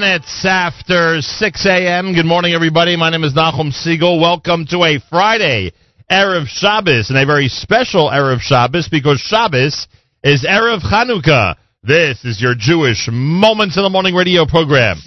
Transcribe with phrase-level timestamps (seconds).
[0.00, 2.14] minutes after 6 a.m.
[2.14, 2.96] Good morning, everybody.
[2.96, 4.20] My name is Nachum Segal.
[4.20, 5.72] Welcome to a Friday,
[6.08, 9.88] Erev Shabbos, and a very special Erev Shabbos because Shabbos
[10.22, 11.56] is Erev Chanukah.
[11.82, 14.98] This is your Jewish Moments in the Morning radio program.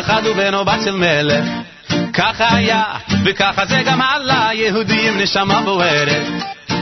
[0.00, 1.44] אחד הוא או בת של מלך.
[2.12, 2.82] ככה היה,
[3.24, 6.26] וככה זה גם הלאה, יהודים נשמה בוערת.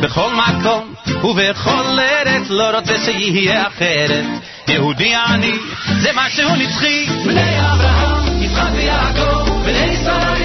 [0.01, 0.95] בכל מקום
[1.25, 4.25] ובכל ארץ, לא רוצה שיהיה אחרת.
[4.69, 5.53] יהודי אני,
[5.99, 7.07] זה משהו נצחי.
[7.25, 10.36] בני אברהם, יצחק ויעקב, בני ישראל.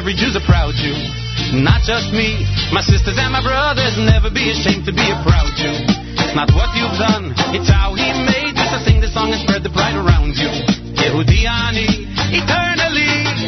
[0.00, 0.96] every Jew's a proud Jew.
[1.60, 2.40] Not just me,
[2.72, 5.76] my sisters and my brothers never be ashamed to be a proud Jew.
[6.16, 8.66] It's not what you've done, it's how he made you.
[8.72, 10.48] So sing this song and spread the pride around you.
[10.96, 11.44] Yehudi
[12.32, 13.39] eternally.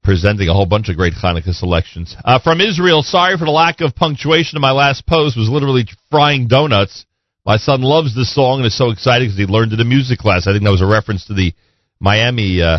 [0.06, 2.14] presenting a whole bunch of great Hanukkah selections.
[2.24, 5.36] Uh, from Israel, sorry for the lack of punctuation in my last post.
[5.36, 7.04] Was literally frying donuts.
[7.44, 10.20] My son loves this song and is so excited because he learned it in music
[10.20, 10.46] class.
[10.46, 11.52] I think that was a reference to the
[11.98, 12.78] Miami uh,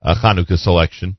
[0.00, 1.18] uh, Hanukkah selection.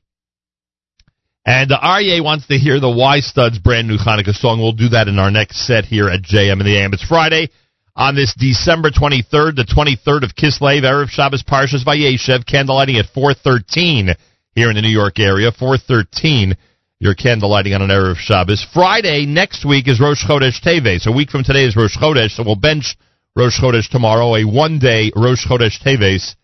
[1.46, 4.58] And uh, Aryeh wants to hear the Y Studs brand new Hanukkah song.
[4.58, 6.92] We'll do that in our next set here at JM in the AM.
[6.92, 7.48] It's Friday
[7.94, 14.16] on this December 23rd, the 23rd of Kislev, Erev Shabbos Parshas Vayeshev, candlelighting at 413
[14.54, 15.50] here in the New York area.
[15.50, 16.56] 413.
[17.00, 18.64] your candle lighting on an Erev Shabbos.
[18.72, 21.06] Friday next week is Rosh Chodesh Teves.
[21.06, 22.96] A week from today is Rosh Chodesh, so we'll bench
[23.36, 26.36] Rosh Chodesh tomorrow, a one-day Rosh Chodesh Teves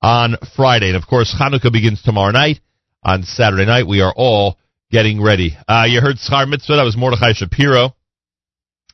[0.00, 0.88] on Friday.
[0.88, 2.60] And of course, Hanukkah begins tomorrow night.
[3.02, 4.56] On Saturday night, we are all
[4.90, 5.56] getting ready.
[5.68, 7.94] Uh, you heard Schar Mitzvah, that was Mordechai Shapiro.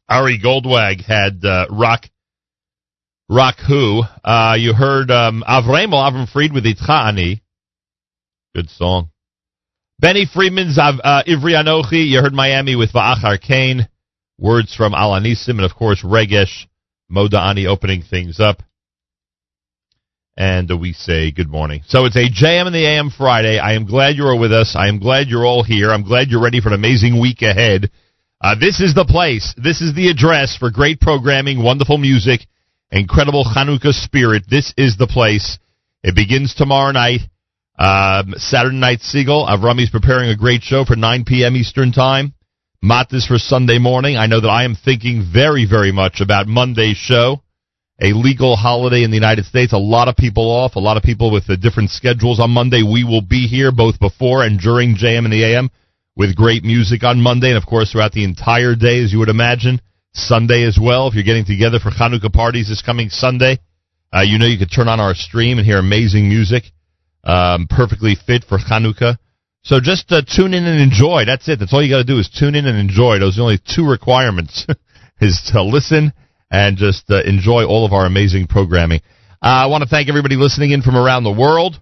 [0.09, 2.07] Ari Goldwag had uh, Rock
[3.29, 4.03] Rock Who.
[4.25, 7.43] Uh, you heard um, Avram Fried with Itcha Ani.
[8.55, 9.09] Good song.
[9.99, 12.07] Benny Friedman's uh, Ivri Anochi.
[12.07, 13.89] You heard Miami with Va'achar Kane.
[14.39, 15.51] Words from Al Hanisim.
[15.51, 16.67] And of course Regesh
[17.11, 18.63] Moda Ani opening things up.
[20.37, 21.81] And we say good morning.
[21.87, 23.59] So it's a JM in the AM Friday.
[23.59, 24.77] I am glad you are with us.
[24.77, 25.91] I am glad you're all here.
[25.91, 27.91] I'm glad you're ready for an amazing week ahead.
[28.39, 29.55] Uh, this is the place.
[29.57, 32.41] This is the address for great programming, wonderful music,
[32.91, 34.45] incredible Hanukkah spirit.
[34.47, 35.59] This is the place.
[36.03, 37.21] It begins tomorrow night.
[37.79, 39.49] Um, Saturday night Segal.
[39.49, 41.57] Avrami's preparing a great show for 9 p.m.
[41.57, 42.35] Eastern Time.
[42.85, 44.17] Matis for Sunday morning.
[44.17, 47.43] I know that I am thinking very, very much about Monday's show.
[48.01, 49.73] A legal holiday in the United States.
[49.73, 50.75] A lot of people off.
[50.75, 52.83] A lot of people with the different schedules on Monday.
[52.83, 55.71] We will be here both before and during JM and the AM
[56.17, 59.29] with great music on Monday, and of course throughout the entire day, as you would
[59.29, 59.81] imagine.
[60.15, 61.09] Sunday as well.
[61.09, 63.61] If you're getting together for Hanukkah parties this coming Sunday,
[64.15, 66.65] uh, you know you could turn on our stream and hear amazing music,
[67.25, 69.19] um, perfectly fit for Hanukkah.
[69.65, 71.25] So just uh, tune in and enjoy.
[71.25, 71.59] That's it.
[71.59, 73.19] That's all you got to do is tune in and enjoy.
[73.19, 74.67] Those are the only two requirements:
[75.21, 76.13] is to listen
[76.51, 79.01] and just uh, enjoy all of our amazing programming.
[79.43, 81.81] Uh, I want to thank everybody listening in from around the world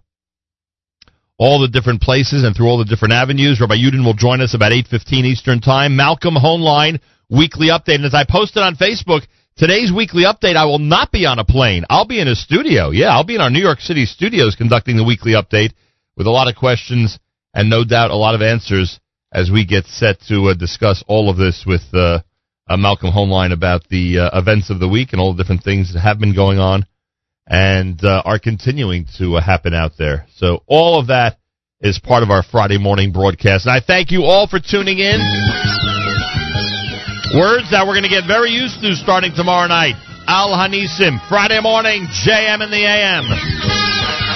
[1.41, 3.63] all the different places and through all the different avenues.
[3.63, 5.97] Rabbi Yudin will join us about 8.15 Eastern Time.
[5.97, 7.01] Malcolm Hoenlein,
[7.31, 7.95] weekly update.
[7.95, 9.27] And as I posted on Facebook,
[9.61, 11.85] today's weekly update, I will not be on a plane.
[11.91, 12.89] I'll be in a studio.
[12.91, 15.73] Yeah, I'll be in our New York City studios conducting the weekly update
[16.17, 17.19] with a lot of questions
[17.53, 18.99] and no doubt a lot of answers
[19.31, 22.21] as we get set to uh, discuss all of this with uh,
[22.71, 25.93] uh, Malcolm Hoenlein about the uh, events of the week and all the different things
[25.93, 26.87] that have been going on
[27.47, 30.27] and uh, are continuing to uh, happen out there.
[30.37, 31.37] So all of that
[31.83, 33.67] is part of our Friday morning broadcast.
[33.67, 35.21] And I thank you all for tuning in.
[37.31, 39.95] Words that we're going to get very used to starting tomorrow night.
[40.27, 44.30] Al Hanisim, Friday morning, JM in the AM.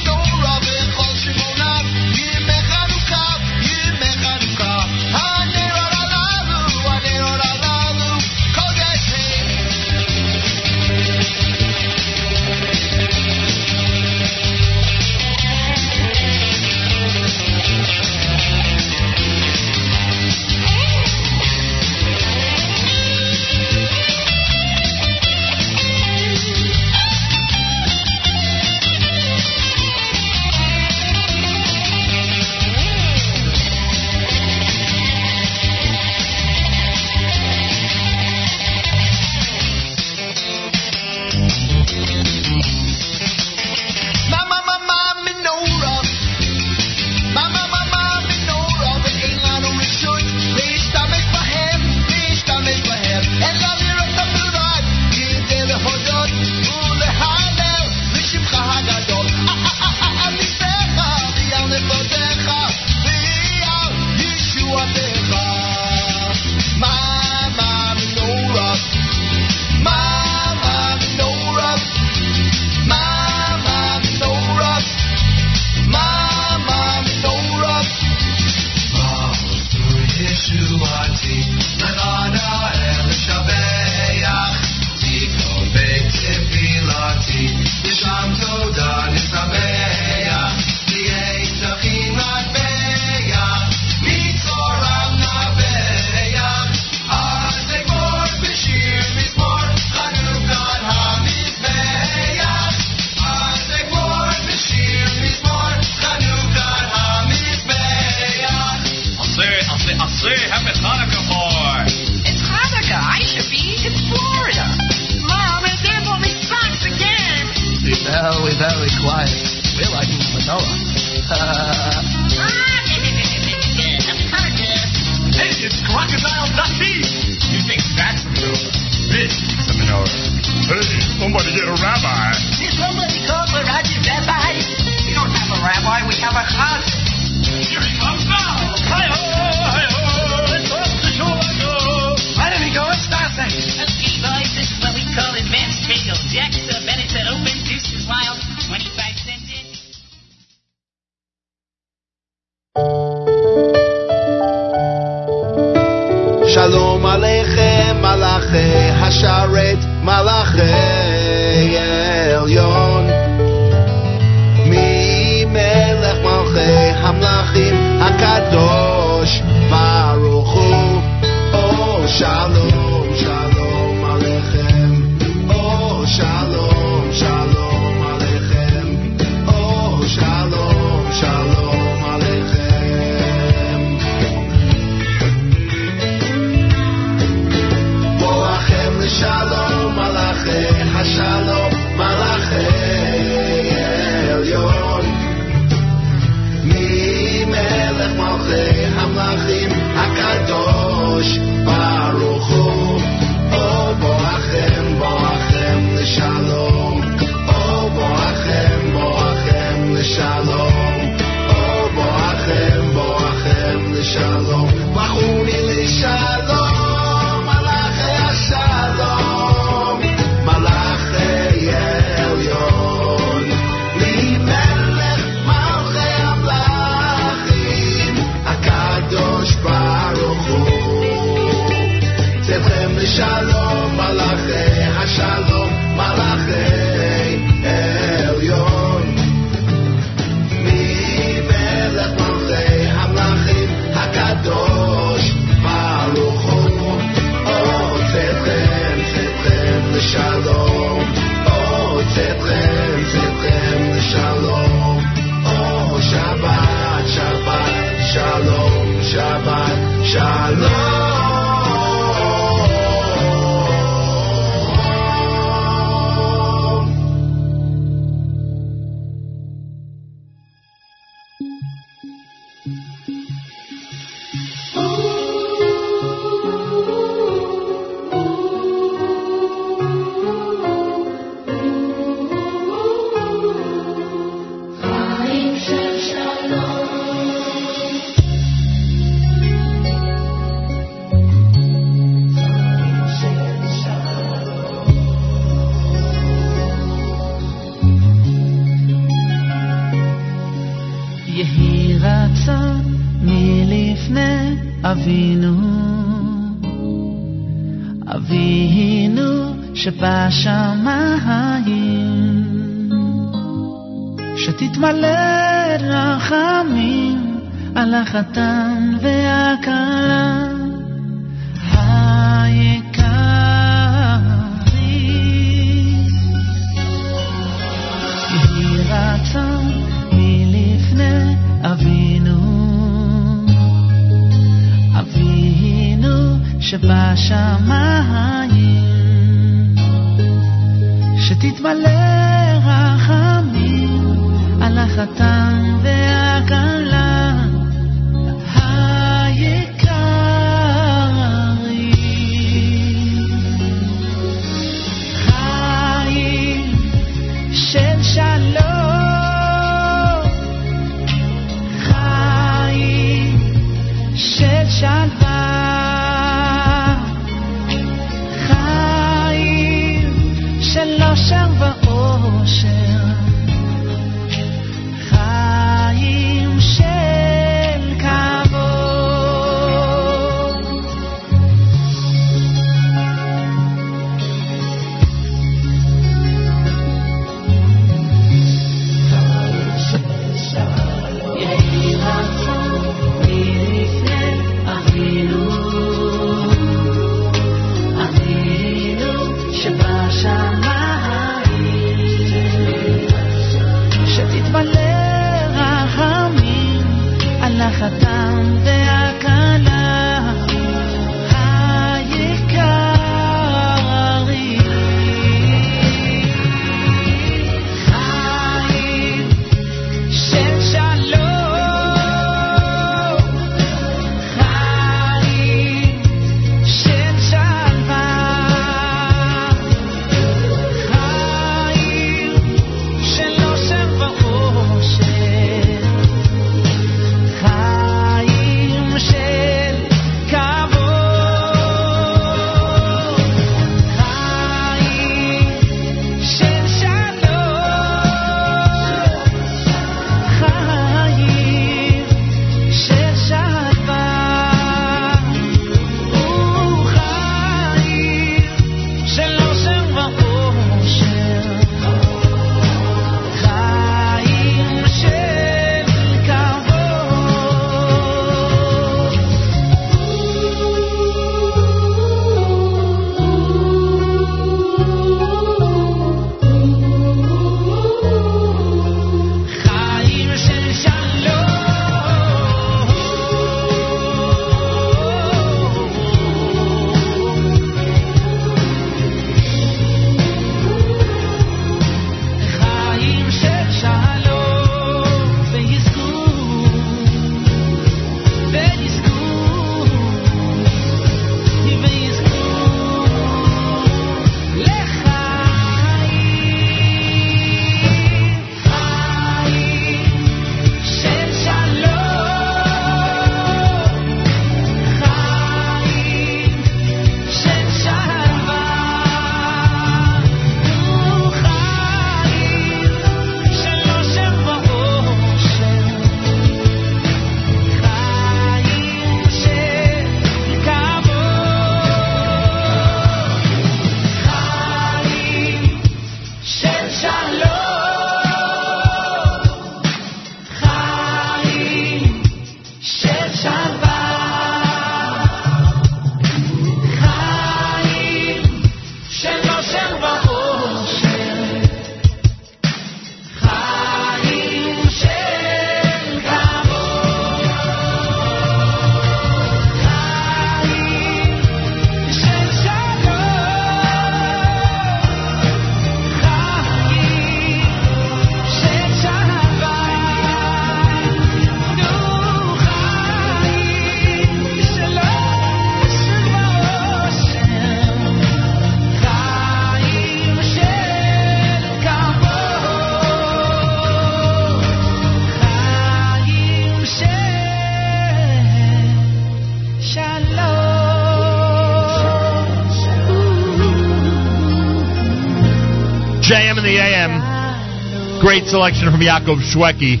[598.32, 600.00] Great selection from Yaakov Shwekey.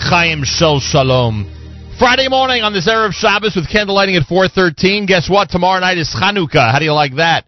[0.00, 1.46] Chaim Shel Shalom.
[2.00, 5.06] Friday morning on this Erev Shabbos with candle lighting at 4.13.
[5.06, 5.50] Guess what?
[5.50, 6.72] Tomorrow night is Chanukah.
[6.72, 7.44] How do you like that?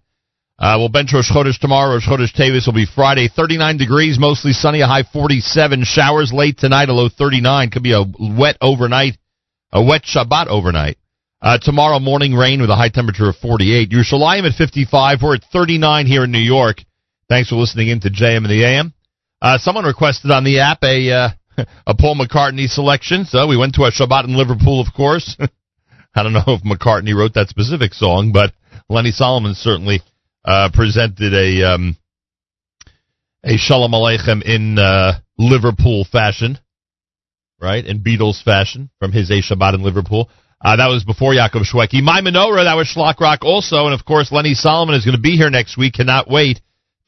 [0.60, 1.94] Uh, we'll bench Rosh Chodesh tomorrow.
[1.94, 3.26] Rosh Chodesh Teves will be Friday.
[3.26, 5.82] 39 degrees, mostly sunny, a high 47.
[5.82, 7.70] Showers late tonight, a low 39.
[7.70, 8.04] Could be a
[8.38, 9.18] wet overnight,
[9.72, 10.98] a wet Shabbat overnight.
[11.42, 13.90] Uh, tomorrow morning rain with a high temperature of 48.
[13.90, 15.18] Yerushalayim at 55.
[15.20, 16.76] We're at 39 here in New York.
[17.28, 18.94] Thanks for listening in to JM and the AM.
[19.42, 21.28] Uh, someone requested on the app a uh,
[21.86, 25.36] a Paul McCartney selection, so we went to a Shabbat in Liverpool, of course.
[26.14, 28.52] I don't know if McCartney wrote that specific song, but
[28.88, 30.02] Lenny Solomon certainly
[30.44, 31.96] uh, presented a um,
[33.44, 36.58] a Shalom Aleichem in uh, Liverpool fashion,
[37.60, 37.84] right?
[37.84, 40.28] In Beatles fashion from his A Shabbat in Liverpool.
[40.62, 42.02] Uh, that was before Yaakov Shwekey.
[42.02, 45.22] My menorah, that was Shlock Rock also, and of course Lenny Solomon is going to
[45.22, 45.94] be here next week.
[45.94, 46.60] Cannot wait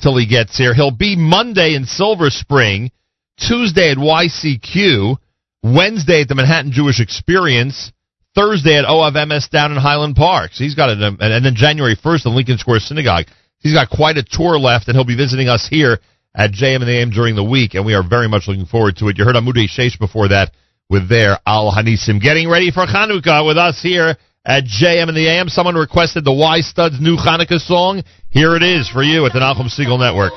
[0.03, 0.74] till he gets here.
[0.74, 2.90] He'll be Monday in Silver Spring,
[3.38, 5.16] Tuesday at YCQ,
[5.62, 7.92] Wednesday at the Manhattan Jewish Experience,
[8.34, 10.53] Thursday at Ohav Emes down in Highland Park.
[10.53, 13.26] So he's got it, and then January 1st in Lincoln Square Synagogue.
[13.59, 16.00] He's got quite a tour left, and he'll be visiting us here
[16.34, 18.96] at JM and the AM during the week, and we are very much looking forward
[18.96, 19.18] to it.
[19.18, 20.50] You heard Amudei Sheish before that
[20.88, 22.20] with their Al Hanisim.
[22.20, 25.49] Getting ready for Chanukah with us here at JM and the AM.
[25.49, 28.03] Someone requested the Y Studs new Hanukkah song.
[28.30, 30.32] Here it is for you at the Nachum Segal Network.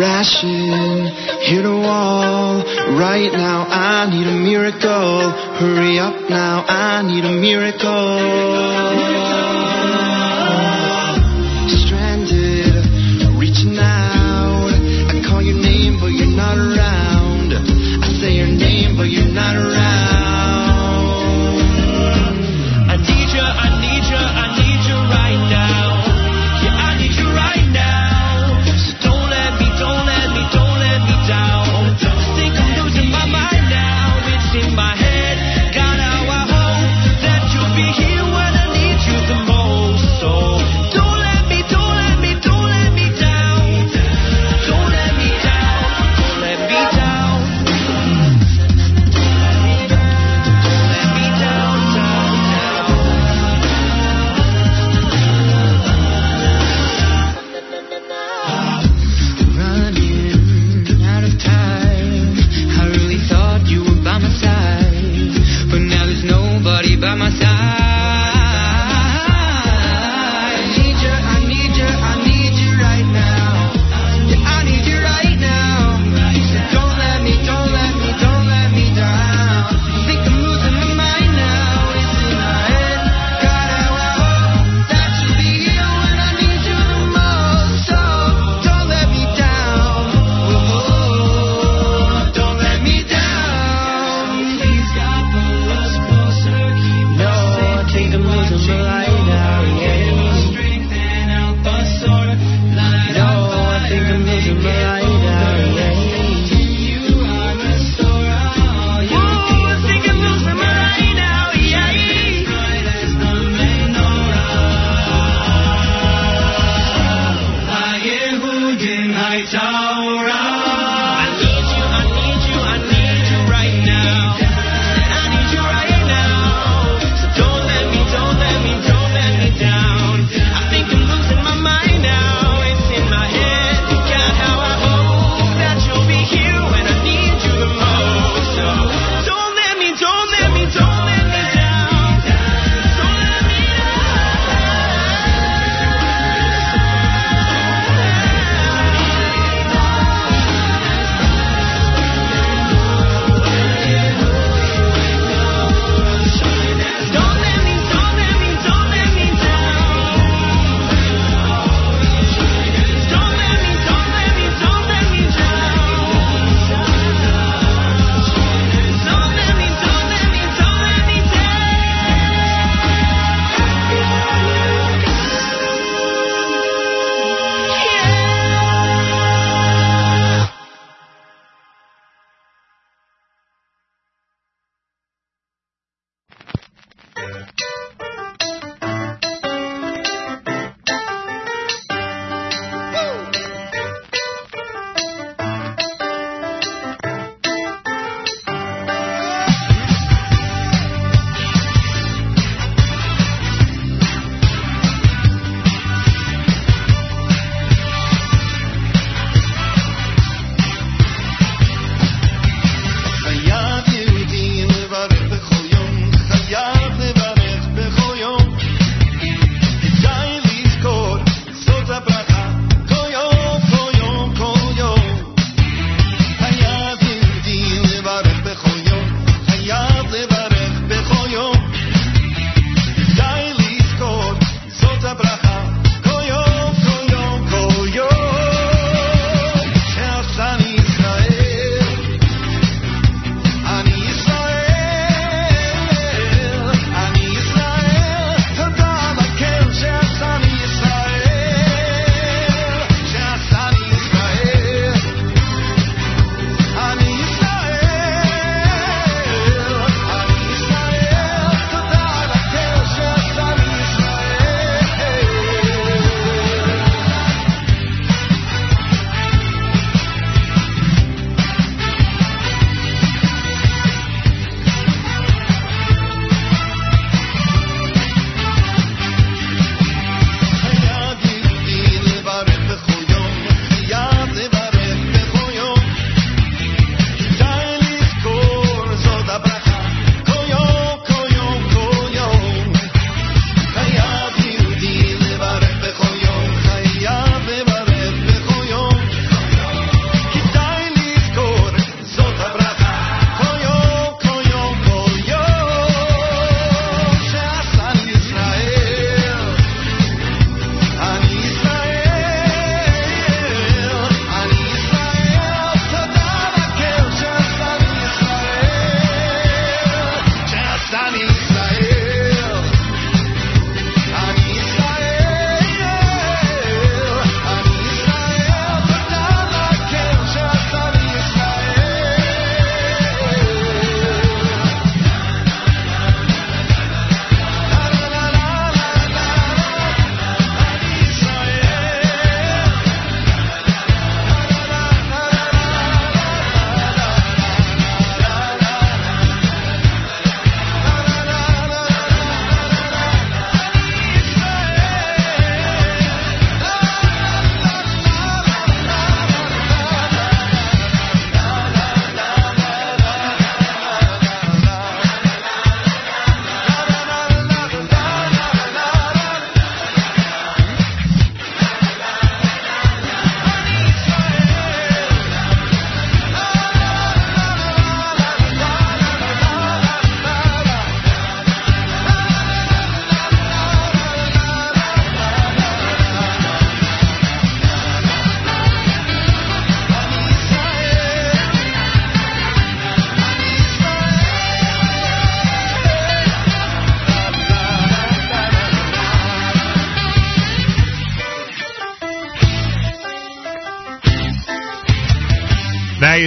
[0.00, 1.04] crashing,
[1.42, 2.64] hit a wall.
[2.96, 5.30] Right now, I need a miracle.
[5.58, 9.49] Hurry up now, I need a miracle.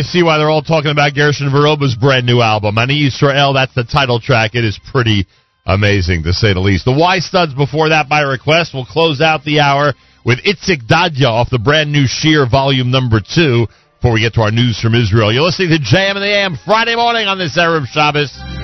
[0.03, 2.77] You see why they're all talking about Gershon Veroba's brand new album.
[2.77, 4.51] Ani Israel, that's the title track.
[4.53, 5.27] It is pretty
[5.65, 6.83] amazing, to say the least.
[6.83, 8.71] The Y Studs before that by request.
[8.73, 9.93] We'll close out the hour
[10.25, 14.41] with Itzik Dadya off the brand new Sheer Volume Number 2 before we get to
[14.41, 15.31] our news from Israel.
[15.31, 18.62] You're listening to JM and the AM Friday morning on this Erev Shabbos.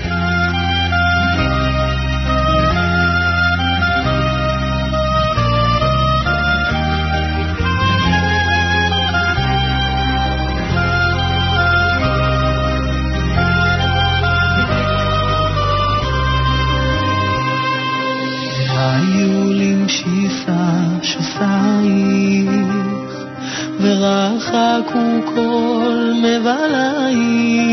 [23.82, 27.70] ורחקו כל מבלייך,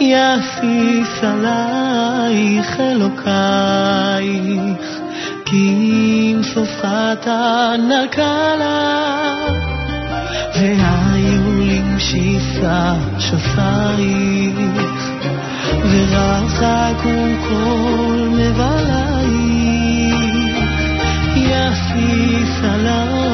[0.00, 4.20] יסיס עלייך אלוקייך,
[5.44, 7.28] כי אם סופך
[7.78, 9.34] נקלה,
[10.54, 14.56] והיו למשיסה שסייך,
[15.90, 18.96] ורחקו כל מבלייך,
[21.36, 23.25] יסיס עלייך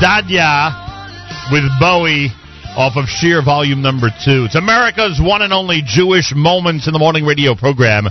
[0.00, 2.30] Dadya with Bowie
[2.76, 4.46] off of Sheer Volume Number Two.
[4.46, 8.04] It's America's one and only Jewish Moments in the Morning radio program.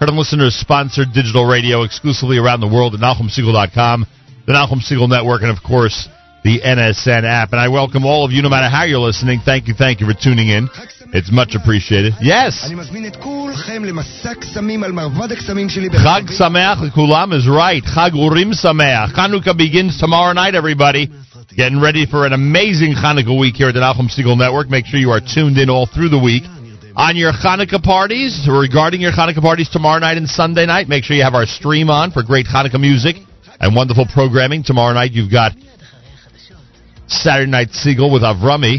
[0.00, 4.06] Heard and listeners sponsored digital radio exclusively around the world at NachumSegal.com,
[4.46, 6.08] the Nachum Segal Network, and of course
[6.44, 7.52] the NSN app.
[7.52, 9.40] And I welcome all of you, no matter how you're listening.
[9.44, 10.68] Thank you, thank you for tuning in.
[11.12, 12.14] It's much appreciated.
[12.20, 12.68] Yes.
[16.04, 17.82] Chag Sameach Kulam is right.
[17.82, 19.12] Chag Urim Sameach.
[19.14, 21.08] Chanukah begins tomorrow night, everybody.
[21.58, 24.70] Getting ready for an amazing Hanukkah week here at the Nachum Segal Network.
[24.70, 26.44] Make sure you are tuned in all through the week.
[26.94, 31.16] On your Hanukkah parties, regarding your Hanukkah parties tomorrow night and Sunday night, make sure
[31.16, 33.16] you have our stream on for great Hanukkah music
[33.58, 34.62] and wonderful programming.
[34.62, 35.50] Tomorrow night you've got
[37.08, 38.78] Saturday Night Segal with Avrami.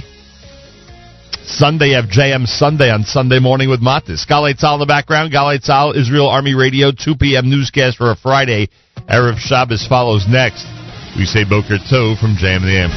[1.43, 4.25] Sunday, have JM Sunday on Sunday morning with Matis.
[4.25, 5.33] Galei Tzahal in the background.
[5.33, 7.49] Galei Tzahal, Israel Army Radio, 2 p.m.
[7.49, 8.69] newscast for a Friday.
[9.09, 10.78] Erev Shabbos follows next.
[11.17, 12.91] We say Boker Tov from JM the AM.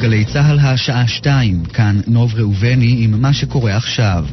[0.00, 4.26] גלי צה"ל השעה שתיים, כאן נוב ראובני עם מה שקורה עכשיו.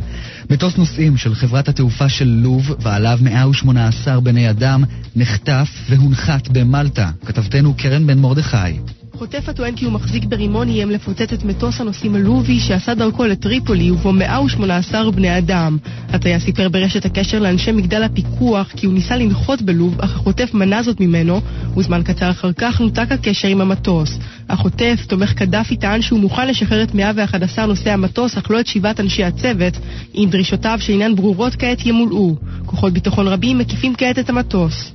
[0.50, 4.84] מטוס נוסעים של חברת התעופה של לוב, ועליו 118 בני אדם,
[5.16, 7.10] נחטף והונחת במלטה.
[7.26, 8.80] כתבתנו קרן בן מרדכי.
[9.18, 13.92] חוטף הטוען כי הוא מחזיק ברימון איים לפוצץ את מטוס הנוסעים הלובי שעשה דרכו לטריפולי
[13.92, 15.78] ובו 118 בני אדם.
[16.10, 20.84] הטייס סיפר ברשת הקשר לאנשי מגדל הפיקוח כי הוא ניסה לנחות בלוב, אך החוטף מנע
[20.84, 21.42] זאת ממנו,
[21.78, 24.18] וזמן קצר אחר כך נותק הקשר עם המטוס.
[24.50, 29.00] החוטף, תומך קדאפי, טען שהוא מוכן לשחרר את 111 נוסעי המטוס, אך לא את שבעת
[29.00, 29.74] אנשי הצוות,
[30.16, 32.36] אם דרישותיו שאינן ברורות כעת ימולאו.
[32.66, 34.94] כוחות ביטחון רבים מקיפים כעת את המטוס.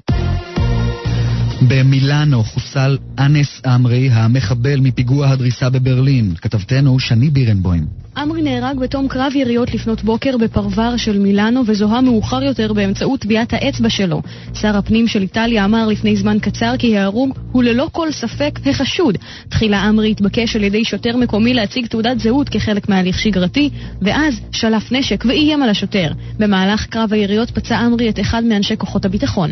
[1.62, 6.34] במילאנו חוסל אנס עמרי, המחבל מפיגוע הדריסה בברלין.
[6.34, 7.84] כתבתנו שני בירנבוים.
[8.16, 13.52] עמרי נהרג בתום קרב יריות לפנות בוקר בפרבר של מילאנו וזוהה מאוחר יותר באמצעות טביעת
[13.52, 14.22] האצבע שלו.
[14.54, 19.18] שר הפנים של איטליה אמר לפני זמן קצר כי ההרוג הוא ללא כל ספק החשוד.
[19.48, 23.70] תחילה עמרי התבקש על ידי שוטר מקומי להציג תעודת זהות כחלק מהליך שגרתי,
[24.02, 26.12] ואז שלף נשק ואיים על השוטר.
[26.38, 29.50] במהלך קרב היריות פצע עמרי את אחד מאנשי כוחות הביטחון.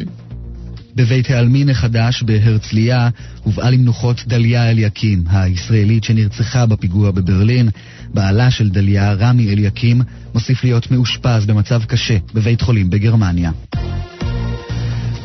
[0.97, 3.09] בבית העלמין החדש בהרצליה
[3.43, 7.69] הובאה למנוחות דליה אליקים, הישראלית שנרצחה בפיגוע בברלין.
[8.15, 10.03] בעלה של דליה, רמי אליקים,
[10.35, 13.51] מוסיף להיות מאושפז במצב קשה בבית חולים בגרמניה.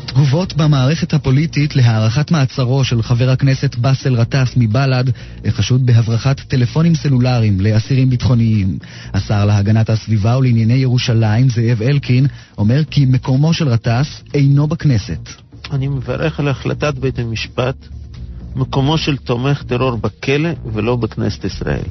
[0.06, 5.04] תגובות במערכת הפוליטית להארכת מעצרו של חבר הכנסת באסל גטאס מבל"ד,
[5.48, 8.78] חשוד בהברחת טלפונים סלולריים לאסירים ביטחוניים.
[9.14, 12.26] השר להגנת הסביבה ולענייני ירושלים, זאב אלקין,
[12.58, 15.51] אומר כי מקומו של גטאס אינו בכנסת.
[15.72, 17.76] אני מברך על החלטת בית המשפט,
[18.56, 21.84] מקומו של תומך טרור בכלא ולא בכנסת ישראל.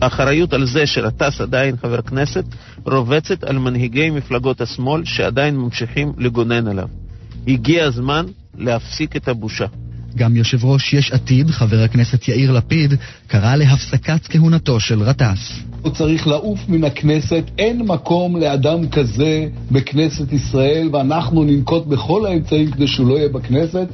[0.00, 2.44] האחריות על זה שרטס עדיין חבר כנסת
[2.84, 6.88] רובצת על מנהיגי מפלגות השמאל שעדיין ממשיכים לגונן עליו.
[7.46, 8.26] הגיע הזמן
[8.58, 9.66] להפסיק את הבושה.
[10.16, 12.94] גם יושב ראש יש עתיד, חבר הכנסת יאיר לפיד,
[13.26, 15.62] קרא להפסקת כהונתו של גטאס.
[15.82, 22.70] הוא צריך לעוף מן הכנסת, אין מקום לאדם כזה בכנסת ישראל, ואנחנו ננקוט בכל האמצעים
[22.70, 23.88] כדי שהוא לא יהיה בכנסת.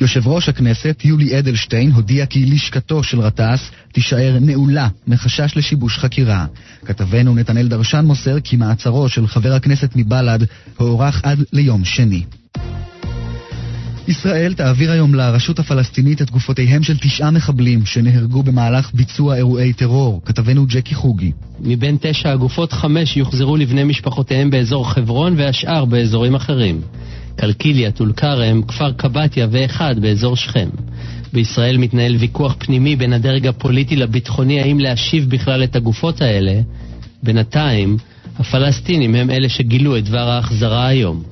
[0.00, 6.46] יושב ראש הכנסת יולי אדלשטיין הודיע כי לשכתו של גטאס תישאר נעולה מחשש לשיבוש חקירה.
[6.84, 10.38] כתבנו נתנאל דרשן מוסר כי מעצרו של חבר הכנסת מבל"ד
[10.76, 12.22] הוארך עד ליום שני.
[14.08, 20.22] ישראל תעביר היום לרשות הפלסטינית את גופותיהם של תשעה מחבלים שנהרגו במהלך ביצוע אירועי טרור,
[20.24, 21.32] כתבנו ג'קי חוגי.
[21.60, 26.80] מבין תשע הגופות, חמש יוחזרו לבני משפחותיהם באזור חברון והשאר באזורים אחרים.
[27.36, 30.68] קלקיליה, טול כרם, כפר קבטיה ואחד באזור שכם.
[31.32, 36.60] בישראל מתנהל ויכוח פנימי בין הדרג הפוליטי לביטחוני האם להשיב בכלל את הגופות האלה.
[37.22, 37.96] בינתיים,
[38.38, 41.22] הפלסטינים הם אלה שגילו את דבר ההחזרה היום.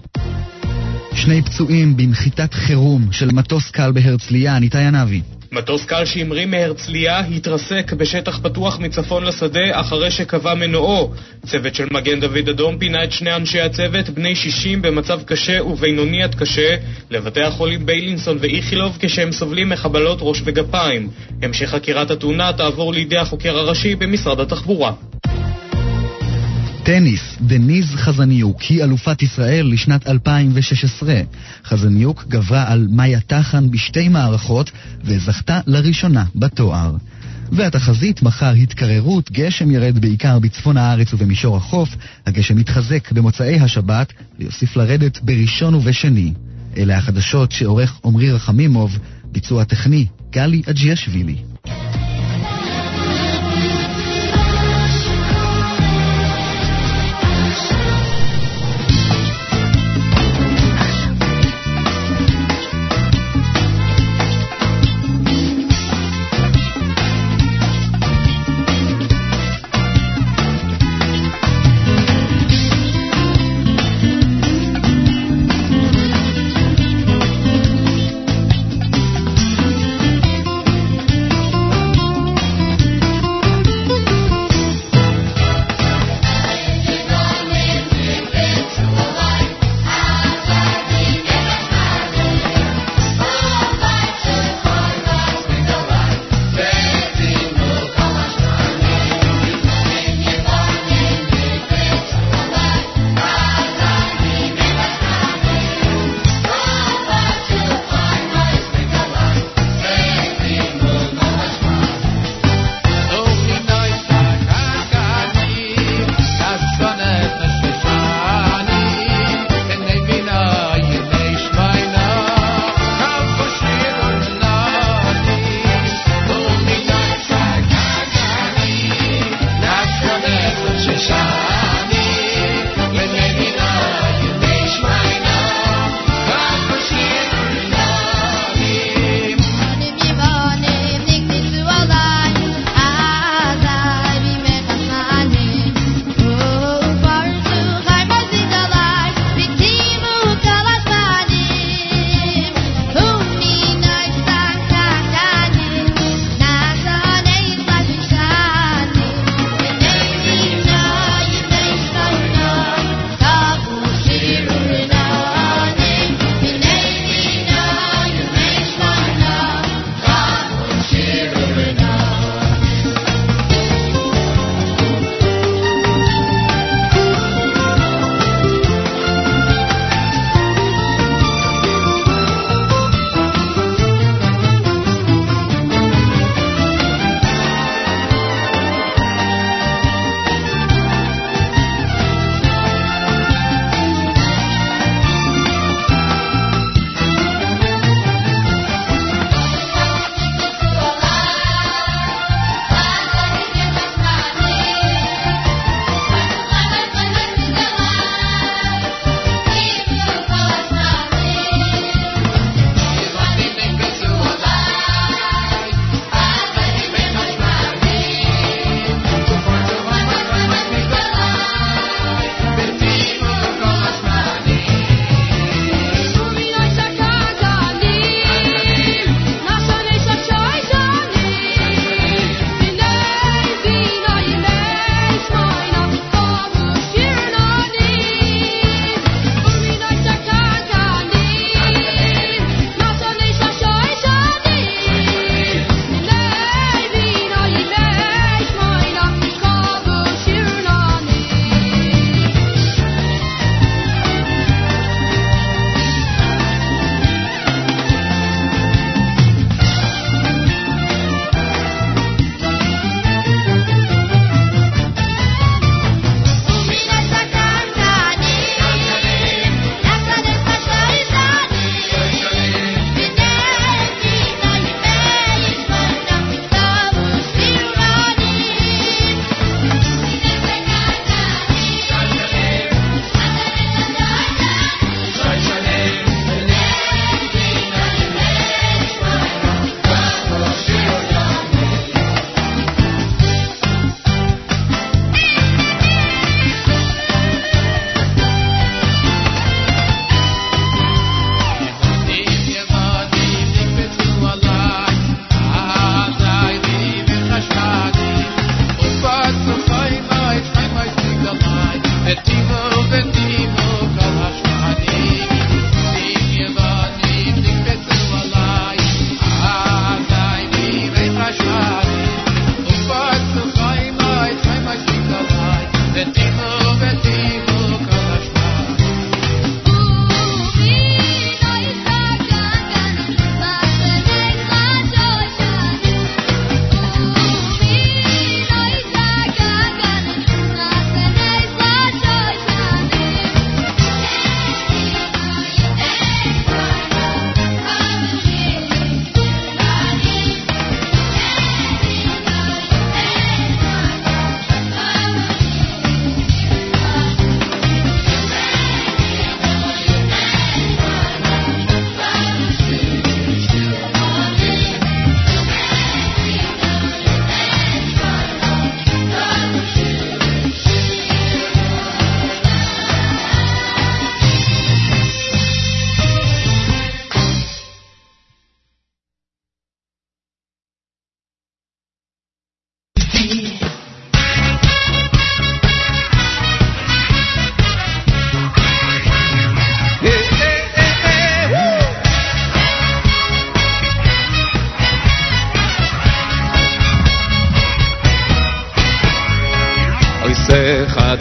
[1.15, 5.21] שני פצועים בנחיתת חירום של מטוס קל בהרצליה, ניתאי ענבי.
[5.53, 11.13] מטוס קל שהמריא מהרצליה התרסק בשטח פתוח מצפון לשדה אחרי שקבע מנועו.
[11.47, 16.23] צוות של מגן דוד אדום פינה את שני אנשי הצוות, בני 60 במצב קשה ובינוני
[16.23, 16.77] עד קשה,
[17.11, 21.11] לבתי החולים ביילינסון ואיכילוב כשהם סובלים מחבלות ראש וגפיים.
[21.43, 24.93] המשך חקירת התאונה תעבור לידי החוקר הראשי במשרד התחבורה.
[26.85, 31.21] טניס, דניז חזניוק היא אלופת ישראל לשנת 2016.
[31.65, 34.71] חזניוק גברה על מאיה טחן בשתי מערכות
[35.05, 36.97] וזכתה לראשונה בתואר.
[37.53, 41.89] והתחזית מחר התקררות, גשם ירד בעיקר בצפון הארץ ובמישור החוף,
[42.27, 46.33] הגשם יתחזק במוצאי השבת ויוסיף לרדת בראשון ובשני.
[46.77, 48.99] אלה החדשות שעורך עמרי רחמימוב,
[49.33, 51.37] ביצוע טכני גלי אג'יאשווילי.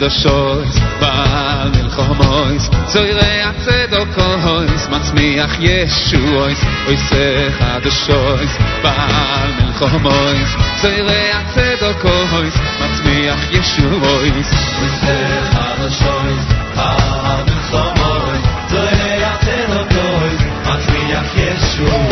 [0.02, 0.66] קדושות
[1.00, 10.48] בעל מלחומויס זוירי הצדוקויס מצמיח ישועויס עושה חדושויס בעל מלחומויס
[10.80, 14.50] זוירי הצדוקויס מצמיח ישועויס
[14.82, 16.44] עושה חדושויס
[16.76, 22.11] בעל מלחומויס זוירי הצדוקויס מצמיח ישועויס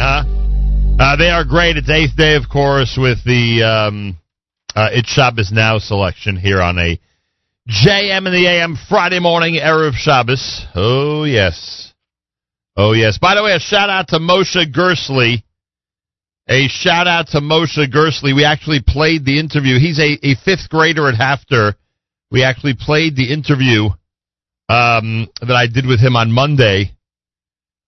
[0.00, 0.24] huh?
[0.98, 1.76] Uh, they are great.
[1.76, 4.18] It's eighth day, of course, with the um,
[4.74, 6.98] uh, It's Shabbos Now selection here on a
[7.68, 10.66] JM in the AM Friday morning, Erev Shabbos.
[10.74, 11.92] Oh, yes.
[12.76, 13.18] Oh, yes.
[13.18, 15.42] By the way, a shout out to Moshe Gersley.
[16.48, 18.34] A shout out to Moshe Gersley.
[18.34, 19.78] We actually played the interview.
[19.78, 21.74] He's a, a fifth grader at HAFTR.
[22.30, 23.90] We actually played the interview
[24.68, 26.96] um, that I did with him on Monday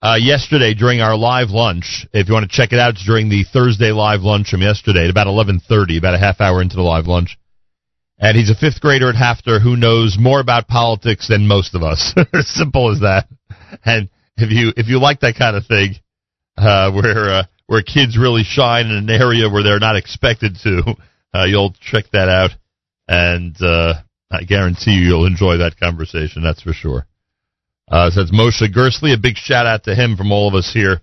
[0.03, 2.07] uh, yesterday during our live lunch.
[2.13, 5.05] If you want to check it out, it's during the Thursday live lunch from yesterday
[5.05, 7.39] at about 11:30, about a half hour into the live lunch.
[8.19, 11.83] And he's a fifth grader at HAFTR who knows more about politics than most of
[11.83, 12.15] us.
[12.41, 13.27] Simple as that.
[13.85, 15.95] And if you if you like that kind of thing,
[16.57, 20.97] uh, where uh, where kids really shine in an area where they're not expected to,
[21.35, 22.51] uh, you'll check that out,
[23.09, 23.95] and uh,
[24.31, 26.43] I guarantee you you'll enjoy that conversation.
[26.43, 27.07] That's for sure.
[27.93, 29.13] Uh, so that's Moshe Gersley.
[29.13, 31.03] A big shout out to him from all of us here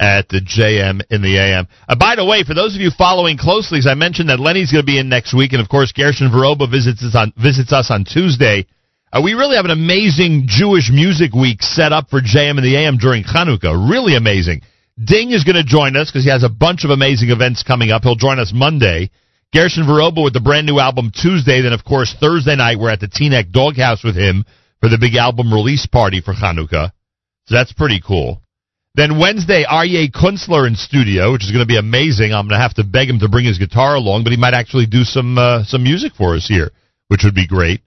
[0.00, 1.68] at the JM in the AM.
[1.86, 4.72] Uh, by the way, for those of you following closely, as I mentioned that Lenny's
[4.72, 7.74] going to be in next week, and of course Gershon Veroba visits us on visits
[7.74, 8.66] us on Tuesday.
[9.12, 12.76] Uh, we really have an amazing Jewish music week set up for JM in the
[12.76, 13.90] AM during Hanukkah.
[13.90, 14.62] Really amazing.
[14.96, 17.90] Ding is going to join us because he has a bunch of amazing events coming
[17.90, 18.02] up.
[18.02, 19.10] He'll join us Monday.
[19.52, 21.60] Gershon Veroba with the brand new album Tuesday.
[21.60, 24.44] Then, of course, Thursday night we're at the Teaneck Doghouse with him
[24.80, 26.92] for the big album release party for Hanukkah.
[27.46, 28.42] So that's pretty cool.
[28.94, 32.32] Then Wednesday, Aryeh Kunstler in studio, which is going to be amazing.
[32.32, 34.54] I'm going to have to beg him to bring his guitar along, but he might
[34.54, 36.72] actually do some uh, some music for us here,
[37.08, 37.80] which would be great.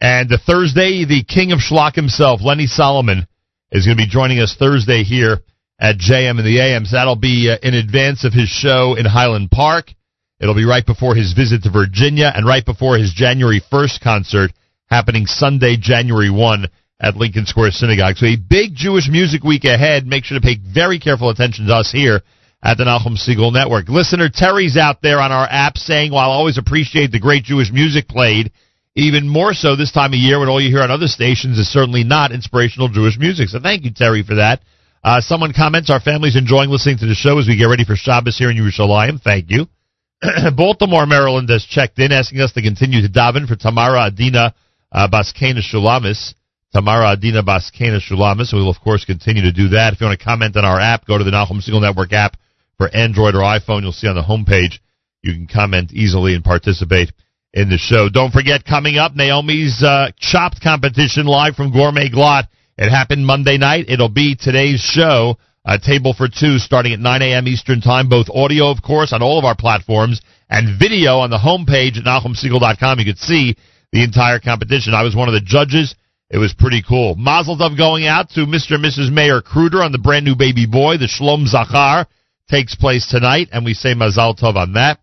[0.00, 3.26] And the Thursday, the king of schlock himself, Lenny Solomon,
[3.70, 5.38] is going to be joining us Thursday here
[5.78, 6.84] at JM and the AM.
[6.84, 9.92] So that'll be uh, in advance of his show in Highland Park.
[10.40, 14.52] It'll be right before his visit to Virginia and right before his January 1st concert
[14.86, 16.66] happening Sunday, January 1
[17.00, 18.16] at Lincoln Square Synagogue.
[18.16, 20.06] So a big Jewish music week ahead.
[20.06, 22.22] Make sure to pay very careful attention to us here
[22.62, 23.88] at the Nachum Segal Network.
[23.88, 27.70] Listener Terry's out there on our app saying, while I always appreciate the great Jewish
[27.70, 28.50] music played,
[28.94, 31.70] even more so this time of year when all you hear on other stations is
[31.70, 33.48] certainly not inspirational Jewish music.
[33.48, 34.62] So thank you, Terry, for that.
[35.04, 37.94] Uh, someone comments, our family's enjoying listening to the show as we get ready for
[37.94, 39.20] Shabbos here in Yerushalayim.
[39.20, 39.66] Thank you.
[40.56, 44.54] Baltimore, Maryland has checked in asking us to continue to daven for Tamara Adina
[44.96, 46.34] uh, Baskena Shulamis.
[46.72, 48.52] Tamara Adina Baskena Shulamis.
[48.52, 49.92] We will, of course, continue to do that.
[49.92, 52.36] If you want to comment on our app, go to the Nachum Segal Network app
[52.76, 53.82] for Android or iPhone.
[53.82, 54.78] You'll see on the homepage.
[55.22, 57.12] You can comment easily and participate
[57.52, 58.08] in the show.
[58.08, 62.48] Don't forget, coming up, Naomi's uh, Chopped competition live from Gourmet Glatt.
[62.76, 63.86] It happened Monday night.
[63.88, 67.48] It'll be today's show, a table for two, starting at 9 a.m.
[67.48, 68.08] Eastern Time.
[68.08, 70.20] Both audio, of course, on all of our platforms,
[70.50, 72.98] and video on the homepage at NachumSegal.com.
[72.98, 73.56] You can see
[73.92, 74.94] the entire competition.
[74.94, 75.94] I was one of the judges.
[76.28, 77.14] It was pretty cool.
[77.14, 78.74] Mazel tov going out to Mr.
[78.74, 79.12] and Mrs.
[79.12, 80.98] Mayor Kruder on the brand new baby boy.
[80.98, 82.06] The Shalom Zachar
[82.50, 84.98] takes place tonight, and we say Mazel tov on that.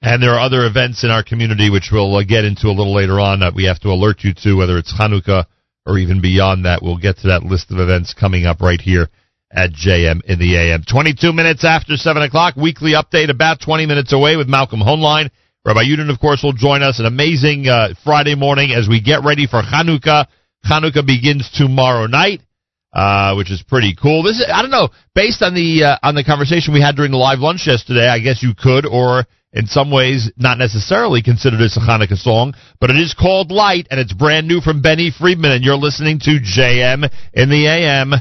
[0.00, 2.94] And there are other events in our community which we'll uh, get into a little
[2.94, 5.46] later on that we have to alert you to, whether it's Hanukkah
[5.86, 6.82] or even beyond that.
[6.82, 9.08] We'll get to that list of events coming up right here
[9.50, 10.84] at JM in the AM.
[10.84, 15.30] 22 minutes after 7 o'clock, weekly update about 20 minutes away with Malcolm Hoenlein.
[15.64, 16.98] Rabbi Yudin, of course, will join us.
[16.98, 20.26] An amazing uh, Friday morning as we get ready for Hanukkah.
[20.64, 22.40] Hanukkah begins tomorrow night,
[22.92, 24.22] uh, which is pretty cool.
[24.22, 27.10] This is, I don't know, based on the uh, on the conversation we had during
[27.10, 31.56] the live lunch yesterday, I guess you could, or in some ways, not necessarily consider
[31.56, 35.10] this a Hanukkah song, but it is called Light, and it's brand new from Benny
[35.10, 38.12] Friedman, and you're listening to JM in the AM.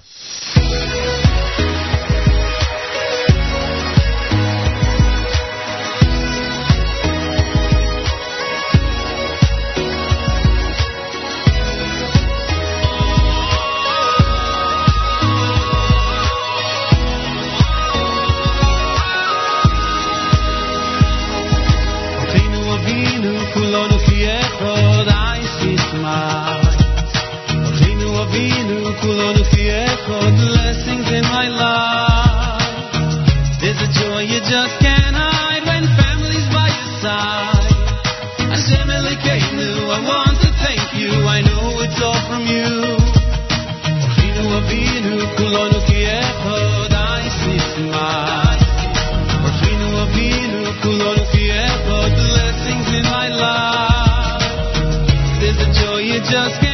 [29.02, 29.44] Kulonu
[30.42, 32.62] blessings in my life
[33.62, 37.74] There's a joy you just can't hide when family's by your side.
[38.54, 41.12] Hashem I want to thank you.
[41.30, 42.98] I know it's all from you.
[44.02, 45.88] Avinu Avinu kulonu
[56.30, 56.67] I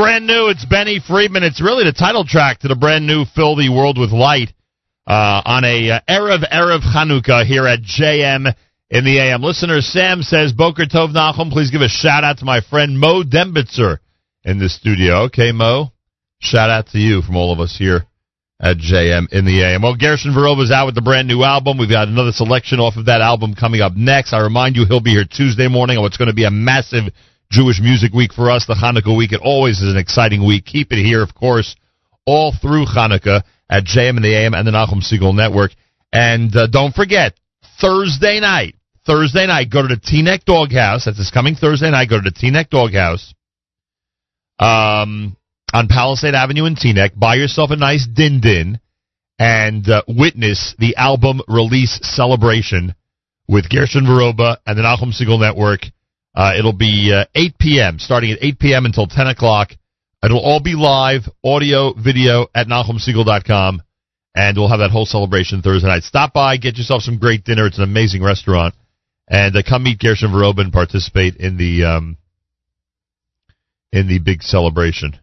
[0.00, 0.48] brand new.
[0.48, 1.42] It's Benny Friedman.
[1.42, 4.48] It's really the title track to the brand new Fill the World with Light
[5.06, 8.50] uh, on a uh, Erev Erev Chanukah here at JM
[8.88, 9.42] in the AM.
[9.42, 13.24] Listener Sam says, Boker Tov Nachum, please give a shout out to my friend Mo
[13.24, 13.98] Dembitzer
[14.42, 15.24] in the studio.
[15.24, 15.92] Okay, Mo.
[16.38, 18.06] Shout out to you from all of us here
[18.58, 19.82] at JM in the AM.
[19.82, 21.76] Well, Gershon Veroba's out with the brand new album.
[21.76, 24.32] We've got another selection off of that album coming up next.
[24.32, 27.12] I remind you, he'll be here Tuesday morning on what's going to be a massive
[27.50, 29.32] Jewish Music Week for us, the Hanukkah week.
[29.32, 30.64] It always is an exciting week.
[30.64, 31.74] Keep it here, of course,
[32.24, 35.72] all through Hanukkah at JM and the AM and the Nachum Segal Network.
[36.12, 37.34] And uh, don't forget,
[37.80, 41.04] Thursday night, Thursday night, go to the Teaneck Doghouse.
[41.06, 42.08] That's this coming Thursday night.
[42.08, 43.34] Go to the Teaneck Doghouse
[44.60, 45.36] um,
[45.72, 47.18] on Palisade Avenue in Teaneck.
[47.18, 48.80] Buy yourself a nice din din
[49.40, 52.94] and uh, witness the album release celebration
[53.48, 55.80] with Gershon Veroba and the Nachum Segal Network.
[56.34, 58.84] Uh, it'll be uh, 8 p.m., starting at 8 p.m.
[58.84, 59.70] until 10 o'clock.
[60.22, 63.82] It'll all be live, audio, video at NachumSegal.com,
[64.34, 66.02] and we'll have that whole celebration Thursday night.
[66.02, 67.66] Stop by, get yourself some great dinner.
[67.66, 68.74] It's an amazing restaurant,
[69.28, 72.16] and uh, come meet Gershon Veroba and participate in the um,
[73.92, 75.18] in the big celebration.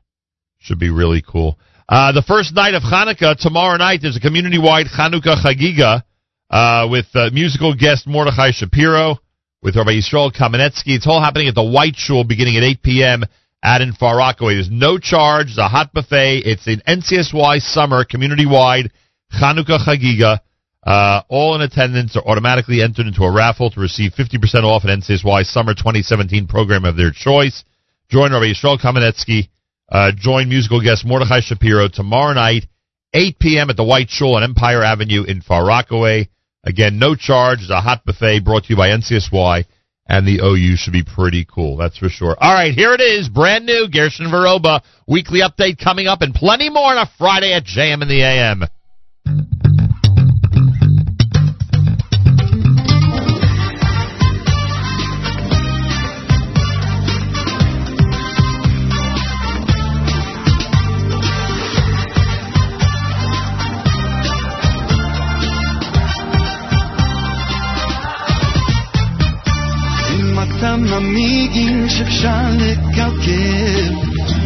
[0.58, 1.58] Should be really cool.
[1.88, 4.00] Uh, the first night of Hanukkah tomorrow night.
[4.02, 6.04] There's a community-wide Hanukkah Chagiga
[6.50, 9.20] uh, with uh, musical guest Mordechai Shapiro
[9.62, 10.96] with Rabbi Yisrael Kamenetsky.
[10.96, 13.24] It's all happening at the White Shul beginning at 8 p.m.
[13.64, 14.56] at in Far Rockaway.
[14.56, 15.48] There's no charge.
[15.48, 16.44] It's a hot buffet.
[16.46, 18.92] It's an NCSY summer community-wide
[19.34, 20.40] Chanukah Chagiga.
[20.86, 25.02] Uh, all in attendance are automatically entered into a raffle to receive 50% off an
[25.02, 27.66] NCSY summer 2017 program of their choice.
[28.10, 29.50] Join Rabbi Yisrael Kamenetsky.
[29.90, 32.66] Uh, join musical guest Mordechai Shapiro tomorrow night,
[33.14, 33.70] 8 p.m.
[33.70, 36.30] at the White Shul on Empire Avenue in Far Rockaway.
[36.68, 37.62] Again, no charge.
[37.62, 39.64] It's a hot buffet brought to you by NCSY,
[40.06, 41.78] and the OU should be pretty cool.
[41.78, 42.36] That's for sure.
[42.38, 46.70] All right, here it is, brand new Gershon Veroba weekly update coming up, and plenty
[46.70, 48.64] more on a Friday at JM in the AM.
[70.60, 73.94] תאמיני שאפשר לקלקל,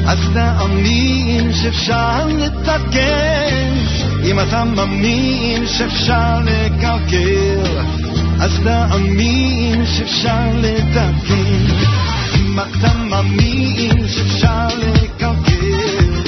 [0.08, 3.74] אז תאמין שאפשר לתקן.
[4.24, 7.78] אם אתה מאמין שאפשר לקלקל,
[8.40, 11.66] אז תאמין שאפשר לתקן.
[12.36, 16.22] אם אתה מאמין שאפשר לקלקל,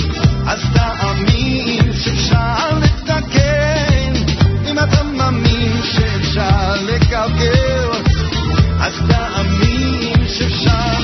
[0.47, 4.13] אז תאמין שאפשר לתקן.
[4.71, 7.12] אם אתה מאמין שאפשר לקלקל,
[10.45, 11.02] of.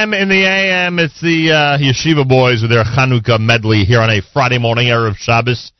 [0.00, 0.98] JM in the AM.
[0.98, 5.16] It's the uh, Yeshiva Boys with their Chanukah medley here on a Friday morning, Erev
[5.16, 5.72] Shabbos.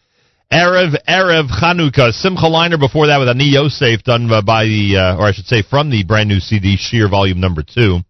[0.52, 2.12] Erev, Erev Chanukah.
[2.12, 5.62] Simcha Leiner before that with Ani Yosef done by the, uh, or I should say
[5.62, 8.00] from the brand new CD, Sheer Volume Number 2.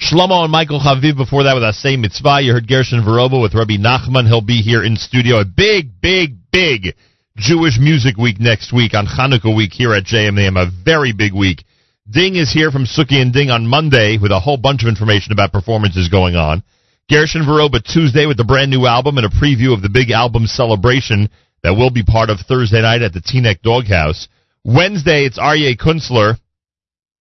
[0.00, 2.40] Shlomo and Michael Chaviv before that with Asay Mitzvah.
[2.42, 4.26] You heard Gershon Veroba with Rabbi Nachman.
[4.26, 5.40] He'll be here in studio.
[5.40, 6.96] A big, big, big
[7.36, 10.60] Jewish Music Week next week on Hanukkah week here at JMAM.
[10.60, 11.62] A very big week.
[12.10, 15.32] Ding is here from Suki and Ding on Monday with a whole bunch of information
[15.32, 16.64] about performances going on.
[17.08, 20.46] Gershon Veroba Tuesday with the brand new album and a preview of the big album
[20.46, 21.30] celebration
[21.62, 24.26] that will be part of Thursday night at the Teaneck Doghouse.
[24.64, 26.36] Wednesday, it's Aryeh Kunstler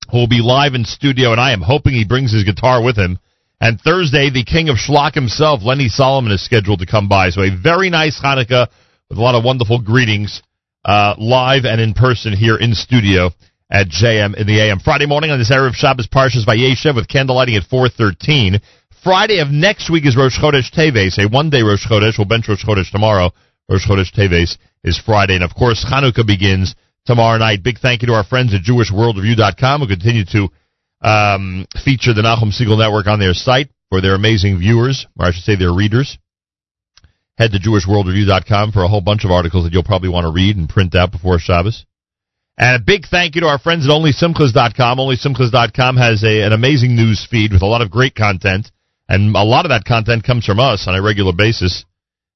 [0.09, 2.97] who will be live in studio, and I am hoping he brings his guitar with
[2.97, 3.19] him.
[3.61, 7.29] And Thursday, the king of schlock himself, Lenny Solomon, is scheduled to come by.
[7.29, 8.69] So a very nice Hanukkah
[9.07, 10.41] with a lot of wonderful greetings,
[10.83, 13.29] uh, live and in person here in studio
[13.69, 14.79] at JM in the AM.
[14.79, 18.59] Friday morning on this Erev Shabbos Parshas Vayeshev with candlelighting at 413.
[19.03, 22.17] Friday of next week is Rosh Chodesh Teves, a one-day Rosh Chodesh.
[22.17, 23.31] We'll bench Rosh Chodesh tomorrow.
[23.69, 25.35] Rosh Chodesh Teves is Friday.
[25.35, 26.75] And of course, Hanukkah begins
[27.05, 27.63] tomorrow night.
[27.63, 30.49] Big thank you to our friends at JewishWorldReview.com who continue to
[31.01, 35.31] um, feature the Nachum Segal Network on their site for their amazing viewers, or I
[35.31, 36.17] should say their readers.
[37.37, 40.57] Head to JewishWorldReview.com for a whole bunch of articles that you'll probably want to read
[40.57, 41.85] and print out before Shabbos.
[42.59, 44.97] And a big thank you to our friends at OnlySimchas.com.
[44.97, 48.69] OnlySimchas.com has a, an amazing news feed with a lot of great content,
[49.07, 51.85] and a lot of that content comes from us on a regular basis.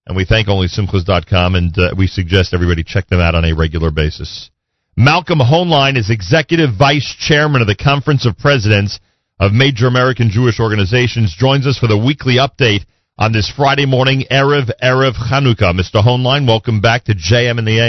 [0.07, 3.91] And we thank OnlySimchas.com, and uh, we suggest everybody check them out on a regular
[3.91, 4.49] basis.
[4.95, 9.01] Malcolm Hoenlein is Executive Vice Chairman of the Conference of Presidents
[9.41, 12.85] of Major American Jewish Organizations, joins us for the weekly update
[13.17, 15.77] on this Friday morning, Erev, Erev Chanukah.
[15.77, 16.01] Mr.
[16.01, 17.79] Hoenlein, welcome back to JM in the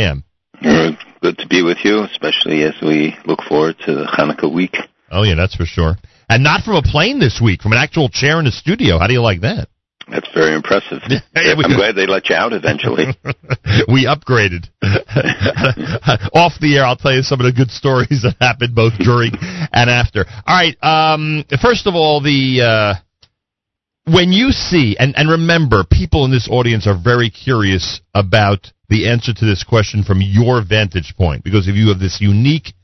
[0.63, 1.05] AM.
[1.25, 4.77] Good to be with you, especially as we look forward to the Hanukkah week.
[5.11, 5.97] Oh, yeah, that's for sure.
[6.29, 8.99] And not from a plane this week, from an actual chair in the studio.
[8.99, 9.69] How do you like that?
[10.07, 11.01] That's very impressive.
[11.35, 13.07] I'm glad they let you out eventually.
[13.89, 14.69] we upgraded.
[16.35, 19.33] Off the air, I'll tell you some of the good stories that happened both during
[19.33, 20.27] and after.
[20.47, 20.77] All right.
[20.85, 22.95] Um, first of all, the uh,
[24.13, 29.09] when you see and and remember, people in this audience are very curious about the
[29.09, 32.75] answer to this question from your vantage point because if you have this unique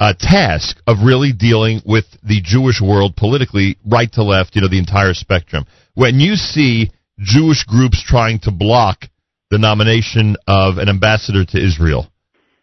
[0.00, 4.68] uh, task of really dealing with the Jewish world politically, right to left, you know,
[4.68, 5.64] the entire spectrum.
[5.94, 9.06] When you see Jewish groups trying to block
[9.50, 12.06] the nomination of an ambassador to Israel,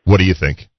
[0.05, 0.69] what do you think?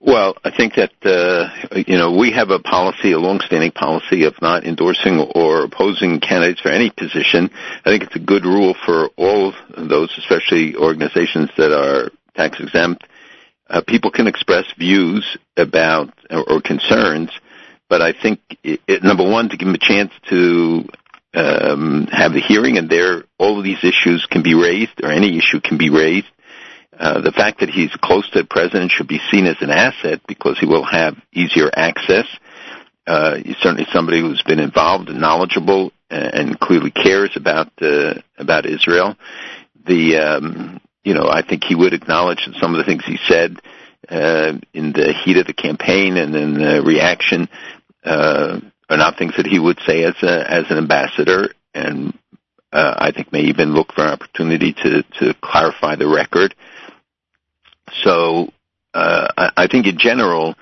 [0.00, 4.40] Well, I think that uh, you know we have a policy, a long-standing policy of
[4.40, 7.50] not endorsing or opposing candidates for any position.
[7.84, 12.60] I think it's a good rule for all of those, especially organizations that are tax
[12.60, 13.04] exempt.
[13.68, 17.30] Uh, people can express views about or, or concerns,
[17.88, 20.88] but I think it, it, number one to give them a chance to
[21.34, 25.38] um, have the hearing, and there all of these issues can be raised, or any
[25.38, 26.28] issue can be raised.
[26.98, 30.20] Uh, the fact that he's close to the president should be seen as an asset
[30.26, 32.26] because he will have easier access.
[33.06, 38.14] Uh, he's certainly somebody who's been involved and knowledgeable and, and clearly cares about uh,
[38.36, 39.16] about Israel.
[39.86, 43.18] The um, you know I think he would acknowledge that some of the things he
[43.28, 43.58] said
[44.08, 47.48] uh, in the heat of the campaign and in the reaction
[48.04, 48.60] uh,
[48.90, 52.12] are not things that he would say as a as an ambassador, and
[52.72, 56.54] uh, I think may even look for an opportunity to to clarify the record.
[58.02, 58.52] So
[58.94, 60.54] uh, I, I think in general,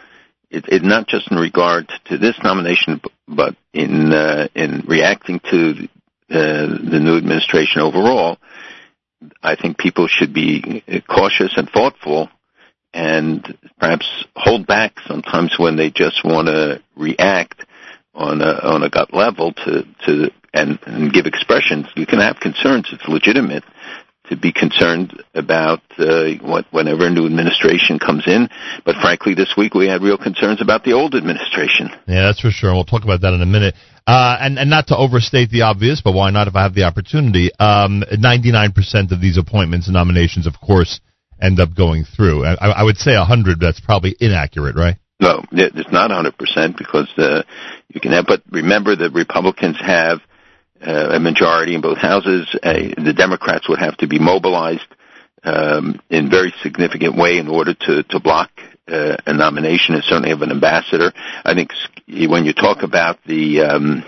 [0.51, 5.89] it, it not just in regard to this nomination, but in uh, in reacting to
[6.31, 8.39] uh, the new administration overall,
[9.43, 12.28] I think people should be cautious and thoughtful,
[12.93, 17.65] and perhaps hold back sometimes when they just want to react
[18.15, 21.86] on a on a gut level to to and, and give expressions.
[21.97, 23.65] You can have concerns; it's legitimate
[24.28, 28.48] to be concerned about uh, what, whenever a new administration comes in.
[28.85, 31.90] But frankly, this week we had real concerns about the old administration.
[32.07, 32.73] Yeah, that's for sure.
[32.74, 33.74] We'll talk about that in a minute.
[34.07, 36.85] Uh, and, and not to overstate the obvious, but why not if I have the
[36.85, 37.51] opportunity?
[37.59, 41.01] Um, 99% of these appointments and nominations, of course,
[41.40, 42.44] end up going through.
[42.44, 44.97] I, I would say 100, but that's probably inaccurate, right?
[45.19, 47.43] No, it's not 100% because uh,
[47.89, 48.27] you can have.
[48.27, 50.20] But remember, the Republicans have
[50.81, 52.48] a majority in both houses.
[52.62, 54.86] Uh, the Democrats would have to be mobilized
[55.44, 58.51] um, in very significant way in order to to block
[58.89, 61.12] uh, a nomination, and certainly of an ambassador.
[61.44, 61.70] I think
[62.09, 64.05] when you talk about the um,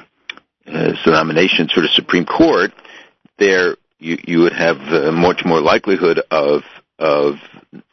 [0.66, 2.72] uh, so nominations for the Supreme Court,
[3.38, 6.62] there you you would have uh, much more likelihood of
[6.98, 7.34] of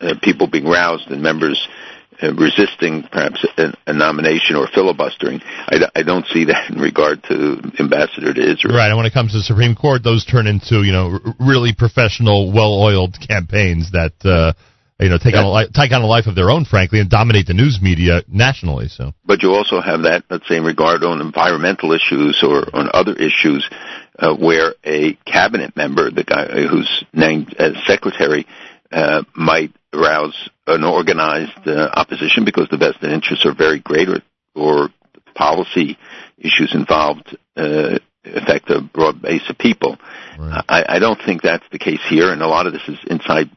[0.01, 1.84] uh, people being roused and members uh,
[2.21, 5.41] resisting perhaps a, nomination or filibustering.
[5.67, 8.75] I don't see that in regard to ambassador to Israel.
[8.75, 11.35] Right, and when it comes to the Supreme Court, those turn into you know r-
[11.39, 14.53] really professional, well-oiled campaigns that uh,
[14.99, 17.09] you know take on a li- take on a life of their own, frankly, and
[17.09, 18.87] dominate the news media nationally.
[18.87, 22.89] So, But you also have that, let's say, in regard on environmental issues or on
[22.93, 23.69] other issues,
[24.17, 28.47] uh, where a cabinet member, the guy who's named as secretary,
[28.91, 34.21] uh, might arouse an organized uh, opposition because the vested interests are very great, or,
[34.55, 34.89] or
[35.35, 35.97] policy
[36.37, 39.97] issues involved uh, affect a broad base of people.
[40.67, 43.49] I, I don't think that's the case here, and a lot of this is inside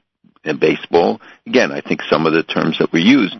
[0.44, 1.20] uh, baseball.
[1.46, 3.36] Again, I think some of the terms that were used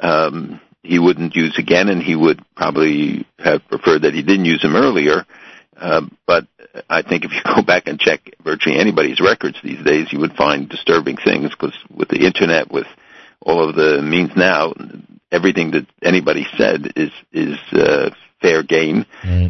[0.00, 4.62] um, he wouldn't use again, and he would probably have preferred that he didn't use
[4.62, 5.26] them earlier.
[5.76, 6.46] Uh, but
[6.88, 10.34] I think if you go back and check virtually anybody's records these days, you would
[10.34, 12.86] find disturbing things because with the internet, with
[13.40, 14.74] all of the means now,
[15.30, 19.04] everything that anybody said is is uh, fair game.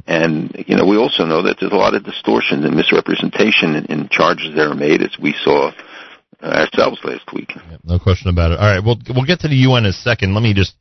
[0.06, 3.84] And you know, we also know that there's a lot of distortion and misrepresentation in,
[3.86, 5.72] in charges that are made, as we saw
[6.42, 7.52] uh, ourselves last week.
[7.84, 8.58] no question about it.
[8.58, 10.34] All right, we'll we'll get to the UN in a second.
[10.34, 10.74] Let me just,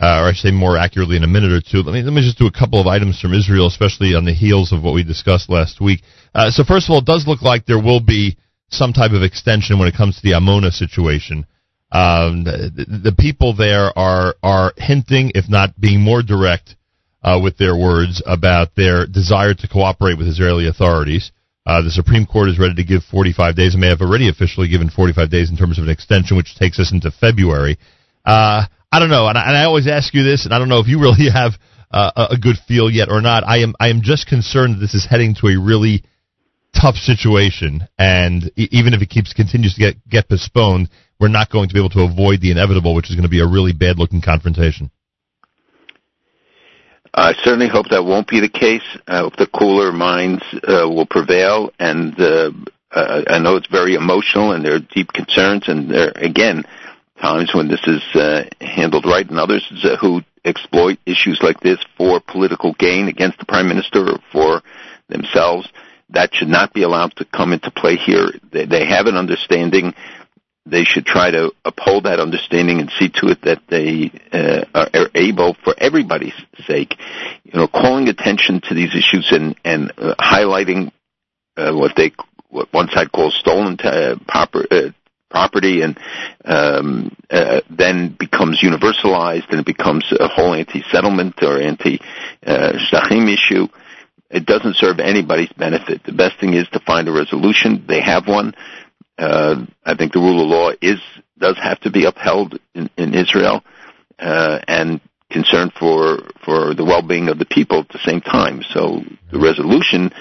[0.00, 1.82] uh, or I should say more accurately, in a minute or two.
[1.82, 4.32] Let me let me just do a couple of items from Israel, especially on the
[4.32, 6.02] heels of what we discussed last week.
[6.34, 8.38] Uh, so first of all, it does look like there will be
[8.70, 11.46] some type of extension when it comes to the Amona situation.
[11.92, 16.74] Um, the, the people there are are hinting, if not being more direct,
[17.22, 21.32] uh, with their words about their desire to cooperate with Israeli authorities.
[21.64, 24.68] Uh, the Supreme Court is ready to give 45 days and may have already officially
[24.68, 27.78] given 45 days in terms of an extension, which takes us into February.
[28.24, 30.68] Uh, I don't know, and I, and I always ask you this, and I don't
[30.68, 31.52] know if you really have
[31.90, 33.42] uh, a good feel yet or not.
[33.44, 36.04] I am I am just concerned that this is heading to a really
[36.78, 41.68] tough situation, and even if it keeps continues to get get postponed, we're not going
[41.68, 43.98] to be able to avoid the inevitable, which is going to be a really bad
[43.98, 44.90] looking confrontation.
[47.14, 48.84] I certainly hope that won't be the case.
[49.06, 51.70] I hope the cooler minds uh, will prevail.
[51.78, 52.52] And uh,
[52.90, 55.68] I know it's very emotional, and there are deep concerns.
[55.68, 56.64] And there, again,
[57.22, 61.78] times when this is uh, handled right, and others uh, who exploit issues like this
[61.96, 64.62] for political gain against the prime minister or for
[65.08, 65.68] themselves.
[66.10, 68.26] That should not be allowed to come into play here.
[68.52, 69.94] They, they have an understanding
[70.64, 75.08] they should try to uphold that understanding and see to it that they uh, are,
[75.14, 76.34] able, for everybody's
[76.66, 76.94] sake,
[77.44, 80.92] you know, calling attention to these issues and and uh, highlighting
[81.56, 82.12] uh, what they
[82.48, 84.90] what one side calls stolen t- uh, proper, uh,
[85.32, 85.98] property, and
[86.44, 93.66] um, uh, then becomes universalized and it becomes a whole anti-settlement or anti-shachim issue.
[94.30, 96.04] It doesn't serve anybody's benefit.
[96.04, 97.84] The best thing is to find a resolution.
[97.86, 98.54] They have one.
[99.18, 101.00] Uh, I think the rule of law is
[101.38, 103.62] does have to be upheld in, in Israel,
[104.18, 105.00] uh, and
[105.30, 108.62] concern for for the well-being of the people at the same time.
[108.74, 110.12] So the resolution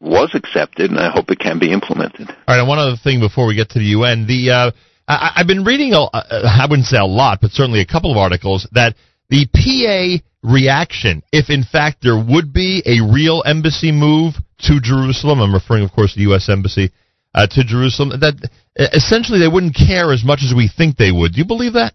[0.00, 2.28] was accepted, and I hope it can be implemented.
[2.28, 4.70] All right, and one other thing before we get to the UN, the uh,
[5.06, 8.10] I, I've been reading, a, uh, I wouldn't say a lot, but certainly a couple
[8.10, 8.96] of articles that
[9.28, 15.40] the PA reaction, if in fact there would be a real embassy move to Jerusalem,
[15.40, 16.48] I'm referring, of course, to the U.S.
[16.48, 16.90] embassy
[17.34, 18.34] uh, to Jerusalem, that
[18.78, 21.32] uh, essentially they wouldn't care as much as we think they would.
[21.32, 21.94] Do you believe that?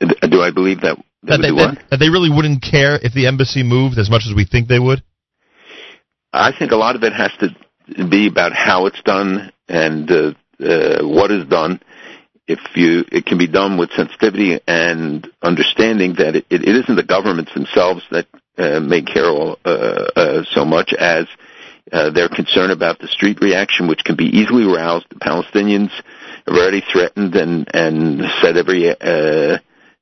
[0.00, 0.96] Do I believe that?
[1.24, 4.34] That they, that, that they really wouldn't care if the embassy moved as much as
[4.34, 5.02] we think they would?
[6.32, 10.32] I think a lot of it has to be about how it's done and uh,
[10.60, 11.80] uh, what is done.
[12.46, 17.04] If you, it can be done with sensitivity and understanding that it, it isn't the
[17.04, 18.26] governments themselves that
[18.58, 19.68] uh, may care all, uh,
[20.16, 21.26] uh, so much as
[21.92, 25.06] uh, their concern about the street reaction, which can be easily roused.
[25.10, 25.90] The Palestinians
[26.46, 29.58] have already threatened and and said every uh,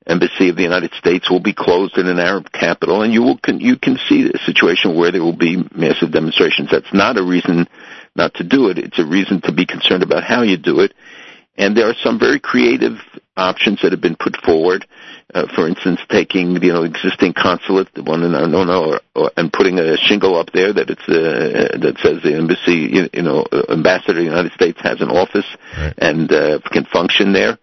[0.08, 3.38] embassy of the United States will be closed in an Arab capital, and you will
[3.38, 6.70] can, you can see a situation where there will be massive demonstrations.
[6.70, 7.68] That's not a reason
[8.16, 8.78] not to do it.
[8.78, 10.94] It's a reason to be concerned about how you do it.
[11.56, 12.98] And there are some very creative
[13.36, 14.86] options that have been put forward.
[15.34, 18.98] Uh, for instance, taking you know existing consulate, the one in Arnona,
[19.36, 23.22] and putting a shingle up there that it's uh, that says the embassy, you, you
[23.22, 25.44] know, uh, ambassador of the United States has an office
[25.98, 27.58] and uh, can function there.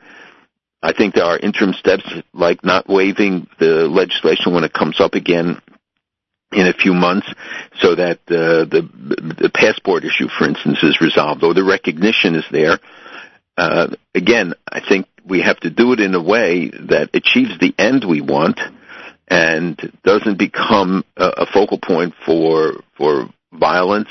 [0.86, 5.16] I think there are interim steps like not waiving the legislation when it comes up
[5.16, 5.60] again
[6.52, 7.28] in a few months
[7.80, 8.88] so that uh, the
[9.42, 12.80] the passport issue for instance is resolved or the recognition is there.
[13.58, 17.74] Uh, again i think we have to do it in a way that achieves the
[17.80, 18.60] end we want
[19.30, 24.10] and doesn't become a, a focal point for for violence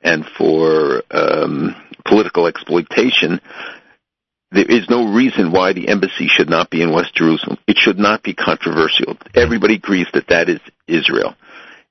[0.00, 1.74] and for um,
[2.04, 3.40] political exploitation
[4.54, 7.58] there is no reason why the embassy should not be in West Jerusalem.
[7.66, 9.16] It should not be controversial.
[9.34, 11.34] Everybody agrees that that is Israel,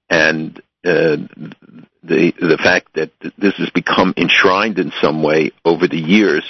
[0.10, 1.18] and uh,
[2.04, 6.44] the the fact that this has become enshrined in some way over the years,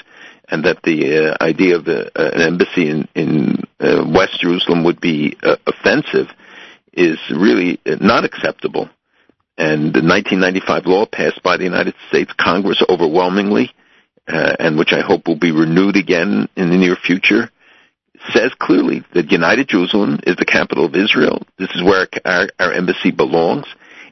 [0.48, 4.84] and that the uh, idea of a, uh, an embassy in in uh, West Jerusalem
[4.84, 6.28] would be uh, offensive
[6.94, 8.88] is really not acceptable.
[9.58, 13.72] And the 1995 law passed by the United States Congress overwhelmingly,
[14.28, 17.50] uh, and which I hope will be renewed again in the near future,
[18.32, 21.42] says clearly that United Jerusalem is the capital of Israel.
[21.58, 23.66] This is where our, our embassy belongs,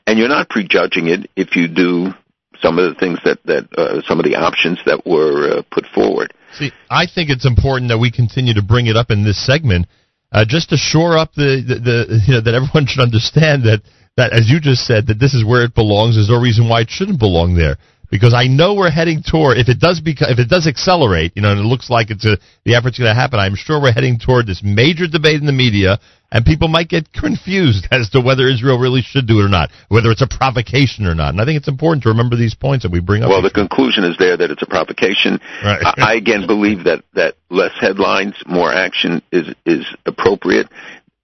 [0.06, 2.14] and you're not prejudging it if you do
[2.62, 5.86] some of the things that that uh, some of the options that were uh, put
[5.88, 6.34] forward.
[6.54, 9.88] See, I think it's important that we continue to bring it up in this segment,
[10.32, 13.82] uh, just to shore up the, the, the you know that everyone should understand that
[14.18, 16.16] that as you just said that this is where it belongs.
[16.16, 17.78] There's no reason why it shouldn't belong there
[18.12, 21.42] because I know we're heading toward if it does beca- if it does accelerate, you
[21.42, 23.40] know, and it looks like it's a, the effort's going to happen.
[23.40, 25.98] I'm sure we're heading toward this major debate in the media,
[26.30, 29.72] and people might get confused as to whether Israel really should do it or not,
[29.88, 31.30] whether it's a provocation or not.
[31.30, 33.30] And I think it's important to remember these points that we bring up.
[33.30, 35.40] Well, the conclusion is there that it's a provocation.
[35.64, 35.82] Right.
[35.82, 40.68] I, I again believe that that less headlines, more action is is appropriate,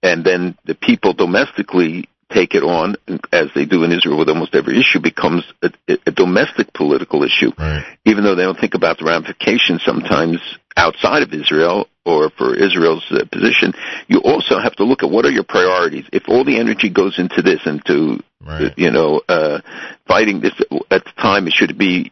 [0.01, 2.95] and then the people domestically take it on,
[3.31, 5.71] as they do in Israel with almost every issue, becomes a,
[6.05, 7.51] a domestic political issue.
[7.57, 7.85] Right.
[8.05, 10.39] Even though they don't think about the ramifications sometimes
[10.75, 13.73] outside of Israel or for Israel's uh, position,
[14.07, 16.05] you also have to look at what are your priorities.
[16.11, 18.71] If all the energy goes into this, into Right.
[18.77, 19.59] you know uh,
[20.07, 20.53] fighting this
[20.91, 22.11] at the time, it should be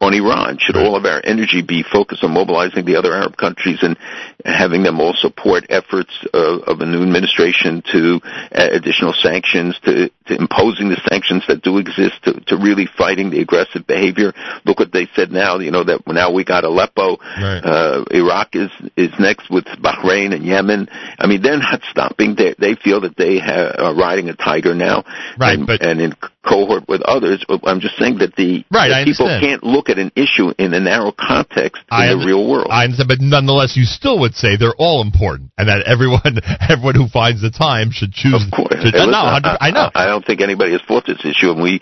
[0.00, 0.58] on Iran.
[0.58, 3.96] Should all of our energy be focused on mobilizing the other Arab countries and
[4.44, 10.10] having them all support efforts of, of a new administration to uh, additional sanctions, to,
[10.30, 14.32] to imposing the sanctions that do exist, to, to really fighting the aggressive behavior?
[14.64, 15.58] Look what they said now.
[15.58, 17.18] You know that now we got Aleppo.
[17.18, 17.60] Right.
[17.62, 20.88] Uh, Iraq is is next with Bahrain and Yemen.
[21.18, 22.34] I mean, they're not stopping.
[22.34, 25.04] They they feel that they ha- are riding a tiger now,
[25.38, 27.44] Right, And, but- and in cohort with others.
[27.64, 30.80] I'm just saying that the Right, that people can't look at an issue in a
[30.80, 32.68] narrow context in I the real world.
[32.70, 36.94] I understand, but nonetheless, you still would say they're all important, and that everyone, everyone
[36.94, 38.40] who finds the time should choose.
[38.40, 39.90] Of course, Hey, no, listen, no, I know.
[39.94, 41.80] I don't think anybody has fought this issue, and we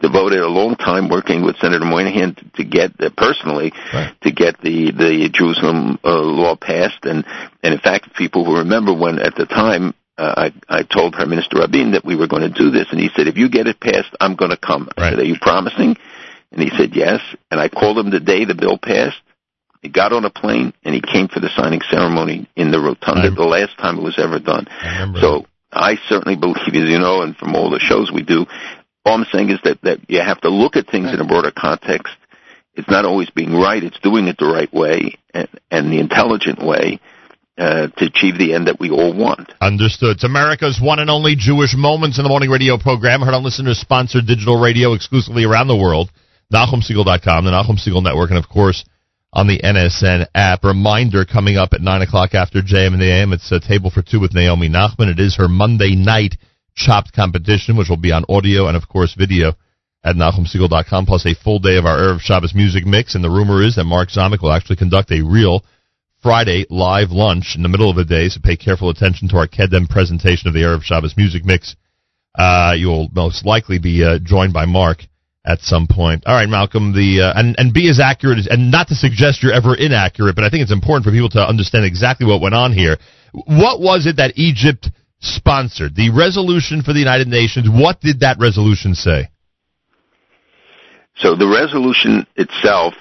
[0.00, 3.72] devoted a long time working with Senator Moynihan to, get uh, personally
[4.22, 7.24] to get the the Jerusalem uh, law passed, and
[7.62, 9.94] and in fact, people will remember when at the time.
[10.18, 12.98] Uh, I, I told Prime Minister Rabin that we were going to do this, and
[12.98, 15.36] he said, "If you get it passed, I'm going to come." I said, "Are you
[15.38, 15.94] promising?"
[16.52, 19.20] And he said, "Yes." And I called him the day the bill passed.
[19.82, 23.28] He got on a plane and he came for the signing ceremony in the rotunda.
[23.36, 24.66] the last time it was ever done.
[25.20, 25.44] So
[25.76, 28.46] I certainly believe, as you know, and from all the shows we do,
[29.04, 31.52] all I'm saying is that that you have to look at things in a broader
[31.56, 32.14] context.
[32.74, 36.58] It's not always being right; it's doing it the right way and, and the intelligent
[36.64, 37.00] way
[37.58, 39.52] uh, to achieve the end that we all want.
[39.60, 40.16] Understood.
[40.16, 43.78] It's America's one and only Jewish Moments in the Morning radio program, heard on listeners
[43.78, 46.10] sponsored digital radio exclusively around the world.
[46.52, 48.84] NachumSegal.com, the Nachum Segal Network, and of course
[49.36, 50.64] on the NSN app.
[50.64, 53.34] Reminder coming up at 9 o'clock after JM and the AM.
[53.34, 55.12] It's a table for two with Naomi Nachman.
[55.12, 56.36] It is her Monday night
[56.74, 59.52] chopped competition, which will be on audio and of course video
[60.02, 63.14] at NachumSegal.com, plus a full day of our Erev Shabbos music mix.
[63.14, 65.62] And the rumor is that Mark Zomick will actually conduct a real
[66.22, 69.46] Friday live lunch in the middle of the day, so pay careful attention to our
[69.46, 71.76] Kedem presentation of the Erev Shabbos music mix.
[72.34, 75.02] Uh, you'll most likely be uh, joined by Mark
[75.46, 76.24] at some point.
[76.26, 79.42] All right, Malcolm, the uh, and and be as accurate as, and not to suggest
[79.42, 82.54] you're ever inaccurate, but I think it's important for people to understand exactly what went
[82.54, 82.96] on here.
[83.32, 84.90] What was it that Egypt
[85.20, 85.94] sponsored?
[85.94, 87.68] The resolution for the United Nations.
[87.70, 89.28] What did that resolution say?
[91.18, 92.92] So the resolution itself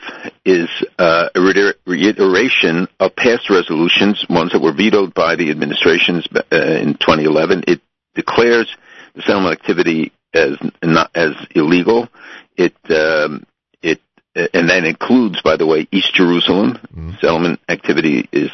[0.46, 6.56] is uh, a reiteration of past resolutions, ones that were vetoed by the administrations uh,
[6.56, 7.66] in 2011.
[7.68, 7.82] It
[8.14, 8.74] declares
[9.16, 12.08] the settlement activity as not as illegal.
[12.58, 13.46] It um,
[13.82, 14.02] it
[14.36, 16.80] and that includes, by the way, East Jerusalem.
[17.22, 18.52] Settlement activity is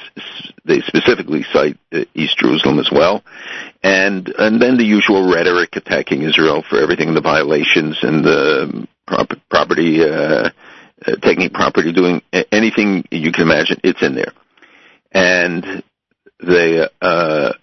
[0.63, 3.23] they specifically cite uh, East Jerusalem as well,
[3.83, 9.39] and and then the usual rhetoric attacking Israel for everything the violations and the prop-
[9.49, 10.49] property uh,
[11.05, 12.21] uh, taking property, doing
[12.51, 13.79] anything you can imagine.
[13.83, 14.33] It's in there,
[15.11, 15.83] and
[16.39, 17.53] they uh,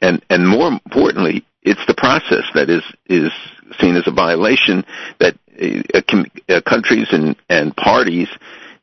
[0.00, 3.32] and and more importantly, it's the process that is is
[3.80, 4.84] seen as a violation
[5.20, 8.28] that uh, com- uh, countries and and parties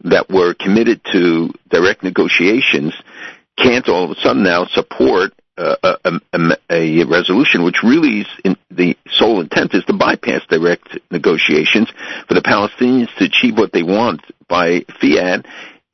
[0.04, 2.94] that were committed to direct negotiations
[3.58, 8.26] can't all of a sudden now support uh, a, a, a resolution which really
[8.70, 11.90] the sole intent is to bypass direct negotiations
[12.28, 15.46] for the Palestinians to achieve what they want by fiat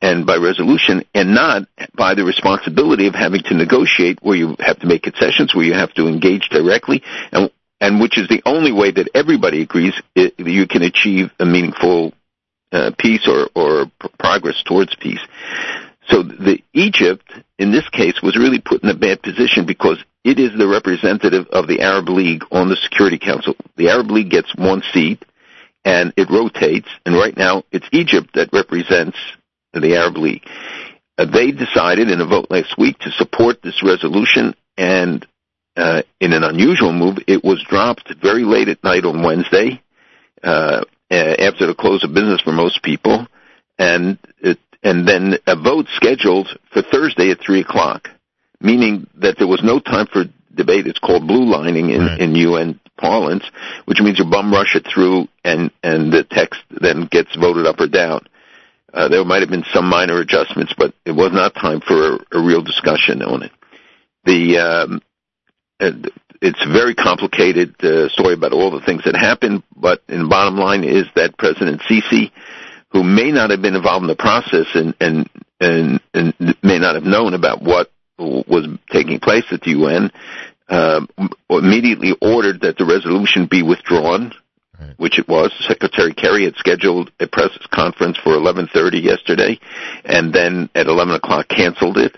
[0.02, 1.64] and by resolution, and not
[1.96, 5.74] by the responsibility of having to negotiate, where you have to make concessions, where you
[5.74, 10.40] have to engage directly, and and which is the only way that everybody agrees it,
[10.40, 12.14] you can achieve a meaningful
[12.72, 15.22] uh, peace or or pr- progress towards peace.
[16.08, 20.40] So the Egypt, in this case, was really put in a bad position because it
[20.40, 23.56] is the representative of the Arab League on the Security Council.
[23.78, 25.24] The Arab League gets one seat,
[25.86, 26.90] and it rotates.
[27.06, 29.18] And right now, it's Egypt that represents
[29.80, 30.44] the Arab League.
[31.18, 35.26] Uh, they decided in a vote last week to support this resolution, and
[35.78, 39.82] uh, in an unusual move, it was dropped very late at night on Wednesday,
[40.44, 43.28] uh, after the close of business for most people,
[43.78, 48.10] and it, and then a vote scheduled for Thursday at three o'clock,
[48.60, 50.26] meaning that there was no time for
[50.56, 50.88] debate.
[50.88, 52.20] It's called blue lining in, right.
[52.20, 53.44] in UN parlance,
[53.86, 57.80] which means you bum rush it through, and and the text then gets voted up
[57.80, 58.26] or down.
[58.94, 62.20] Uh, there might have been some minor adjustments, but it was not time for a,
[62.34, 63.52] a real discussion on it.
[64.26, 65.02] The um,
[66.42, 70.28] it's a very complicated uh, story about all the things that happened, but in the
[70.28, 72.32] bottom line is that President Sisi,
[72.92, 76.96] who may not have been involved in the process and and and, and may not
[76.96, 80.12] have known about what was taking place at the UN,
[80.68, 81.06] uh,
[81.50, 84.34] immediately ordered that the resolution be withdrawn
[84.98, 85.52] which it was.
[85.68, 89.60] Secretary Kerry had scheduled a press conference for 11:30 yesterday,
[90.06, 92.18] and then at 11 o'clock canceled it.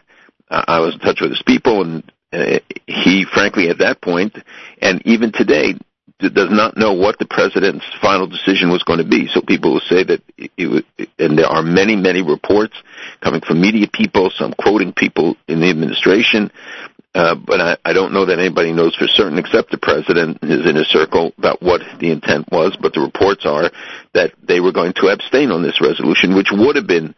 [0.50, 4.36] Uh, I was in touch with his people, and uh, he, frankly, at that point,
[4.82, 5.76] and even today,
[6.20, 9.28] does not know what the president's final decision was going to be.
[9.28, 10.86] So people will say that, it,
[11.20, 12.76] and there are many, many reports
[13.22, 16.52] coming from media people, some quoting people in the administration,
[17.16, 20.68] uh, but I, I don't know that anybody knows for certain, except the president is
[20.68, 22.76] in a circle, about what the intent was.
[22.80, 23.72] But the reports are
[24.14, 27.14] that they were going to abstain on this resolution, which would have been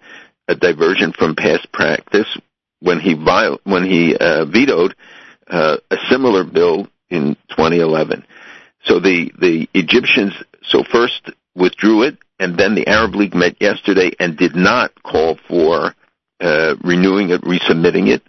[0.48, 2.28] a diversion from past practice
[2.82, 4.96] when he viol- when he uh, vetoed
[5.50, 8.26] uh, a similar bill in 2011.
[8.84, 14.12] So the the Egyptians so first withdrew it, and then the Arab League met yesterday
[14.20, 15.96] and did not call for
[16.42, 18.22] uh, renewing it, resubmitting it.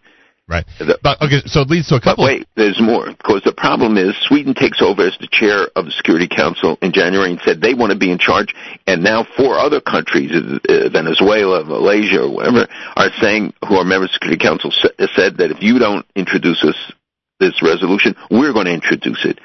[0.49, 0.65] Right.
[0.79, 2.23] But, okay, so it leads to a couple.
[2.25, 3.11] But wait, there's more.
[3.11, 6.93] Because the problem is Sweden takes over as the chair of the Security Council in
[6.93, 8.55] January and said they want to be in charge.
[8.87, 14.11] And now four other countries, uh, Venezuela, Malaysia, or whatever, are saying, who are members
[14.15, 16.77] of the Security Council, said that if you don't introduce us
[17.41, 19.41] this resolution, we're going to introduce it.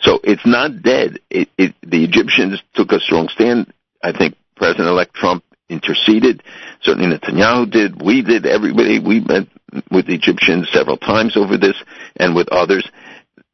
[0.00, 1.20] So it's not dead.
[1.28, 3.72] It, it, the Egyptians took a strong stand.
[4.02, 6.42] I think President-elect Trump interceded.
[6.80, 8.00] Certainly Netanyahu did.
[8.00, 8.46] We did.
[8.46, 9.00] Everybody.
[9.00, 9.48] We met
[9.90, 11.76] with the Egyptians several times over this
[12.16, 12.88] and with others.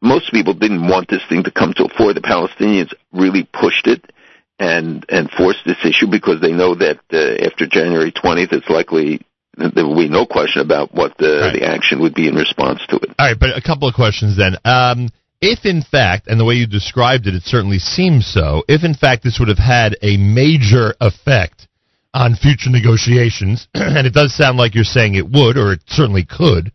[0.00, 2.12] Most people didn't want this thing to come to a fore.
[2.12, 4.12] The Palestinians really pushed it
[4.58, 9.20] and and forced this issue because they know that uh, after January 20th, it's likely
[9.56, 11.60] there will be no question about what the, right.
[11.60, 13.10] the action would be in response to it.
[13.18, 14.56] All right, but a couple of questions then.
[14.64, 15.10] Um,
[15.40, 18.94] if in fact, and the way you described it, it certainly seems so, if in
[18.94, 21.68] fact this would have had a major effect
[22.14, 26.24] on future negotiations, and it does sound like you're saying it would, or it certainly
[26.24, 26.72] could,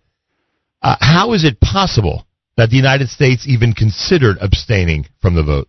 [0.81, 5.67] uh, how is it possible that the United States even considered abstaining from the vote?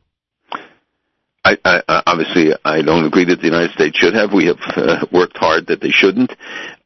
[1.45, 4.33] I, I, obviously, I don't agree that the United States should have.
[4.33, 6.33] We have uh, worked hard that they shouldn't.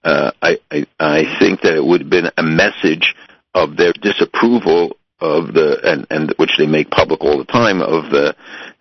[0.04, 3.14] Uh, I, I, I think that it would have been a message
[3.54, 8.10] of their disapproval of the, and, and which they make public all the time, of
[8.10, 8.34] the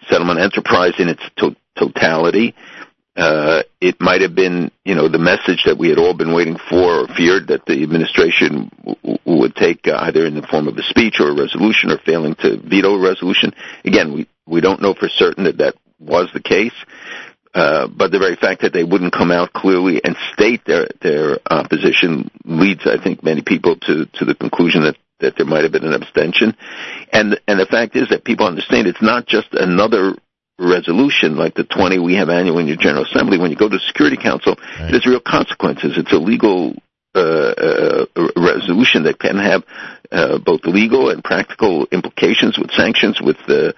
[0.10, 2.56] settlement enterprise in its to- totality
[3.16, 6.58] uh, it might have been, you know, the message that we had all been waiting
[6.70, 10.78] for or feared that the administration w- would take uh, either in the form of
[10.78, 13.54] a speech or a resolution or failing to veto a resolution.
[13.84, 16.74] Again, we, we don't know for certain that that was the case.
[17.54, 21.38] Uh, but the very fact that they wouldn't come out clearly and state their their
[21.50, 25.74] opposition leads, I think, many people to to the conclusion that that there might have
[25.74, 26.56] been an abstention,
[27.12, 30.16] and and the fact is that people understand it's not just another
[30.62, 33.78] resolution like the 20 we have annually in your General Assembly, when you go to
[33.78, 34.92] the Security Council, right.
[34.92, 35.98] there's real consequences.
[35.98, 36.74] It's a legal
[37.16, 38.06] uh, uh,
[38.38, 39.64] resolution that can have
[40.12, 43.74] uh, both legal and practical implications with sanctions, with the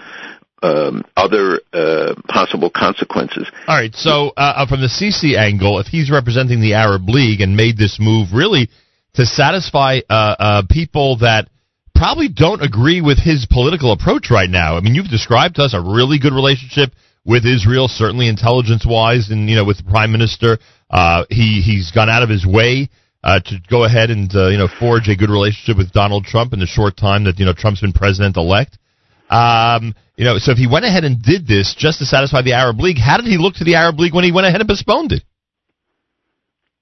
[0.61, 3.49] um, other uh, possible consequences.
[3.68, 3.93] All right.
[3.95, 7.77] So, uh, uh from the Sisi angle, if he's representing the Arab League and made
[7.77, 8.69] this move really
[9.15, 11.49] to satisfy uh, uh, people that
[11.95, 14.78] probably don't agree with his political approach right now.
[14.78, 16.91] I mean, you've described to us a really good relationship
[17.26, 20.57] with Israel, certainly intelligence wise, and you know, with the prime minister.
[20.90, 22.90] Uh, he he's gone out of his way
[23.24, 26.53] uh, to go ahead and uh, you know forge a good relationship with Donald Trump
[26.53, 28.78] in the short time that you know Trump's been president elect.
[29.30, 32.53] Um, you know, so if he went ahead and did this just to satisfy the
[32.53, 34.70] Arab League, how did he look to the Arab League when he went ahead and
[34.70, 35.24] postponed it?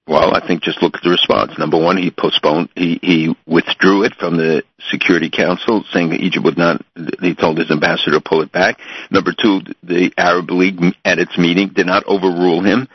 [0.06, 1.56] Well, I think just look at the response.
[1.58, 6.44] Number one, he postponed, he, he withdrew it from the Security Council, saying that Egypt
[6.44, 6.84] would not,
[7.20, 8.80] he told his ambassador to pull it back.
[9.10, 12.88] Number two, the Arab League at its meeting did not overrule him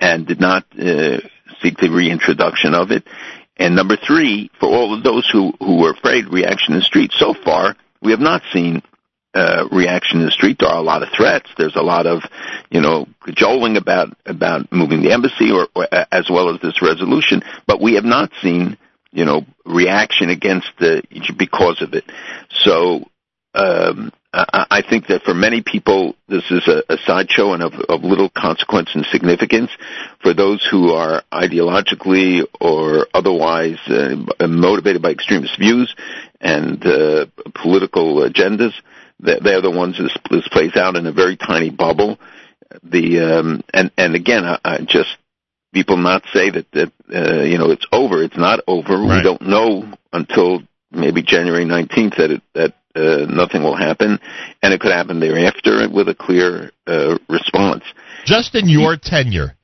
[0.00, 1.20] and did not uh,
[1.62, 3.06] seek the reintroduction of it.
[3.56, 7.12] And number three, for all of those who, who were afraid, reaction in the street,
[7.12, 8.82] so far, we have not seen
[9.38, 10.56] uh, reaction in the street.
[10.58, 11.48] There are a lot of threats.
[11.56, 12.22] There's a lot of,
[12.70, 17.42] you know, cajoling about about moving the embassy, or, or as well as this resolution.
[17.66, 18.76] But we have not seen,
[19.12, 21.02] you know, reaction against the
[21.36, 22.04] because of it.
[22.50, 23.04] So.
[23.54, 28.04] Um, I think that for many people, this is a, a sideshow and of, of
[28.04, 29.70] little consequence and significance.
[30.22, 35.96] For those who are ideologically or otherwise uh, motivated by extremist views
[36.42, 38.74] and uh, political agendas,
[39.20, 42.18] they're the ones this, this plays out in a very tiny bubble.
[42.82, 45.16] The um, and and again, I, I just
[45.72, 48.22] people not say that that uh, you know it's over.
[48.22, 49.02] It's not over.
[49.02, 54.18] We don't know until maybe January 19th that it, that uh, nothing will happen,
[54.62, 57.84] and it could happen thereafter with a clear uh, response.
[58.24, 59.54] Just in your tenure,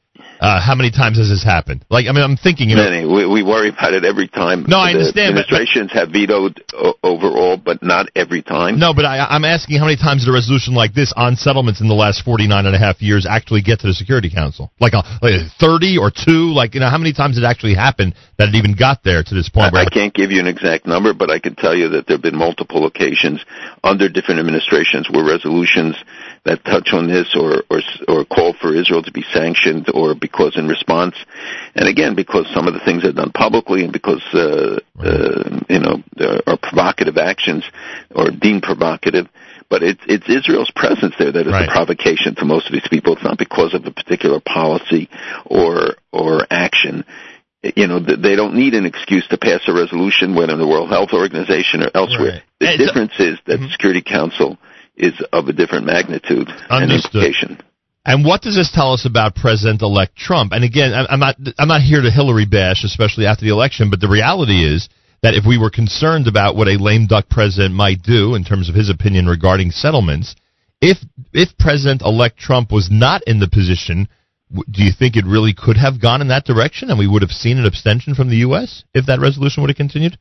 [0.44, 1.86] uh, how many times has this happened?
[1.88, 3.06] Like, I mean, I'm thinking, you know, Many.
[3.08, 4.64] We, we worry about it every time.
[4.68, 8.78] No, I the understand, but- Administrations have vetoed o- overall, but not every time.
[8.78, 11.80] No, but I, I'm asking how many times did a resolution like this on settlements
[11.80, 14.70] in the last 49 and a half years actually get to the Security Council?
[14.80, 16.52] Like, a, like 30 or 2?
[16.52, 19.22] Like, you know, how many times did it actually happen that it even got there
[19.24, 19.74] to this point?
[19.74, 22.16] I, I can't give you an exact number, but I can tell you that there
[22.20, 23.40] have been multiple occasions
[23.82, 25.96] under different administrations where resolutions
[26.44, 30.56] that touch on this or, or or call for Israel to be sanctioned or because
[30.56, 31.16] in response,
[31.74, 35.80] and again because some of the things are done publicly and because uh, uh, you
[35.80, 37.64] know there are provocative actions
[38.14, 39.28] or deemed provocative.
[39.70, 43.14] But it's it's Israel's presence there that is the provocation to most of these people.
[43.14, 45.08] It's not because of a particular policy
[45.46, 47.04] or or action
[47.76, 50.90] you know, they don't need an excuse to pass a resolution, whether in the World
[50.90, 52.42] Health Organization or elsewhere.
[52.60, 54.58] The difference is that the Security Council
[54.96, 57.24] is of a different magnitude and Understood.
[57.24, 57.60] implication.
[58.06, 60.52] And what does this tell us about President-elect Trump?
[60.52, 64.00] And again, I'm not I'm not here to Hillary bash, especially after the election, but
[64.00, 64.88] the reality is
[65.22, 68.68] that if we were concerned about what a lame duck president might do in terms
[68.68, 70.36] of his opinion regarding settlements,
[70.82, 70.98] if
[71.32, 74.06] if President-elect Trump was not in the position,
[74.70, 77.30] do you think it really could have gone in that direction, and we would have
[77.30, 78.84] seen an abstention from the U.S.
[78.92, 80.18] if that resolution would have continued?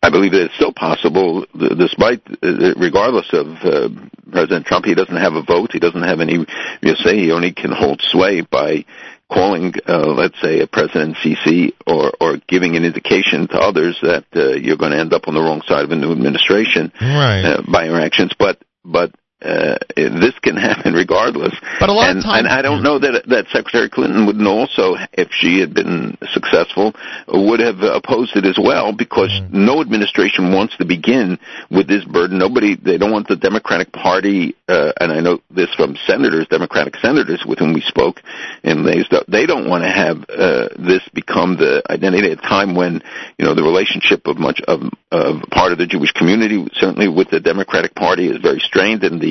[0.00, 3.88] I believe that it's still possible, despite, uh, regardless of uh,
[4.30, 5.72] President Trump, he doesn't have a vote.
[5.72, 6.46] He doesn't have any,
[6.80, 8.84] you say he only can hold sway by
[9.30, 14.24] calling, uh, let's say, a President Sisi or, or giving an indication to others that
[14.36, 17.44] uh, you're going to end up on the wrong side of a new administration Right.
[17.44, 18.32] uh, by your actions.
[18.38, 19.12] But, but
[19.42, 21.54] uh, this can happen regardless.
[21.80, 24.36] But a lot of and, times- and I don't know that that Secretary Clinton would
[24.36, 26.94] know also, if she had been successful,
[27.28, 29.66] would have opposed it as well because Mm-hmm.
[29.66, 31.38] no administration wants to begin
[31.70, 32.38] with this burden.
[32.38, 36.96] Nobody, they don't want the Democratic Party, uh, and I know this from senators, Democratic
[36.96, 38.22] senators with whom we spoke,
[38.64, 42.74] and they they don't want to have uh, this become the identity at a time
[42.74, 43.02] when
[43.38, 44.80] you know the relationship of much of,
[45.12, 49.18] of part of the Jewish community, certainly with the Democratic Party, is very strained in
[49.18, 49.27] the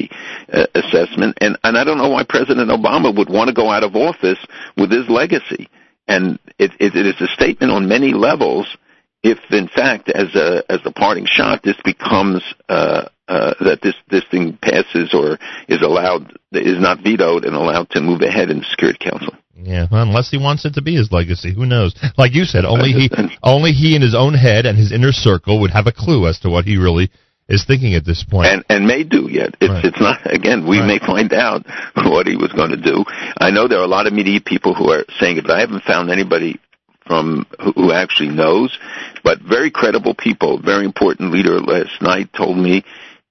[0.52, 1.38] uh, assessment.
[1.42, 4.40] And and I don't know why President Obama would want to go out of office
[4.76, 5.70] with his legacy.
[6.08, 8.66] And it, it, it is a statement on many levels.
[9.24, 13.96] If in fact, as a as the parting shot, this becomes uh, uh, that this
[14.10, 15.38] this thing passes or
[15.68, 19.34] is allowed is not vetoed and allowed to move ahead in the Security Council.
[19.60, 21.96] Yeah, unless he wants it to be his legacy, who knows?
[22.18, 23.10] Like you said, only he,
[23.42, 26.40] only he in his own head and his inner circle would have a clue as
[26.42, 27.10] to what he really
[27.48, 28.48] is thinking at this point.
[28.48, 29.56] and and may do yet.
[29.62, 30.68] It's it's not again.
[30.68, 31.66] We may find out
[31.96, 33.06] what he was going to do.
[33.40, 35.62] I know there are a lot of media people who are saying it, but I
[35.62, 36.60] haven't found anybody
[37.06, 38.78] from who, who actually knows.
[39.24, 40.60] But very credible people.
[40.60, 42.84] Very important leader last night told me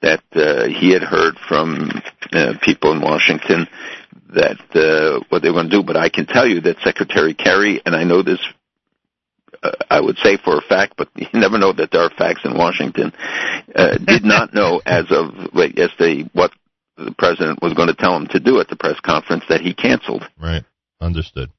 [0.03, 1.91] that uh, he had heard from
[2.33, 3.67] uh, people in Washington
[4.35, 5.83] that uh, what they were going to do.
[5.83, 8.41] But I can tell you that Secretary Kerry, and I know this
[9.91, 12.57] I would say for a fact, but you never know that there are facts in
[12.57, 13.13] Washington,
[13.75, 16.53] uh, did not know as of yesterday what
[16.97, 19.75] the president was going to tell him to do at the press conference that he
[19.75, 20.25] canceled.
[20.41, 20.65] Right.
[21.01, 21.51] Understood.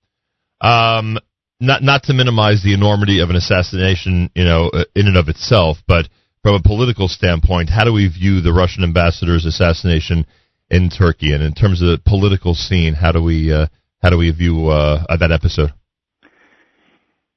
[0.61, 1.19] Um,
[1.60, 5.28] not not to minimize the enormity of an assassination, you know, uh, in and of
[5.28, 6.07] itself, but
[6.41, 10.26] from a political standpoint, how do we view the Russian ambassador's assassination
[10.69, 13.68] in Turkey, and in terms of the political scene, how do we uh,
[14.02, 15.74] how do we view uh, that episode?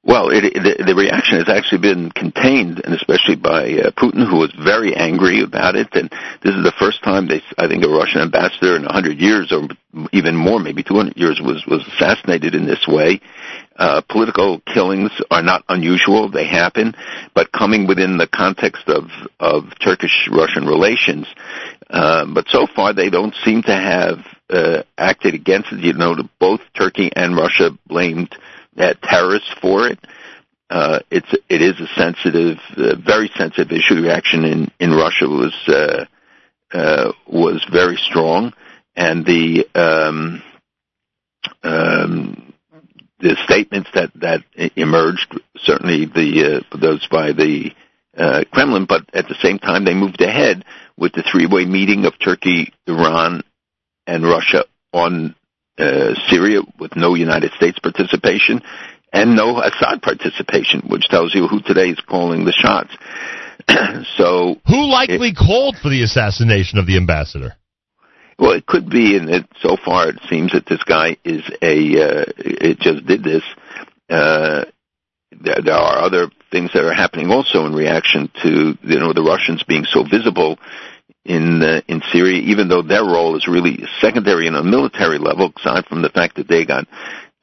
[0.03, 4.37] Well, it, the, the reaction has actually been contained, and especially by uh, Putin, who
[4.37, 5.89] was very angry about it.
[5.93, 6.09] And
[6.41, 9.51] this is the first time they, I think, a Russian ambassador in a 100 years,
[9.51, 9.67] or
[10.11, 13.21] even more, maybe 200 years, was was assassinated in this way.
[13.75, 16.95] Uh, political killings are not unusual; they happen,
[17.35, 21.27] but coming within the context of of Turkish-Russian relations.
[21.91, 25.79] Uh, but so far, they don't seem to have uh, acted against it.
[25.79, 28.35] You know, both Turkey and Russia blamed
[28.77, 29.99] uh, terrorists for it.
[30.69, 33.95] Uh, it's it is a sensitive, uh, very sensitive issue.
[33.95, 36.05] The reaction in in Russia was uh,
[36.73, 38.53] uh, was very strong,
[38.95, 40.41] and the um,
[41.63, 42.53] um,
[43.19, 44.43] the statements that that
[44.75, 47.71] emerged certainly the uh, those by the
[48.17, 50.65] uh, Kremlin, but at the same time they moved ahead
[50.97, 53.41] with the three-way meeting of Turkey, Iran,
[54.07, 55.35] and Russia on
[55.81, 58.61] uh, Syria with no United States participation
[59.11, 62.95] and no Assad participation, which tells you who today is calling the shots.
[64.15, 67.55] so, who likely it, called for the assassination of the ambassador?
[68.39, 72.01] Well, it could be, and it, so far it seems that this guy is a.
[72.01, 73.43] Uh, it just did this.
[74.09, 74.65] Uh,
[75.31, 79.23] there, there are other things that are happening also in reaction to you know the
[79.23, 80.57] Russians being so visible
[81.25, 85.51] in uh, in Syria, even though their role is really secondary on a military level,
[85.55, 86.87] aside from the fact that they got.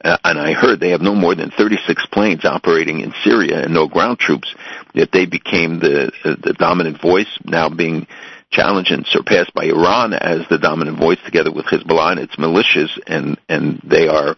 [0.05, 3.75] Uh, and I heard they have no more than 36 planes operating in Syria and
[3.75, 4.55] no ground troops.
[4.95, 8.07] Yet they became the uh, the dominant voice, now being
[8.51, 12.91] challenged and surpassed by Iran as the dominant voice, together with Hezbollah and its militias,
[13.07, 14.37] and and they are,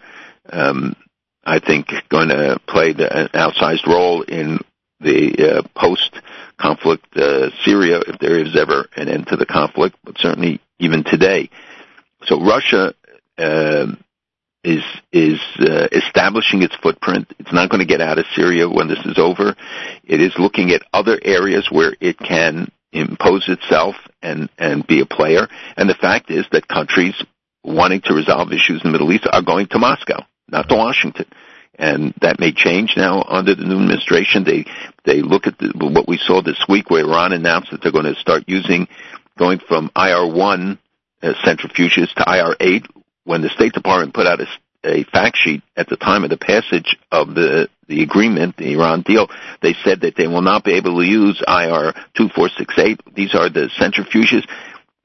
[0.51, 0.97] um,
[1.45, 4.59] I think, going to play the, an outsized role in
[5.01, 5.63] the uh,
[6.61, 11.05] post-conflict uh, Syria, if there is ever an end to the conflict, but certainly even
[11.05, 11.51] today.
[12.25, 12.95] So Russia
[13.39, 13.87] uh,
[14.63, 14.83] is
[15.13, 17.33] is uh, establishing its footprint.
[17.39, 19.57] It's not going to get out of Syria when this is over.
[20.05, 25.07] It is looking at other areas where it can impose itself and and be a
[25.07, 25.49] player.
[25.77, 27.15] And the fact is that countries
[27.65, 31.27] wanting to resolve issues in the Middle East are going to Moscow, not to Washington
[31.81, 34.45] and that may change now under the new administration.
[34.45, 34.67] They
[35.05, 38.13] they look at the, what we saw this week, where Iran announced that they're going
[38.13, 38.87] to start using
[39.39, 40.79] going from IR one
[41.23, 42.87] uh, centrifuges to IR eight.
[43.25, 44.47] When the State Department put out a,
[44.85, 49.01] a fact sheet at the time of the passage of the the agreement, the Iran
[49.01, 49.29] deal,
[49.63, 53.01] they said that they will not be able to use IR two four six eight.
[53.15, 54.47] These are the centrifuges.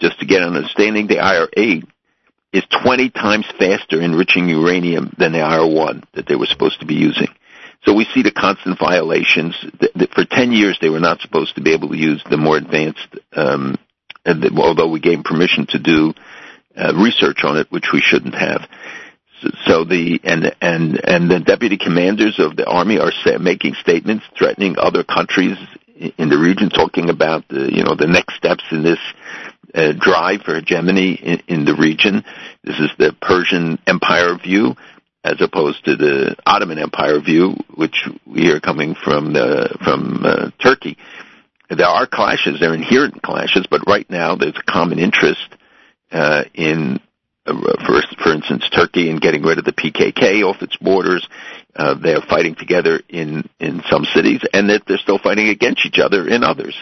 [0.01, 1.85] Just to get an understanding, the IR eight
[2.55, 6.95] is 20 times faster enriching uranium than the IR-1 that they were supposed to be
[6.95, 7.27] using.
[7.83, 9.55] So we see the constant violations.
[10.13, 13.07] For 10 years, they were not supposed to be able to use the more advanced,
[13.33, 13.75] um,
[14.57, 16.13] although we gave permission to do
[16.77, 18.67] uh, research on it, which we shouldn't have.
[19.65, 24.75] So the and and and the deputy commanders of the army are making statements threatening
[24.79, 25.57] other countries
[25.95, 28.99] in the region, talking about the you know the next steps in this
[29.75, 32.23] uh, drive for hegemony in, in the region.
[32.63, 34.75] This is the Persian Empire view,
[35.23, 40.51] as opposed to the Ottoman Empire view, which we hear coming from the, from uh,
[40.63, 40.97] Turkey.
[41.69, 45.47] There are clashes, there are inherent clashes, but right now there's a common interest
[46.11, 46.99] uh, in,
[47.45, 47.53] uh,
[47.85, 51.27] for, for instance, Turkey in getting rid of the PKK off its borders.
[51.75, 55.99] Uh, they're fighting together in in some cities, and that they're still fighting against each
[55.99, 56.73] other in others.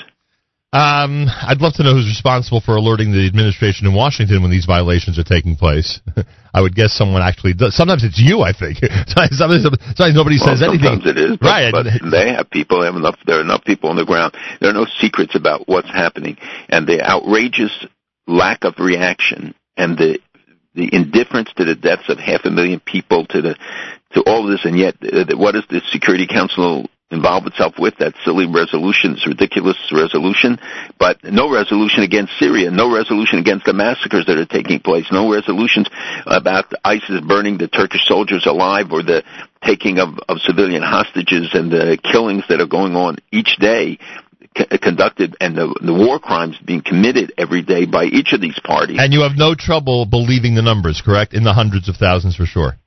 [0.73, 4.65] Um, I'd love to know who's responsible for alerting the administration in Washington when these
[4.65, 6.01] violations are taking place.
[6.53, 7.77] I would guess someone actually does.
[7.77, 8.77] Sometimes it's you, I think.
[9.05, 10.97] sometimes, sometimes nobody well, says anything.
[10.97, 11.71] Sometimes it is, but, right?
[11.71, 12.79] But they have people.
[12.79, 13.19] They have enough.
[13.23, 14.33] There are enough people on the ground.
[14.61, 16.37] There are no secrets about what's happening,
[16.69, 17.85] and the outrageous
[18.25, 20.17] lack of reaction and the
[20.73, 23.55] the indifference to the deaths of half a million people to the
[24.13, 27.95] to all of this, and yet uh, what is the Security Council involve itself with
[27.98, 30.60] that silly resolution, this ridiculous resolution,
[30.99, 35.31] but no resolution against Syria, no resolution against the massacres that are taking place, no
[35.31, 35.88] resolutions
[36.26, 39.23] about ISIS burning the Turkish soldiers alive or the
[39.64, 43.98] taking of, of civilian hostages and the killings that are going on each day
[44.53, 48.98] conducted and the, the war crimes being committed every day by each of these parties.
[48.99, 51.34] And you have no trouble believing the numbers, correct?
[51.34, 52.77] In the hundreds of thousands for sure.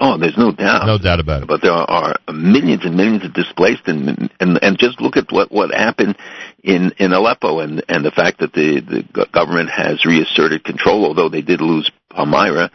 [0.00, 0.86] Oh, there's no doubt.
[0.86, 1.48] No doubt about it.
[1.48, 5.52] But there are millions and millions of displaced, and and and just look at what
[5.52, 6.16] what happened
[6.62, 11.28] in in Aleppo, and and the fact that the the government has reasserted control, although
[11.28, 12.70] they did lose Palmyra.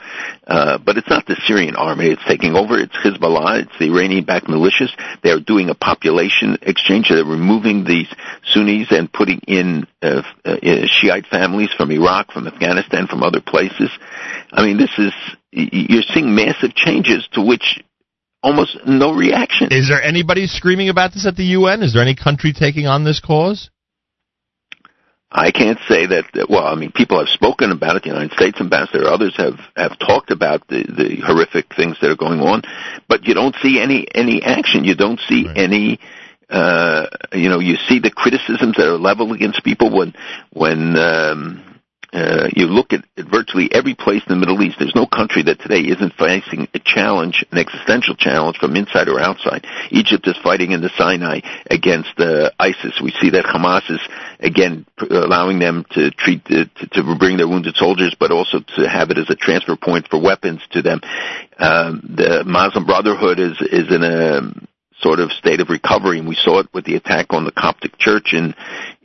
[0.45, 2.77] Uh, but it's not the Syrian army it's taking over.
[2.77, 3.63] It's Hezbollah.
[3.63, 4.89] It's the Iranian-backed militias.
[5.23, 7.09] They're doing a population exchange.
[7.09, 8.07] They're removing these
[8.45, 10.55] Sunnis and putting in uh, uh,
[10.85, 13.89] Shiite families from Iraq, from Afghanistan, from other places.
[14.51, 15.13] I mean, this is
[15.51, 17.81] you're seeing massive changes to which
[18.43, 19.69] almost no reaction.
[19.71, 21.81] Is there anybody screaming about this at the UN?
[21.81, 23.69] Is there any country taking on this cause?
[25.31, 26.25] I can't say that.
[26.33, 28.03] that- Well, I mean, people have spoken about it.
[28.03, 32.15] The United States ambassador, others have have talked about the the horrific things that are
[32.15, 32.61] going on,
[33.07, 34.83] but you don't see any any action.
[34.85, 35.99] You don't see any.
[36.49, 40.13] Uh, you know, you see the criticisms that are leveled against people when
[40.53, 41.61] when um,
[42.17, 44.77] uh, you look at, at virtually every place in the Middle East.
[44.79, 49.19] There's no country that today isn't facing a challenge, an existential challenge from inside or
[49.19, 49.67] outside.
[49.91, 52.99] Egypt is fighting in the Sinai against uh, ISIS.
[53.01, 54.01] We see that Hamas is
[54.39, 58.89] again allowing them to treat uh, to, to bring their wounded soldiers, but also to
[58.89, 61.01] have it as a transfer point for weapons to them.
[61.59, 64.41] Um, the Muslim Brotherhood is is in a
[65.01, 67.97] sort of state of recovery, and we saw it with the attack on the Coptic
[67.99, 68.55] church in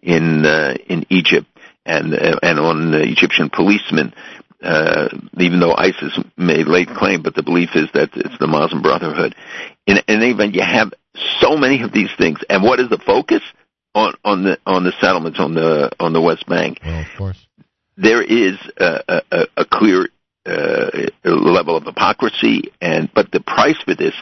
[0.02, 1.46] in uh, in Egypt
[1.84, 4.14] and and on the Egyptian policemen.
[4.62, 8.80] Uh, even though ISIS made late claim, but the belief is that it's the Muslim
[8.80, 9.34] Brotherhood.
[9.88, 10.92] In, in any event, you have
[11.40, 13.42] so many of these things, and what is the focus
[13.92, 16.78] on on the on the settlements on the on the West Bank?
[16.84, 17.46] Well, of course.
[17.96, 20.08] there is a, a, a clear
[20.46, 20.90] uh,
[21.24, 24.14] level of hypocrisy, and but the price for this,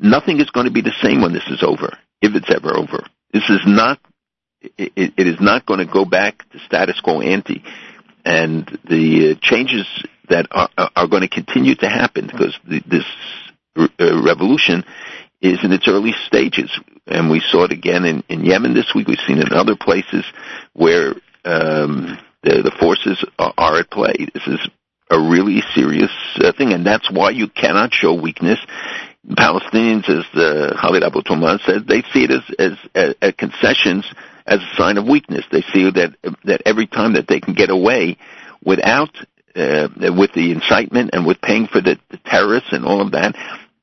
[0.00, 3.04] nothing is going to be the same when this is over, if it's ever over.
[3.32, 4.00] This is not.
[4.62, 7.64] It, it is not going to go back to status quo ante,
[8.24, 9.86] and the uh, changes
[10.28, 13.04] that are, are going to continue to happen because the, this
[13.76, 14.84] uh, revolution
[15.40, 16.70] is in its early stages,
[17.06, 19.08] and we saw it again in, in Yemen this week.
[19.08, 20.24] We've seen it in other places
[20.74, 21.14] where
[21.44, 24.14] um, the, the forces are, are at play.
[24.34, 24.60] This is
[25.10, 28.58] a really serious uh, thing, and that's why you cannot show weakness.
[29.26, 34.04] Palestinians, as the Khaled Abu Toameh said, they see it as, as, as, as concessions
[34.50, 35.44] as a sign of weakness.
[35.50, 38.18] They see that that every time that they can get away
[38.62, 39.16] without
[39.56, 43.34] uh, with the incitement and with paying for the, the terrorists and all of that,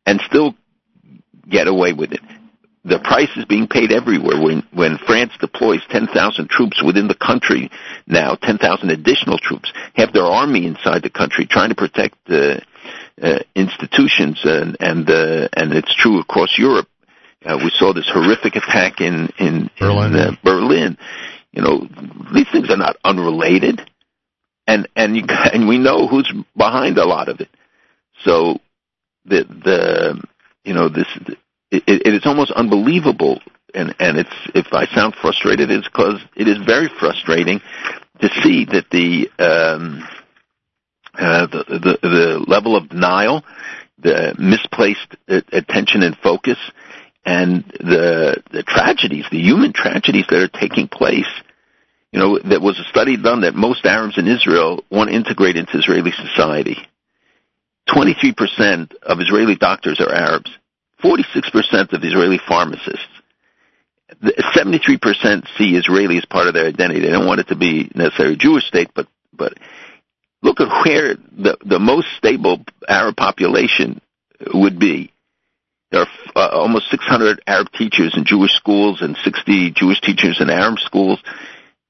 [0.06, 0.56] and still
[1.50, 2.22] get away with it.
[2.84, 4.40] The price is being paid everywhere.
[4.42, 7.70] When when France deploys 10,000 troops within the country
[8.06, 12.60] now, 10,000 additional troops, have their army inside the country trying to protect uh,
[13.22, 16.88] uh, institutions, and and uh, and it's true across Europe.
[17.46, 20.14] Uh, we saw this horrific attack in in Berlin.
[20.14, 20.98] In, uh, Berlin.
[21.52, 21.88] You know,
[22.34, 23.82] these things are not unrelated,
[24.66, 27.50] and and you and we know who's behind a lot of it.
[28.24, 28.60] So
[29.26, 30.24] the the
[30.64, 31.08] you know this
[31.72, 33.40] it, it is almost unbelievable,
[33.74, 37.62] and and it's if I sound frustrated, it's because it is very frustrating
[38.22, 40.08] to see that the um,
[41.14, 43.44] uh, the, the the level of denial,
[44.00, 46.58] the misplaced uh, attention and focus,
[47.28, 51.30] and the the tragedies, the human tragedies that are taking place.
[52.14, 55.58] You know, there was a study done that most Arabs in Israel want to integrate
[55.58, 56.78] into Israeli society.
[57.90, 60.50] 23% of Israeli doctors are Arabs.
[61.04, 63.06] 46% of Israeli pharmacists.
[64.24, 67.02] 73% see Israeli as part of their identity.
[67.02, 69.54] They don't want it to be necessarily a Jewish state, but, but
[70.42, 74.02] look at where the, the most stable Arab population
[74.54, 75.12] would be.
[75.92, 80.50] There are uh, almost 600 Arab teachers in Jewish schools and 60 Jewish teachers in
[80.50, 81.20] Arab schools.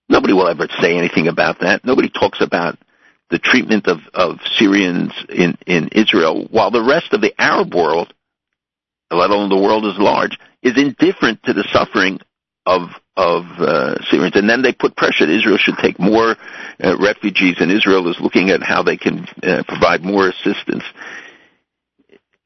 [0.09, 1.83] Nobody will ever say anything about that.
[1.83, 2.77] Nobody talks about
[3.29, 8.13] the treatment of, of Syrians in, in Israel, while the rest of the Arab world,
[9.11, 12.19] let alone the world as large, is indifferent to the suffering
[12.65, 14.35] of of uh, Syrians.
[14.35, 16.35] And then they put pressure that Israel should take more
[16.83, 20.83] uh, refugees, and Israel is looking at how they can uh, provide more assistance.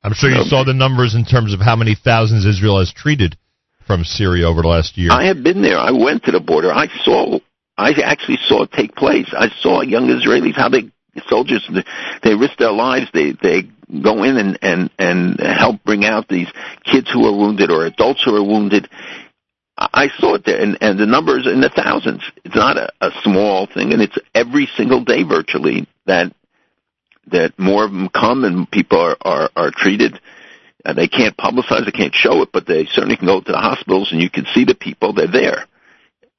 [0.04, 3.38] I'm sure you saw the numbers in terms of how many thousands Israel has treated
[3.86, 5.12] from Syria over the last year.
[5.12, 5.78] I have been there.
[5.78, 6.72] I went to the border.
[6.72, 7.40] I saw.
[7.78, 9.28] I actually saw it take place.
[9.38, 10.92] I saw young Israelis how they
[11.28, 11.70] soldiers
[12.24, 13.08] they risk their lives.
[13.14, 13.64] They they
[14.02, 16.52] go in and and and help bring out these
[16.84, 18.90] kids who are wounded or adults who are wounded.
[19.78, 22.22] I saw it there, and, and the numbers in the thousands.
[22.44, 26.34] It's not a, a small thing, and it's every single day virtually that
[27.28, 30.20] that more of them come and people are are, are treated.
[30.84, 33.58] Uh, they can't publicize, they can't show it, but they certainly can go to the
[33.58, 35.14] hospitals, and you can see the people.
[35.14, 35.68] They're there,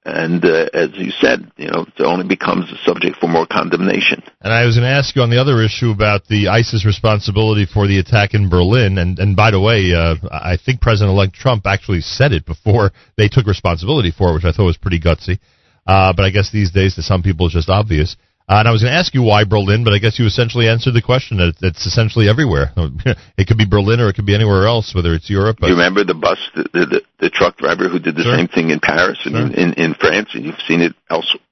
[0.05, 4.20] and uh, as you said, you know, it only becomes a subject for more condemnation.
[4.41, 7.67] And I was going to ask you on the other issue about the ISIS responsibility
[7.73, 8.99] for the attack in Berlin.
[8.99, 13.28] And, and by the way, uh, I think President-elect Trump actually said it before they
[13.28, 15.39] took responsibility for it, which I thought was pretty gutsy.
[15.86, 18.17] Uh, but I guess these days to some people it's just obvious.
[18.49, 20.69] Uh, and I was going to ask you why Berlin, but I guess you essentially
[20.69, 21.39] answered the question.
[21.39, 22.73] That it's essentially everywhere.
[23.39, 25.59] it could be Berlin or it could be anywhere else, whether it's Europe.
[25.62, 28.37] You remember the bus, the, the, the truck driver who did the Sure.
[28.37, 29.47] same thing in Paris and Sure.
[29.62, 31.43] in, in France, and you've seen it elsewhere.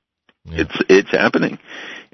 [0.46, 1.58] It's it's happening,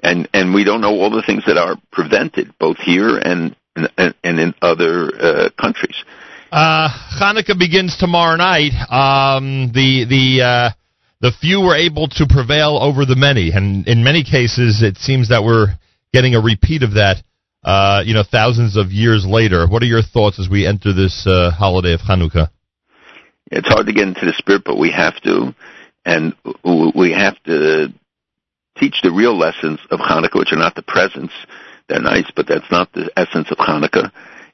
[0.03, 3.55] and and we don't know all the things that are prevented both here and
[3.97, 5.95] and, and in other uh, countries.
[6.51, 6.89] Uh,
[7.19, 8.73] Hanukkah begins tomorrow night.
[8.91, 10.69] Um, the the uh,
[11.21, 15.29] the few were able to prevail over the many, and in many cases, it seems
[15.29, 15.67] that we're
[16.13, 17.23] getting a repeat of that.
[17.63, 19.67] Uh, you know, thousands of years later.
[19.67, 22.49] What are your thoughts as we enter this uh, holiday of Hanukkah?
[23.51, 25.53] It's hard to get into the spirit, but we have to,
[26.05, 27.93] and we have to
[28.77, 31.33] teach the real lessons of Hanukkah, which are not the presents.
[31.89, 34.11] They're nice, but that's not the essence of Hanukkah.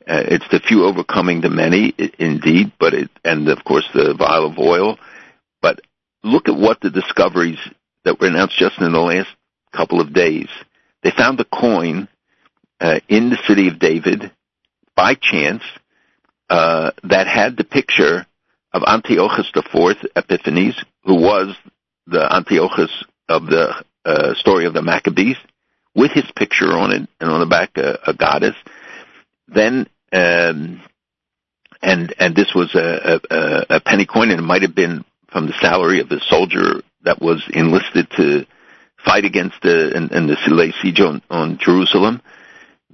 [0.08, 4.48] Uh, it's the few overcoming the many, indeed, but it, and of course the vial
[4.48, 4.98] of oil.
[6.64, 7.60] What the discoveries
[8.06, 9.28] that were announced just in the last
[9.76, 10.48] couple of days.
[11.04, 12.08] They found a coin
[12.80, 14.32] uh, in the city of David
[14.96, 15.62] by chance
[16.50, 18.26] uh, that had the picture
[18.72, 21.54] of Antiochus IV Epiphanes, who was
[22.08, 25.36] the Antiochus of the uh, story of the Maccabees,
[25.94, 28.56] with his picture on it, and on the back a, a goddess.
[29.50, 30.82] Then, um,
[31.82, 35.04] and and this was a, a, a penny coin, and it might have been
[35.34, 38.46] from the salary of a soldier that was enlisted to
[39.04, 42.22] fight against the and, and the siege on, on Jerusalem.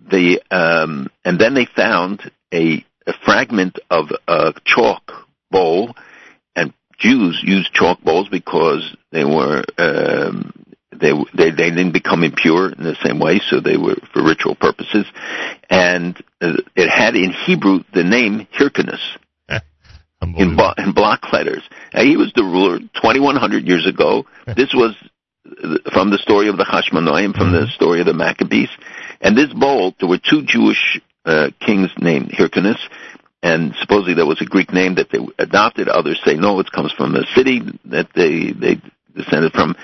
[0.10, 5.12] The um, and then they found a, a fragment of a chalk
[5.52, 5.96] bowl,
[6.56, 10.52] and Jews used chalk bowls because they were um,
[10.92, 14.56] they they they didn't become impure in the same way, so they were for ritual
[14.56, 15.06] purposes,
[15.70, 19.18] and uh, it had in Hebrew the name Hyrcanus
[20.22, 21.64] in, blo- in block letters.
[21.94, 24.26] Now, he was the ruler 2,100 years ago.
[24.56, 24.96] this was
[25.46, 28.70] uh, from the story of the Hashmonaim, from the story of the Maccabees.
[29.22, 32.80] And this bowl, there were two Jewish uh, kings named Hyrcanus,
[33.42, 35.88] and supposedly there was a Greek name that they adopted.
[35.88, 38.82] Others say no, it comes from a city that they they
[39.16, 39.76] descended from.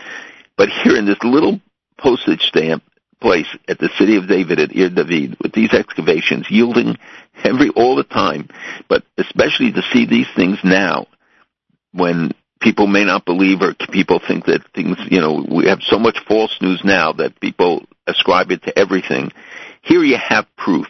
[0.58, 1.60] But here in this little
[1.98, 2.84] postage stamp
[3.26, 6.96] place at the city of David at Ir David, with these excavations yielding
[7.44, 8.48] every all the time,
[8.88, 11.08] but especially to see these things now,
[11.92, 15.98] when people may not believe or people think that things, you know, we have so
[15.98, 19.32] much false news now that people ascribe it to everything.
[19.82, 20.86] Here you have proof,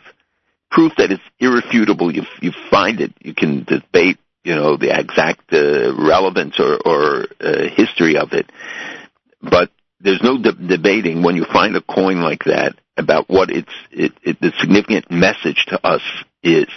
[0.70, 2.14] proof that it's irrefutable.
[2.14, 3.14] You you find it.
[3.22, 8.52] You can debate, you know, the exact uh, relevance or or uh, history of it,
[9.42, 13.72] but there's no de- debating when you find a coin like that about what its
[13.92, 16.02] it, it, the significant message to us
[16.44, 16.68] is,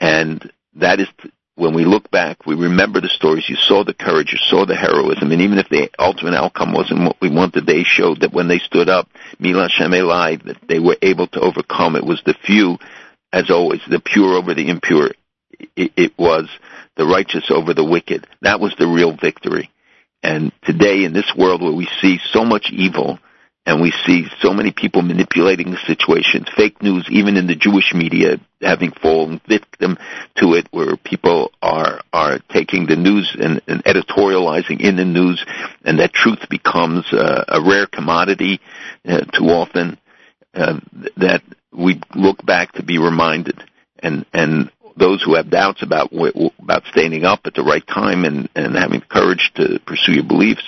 [0.00, 3.48] and that is t- when we look back, we remember the stories.
[3.48, 7.04] You saw the courage, you saw the heroism, and even if the ultimate outcome wasn't
[7.04, 10.80] what we wanted, they showed that when they stood up, Mi LaShem Elai, that they
[10.80, 11.94] were able to overcome.
[11.94, 12.78] It was the few,
[13.32, 15.12] as always, the pure over the impure.
[15.76, 16.48] It, it was
[16.96, 18.26] the righteous over the wicked.
[18.42, 19.70] That was the real victory.
[20.24, 23.18] And today, in this world where we see so much evil,
[23.66, 27.92] and we see so many people manipulating the situation, fake news, even in the Jewish
[27.94, 29.98] media, having fallen victim
[30.36, 35.44] to it, where people are are taking the news and, and editorializing in the news,
[35.84, 38.60] and that truth becomes uh, a rare commodity
[39.06, 39.98] uh, too often.
[40.54, 40.80] Uh,
[41.18, 43.62] that we look back to be reminded,
[43.98, 48.48] and and those who have doubts about about standing up at the right time and
[48.54, 50.62] and having the courage to pursue your beliefs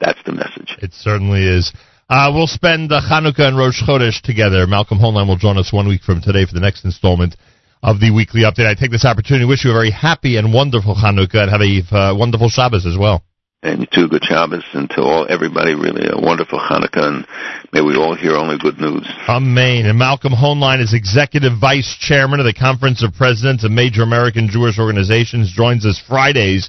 [0.00, 0.76] that's the message.
[0.82, 1.72] It certainly is.
[2.08, 4.66] Uh, we'll spend uh, Hanukkah and Rosh Chodesh together.
[4.66, 7.36] Malcolm Hoenlein will join us one week from today for the next installment
[7.82, 8.66] of the weekly update.
[8.66, 11.62] I take this opportunity to wish you a very happy and wonderful Hanukkah and have
[11.62, 13.24] a uh, wonderful Shabbos as well.
[13.64, 17.26] And too, good Shabbos, and to all everybody, really a wonderful Hanukkah, and
[17.72, 19.08] may we all hear only good news.
[19.26, 19.86] Amen.
[19.86, 24.48] And Malcolm Hoenlein is Executive Vice Chairman of the Conference of Presidents of Major American
[24.50, 26.68] Jewish Organizations, joins us Fridays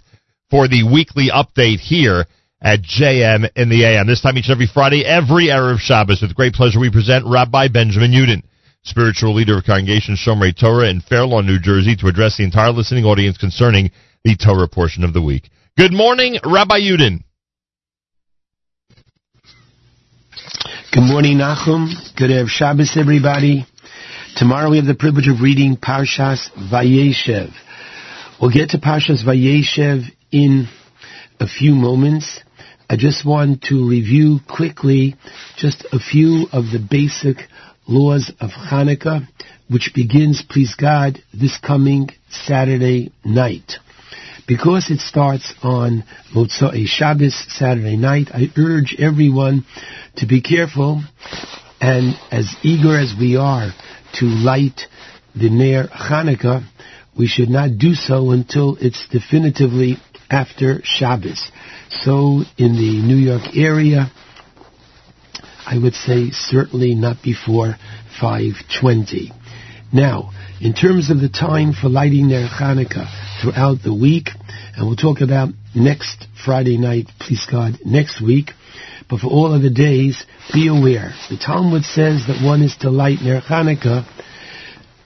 [0.50, 2.28] for the weekly update here
[2.62, 4.08] at JM in the AM.
[4.08, 6.22] This time each and every Friday, every Erev Shabbos.
[6.22, 8.42] With great pleasure, we present Rabbi Benjamin Yudin,
[8.84, 12.72] spiritual leader of Congregation Shomrei Torah in Fair Lawn, New Jersey, to address the entire
[12.72, 13.92] listening audience concerning
[14.24, 15.50] the Torah portion of the week.
[15.78, 17.20] Good morning, Rabbi Yudin.
[20.94, 21.90] Good morning, Nachum.
[22.16, 23.66] Good Erev Shabbos, everybody.
[24.38, 27.52] Tomorrow we have the privilege of reading Parshas Vayeshev.
[28.40, 30.70] We'll get to Parshas Vayeshev in
[31.42, 32.40] a few moments.
[32.90, 35.16] I just want to review quickly
[35.58, 37.50] just a few of the basic
[37.86, 39.28] laws of Hanukkah,
[39.70, 43.74] which begins, please God, this coming Saturday night.
[44.48, 49.66] Because it starts on Motzei Shabbos, Saturday night, I urge everyone
[50.18, 51.04] to be careful
[51.82, 53.72] and as eager as we are
[54.14, 54.82] to light
[55.36, 56.66] the Ner Hanukkah,
[57.18, 59.98] we should not do so until it's definitively
[60.30, 61.52] after Shabbos.
[61.90, 64.12] So in the New York area,
[65.66, 67.76] I would say certainly not before
[68.20, 69.32] 520.
[69.92, 73.12] Now, In terms of the time for lighting Ner Hanukkah
[73.42, 74.30] throughout the week,
[74.76, 78.52] and we'll talk about next Friday night, please God, next week.
[79.10, 81.14] But for all other days, be aware.
[81.30, 84.08] The Talmud says that one is to light Ner Hanukkah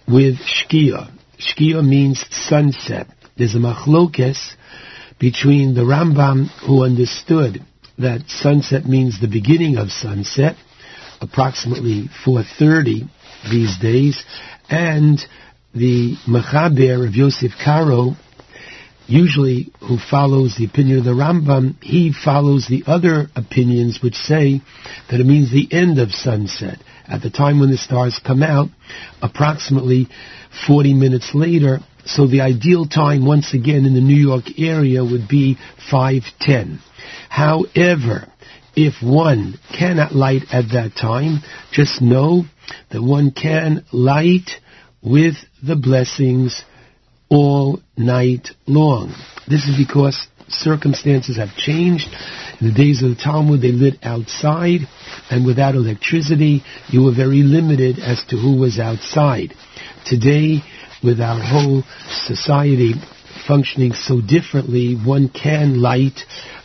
[0.08, 1.12] with Shkia.
[1.40, 3.08] Shkia means sunset.
[3.36, 4.54] There's a machlokes
[5.18, 7.66] between the Rambam who understood
[7.98, 10.58] that sunset means the beginning of sunset,
[11.22, 13.10] approximately 4.30
[13.50, 14.24] these days,
[14.70, 15.20] and
[15.74, 18.16] the Mechaber of Yosef Karo,
[19.08, 24.62] usually who follows the opinion of the Rambam, he follows the other opinions which say
[25.10, 26.78] that it means the end of sunset.
[27.08, 28.70] At the time when the stars come out,
[29.22, 30.08] approximately
[30.68, 35.28] 40 minutes later, so the ideal time once again in the New York area would
[35.28, 35.58] be
[35.90, 36.80] 510.
[37.30, 38.28] However,
[38.76, 41.42] if one cannot light at that time,
[41.72, 42.44] just know
[42.92, 44.50] that one can light
[45.02, 46.64] with the blessings
[47.30, 49.14] all night long.
[49.48, 52.08] This is because circumstances have changed.
[52.60, 54.82] In the days of the Talmud, they lit outside,
[55.30, 59.54] and without electricity, you were very limited as to who was outside.
[60.06, 60.62] Today,
[61.04, 61.84] with our whole
[62.26, 62.94] society
[63.48, 66.20] functioning so differently, one can light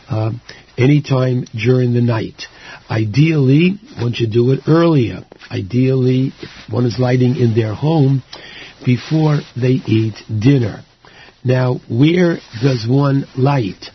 [0.09, 0.31] uh,
[0.77, 2.43] anytime during the night.
[2.89, 5.25] Ideally, one should do it earlier.
[5.49, 6.33] Ideally,
[6.69, 8.23] one is lighting in their home
[8.85, 10.83] before they eat dinner.
[11.43, 13.85] Now, where does one light?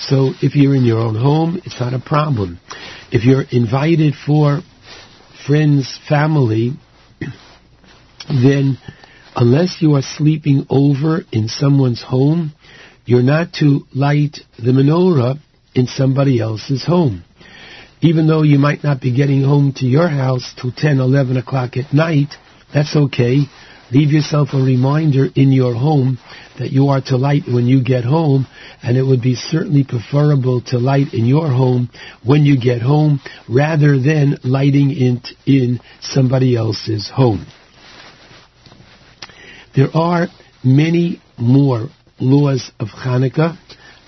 [0.00, 2.58] So if you're in your own home, it's not a problem.
[3.10, 4.60] If you're invited for
[5.46, 6.72] friends, family,
[8.28, 8.78] then
[9.36, 12.52] unless you are sleeping over in someone's home,
[13.04, 15.38] you're not to light the menorah
[15.74, 17.24] in somebody else's home.
[18.04, 21.76] Even though you might not be getting home to your house till 10, 11 o'clock
[21.76, 22.34] at night,
[22.74, 23.42] that's okay.
[23.92, 26.18] Leave yourself a reminder in your home
[26.58, 28.46] that you are to light when you get home,
[28.82, 31.90] and it would be certainly preferable to light in your home
[32.24, 37.46] when you get home rather than lighting it in somebody else's home.
[39.76, 40.26] There are
[40.64, 43.56] many more laws of Hanukkah.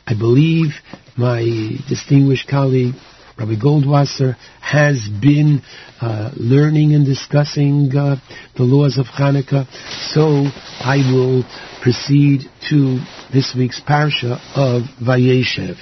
[0.05, 0.73] I believe
[1.17, 1.45] my
[1.89, 2.95] distinguished colleague
[3.39, 5.61] Rabbi Goldwasser has been
[6.01, 8.17] uh, learning and discussing uh,
[8.57, 9.67] the laws of Hanukkah,
[10.13, 10.47] so
[10.81, 11.43] I will
[11.83, 13.01] proceed to
[13.33, 15.77] this week's parsha of Vayeshev.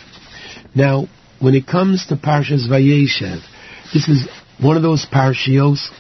[0.74, 1.06] Now,
[1.40, 3.42] when it comes to Parshas Vayeshev,
[3.92, 4.26] this is
[4.58, 5.90] one of those parshios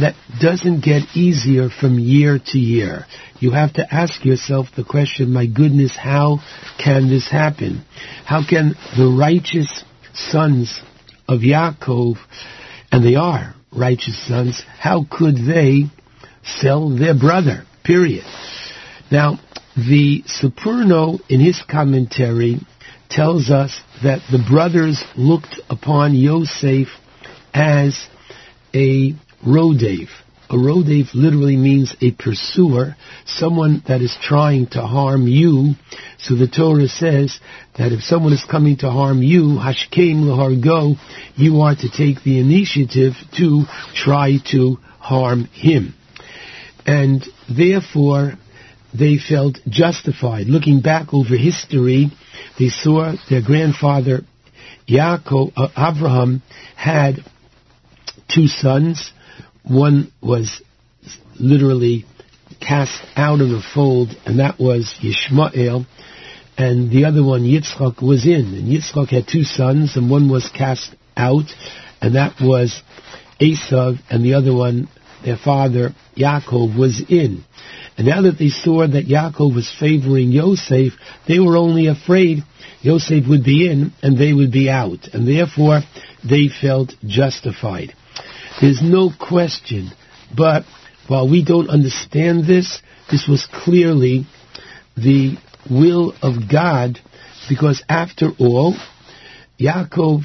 [0.00, 3.04] that doesn't get easier from year to year.
[3.40, 6.38] You have to ask yourself the question, my goodness, how
[6.82, 7.84] can this happen?
[8.24, 9.84] How can the righteous
[10.30, 10.80] sons
[11.26, 12.16] of Yaakov,
[12.90, 15.84] and they are righteous sons, how could they
[16.42, 17.64] sell their brother?
[17.84, 18.24] Period.
[19.10, 19.38] Now,
[19.76, 22.60] the Sforno in his commentary
[23.08, 26.88] tells us that the brothers looked upon Yosef
[27.54, 28.06] as
[28.74, 29.14] a
[29.46, 30.08] Rodef.
[30.50, 32.96] A Rodef literally means a pursuer,
[33.26, 35.74] someone that is trying to harm you.
[36.18, 37.38] So the Torah says
[37.76, 40.96] that if someone is coming to harm you, Hashkem Lahargo,
[41.36, 45.94] you are to take the initiative to try to harm him.
[46.86, 47.22] And
[47.54, 48.34] therefore,
[48.98, 50.46] they felt justified.
[50.46, 52.10] Looking back over history,
[52.58, 54.22] they saw their grandfather
[54.88, 56.42] Yaakov, uh, Abraham
[56.74, 57.16] had
[58.34, 59.12] two sons.
[59.68, 60.62] One was
[61.38, 62.06] literally
[62.60, 65.86] cast out of the fold, and that was Yishmael.
[66.56, 68.54] And the other one, Yitzchak, was in.
[68.54, 71.44] And Yitzchak had two sons, and one was cast out,
[72.00, 72.82] and that was
[73.40, 74.88] Esav, and the other one,
[75.24, 77.44] their father, Yaakov, was in.
[77.96, 80.92] And now that they saw that Yaakov was favoring Yosef,
[81.26, 82.38] they were only afraid
[82.80, 85.08] Yosef would be in and they would be out.
[85.12, 85.80] And therefore,
[86.24, 87.94] they felt justified.
[88.60, 89.90] There's no question.
[90.36, 90.64] But
[91.06, 92.80] while we don't understand this,
[93.10, 94.26] this was clearly
[94.96, 95.36] the
[95.70, 96.98] will of God
[97.48, 98.76] because after all,
[99.60, 100.22] Yaakov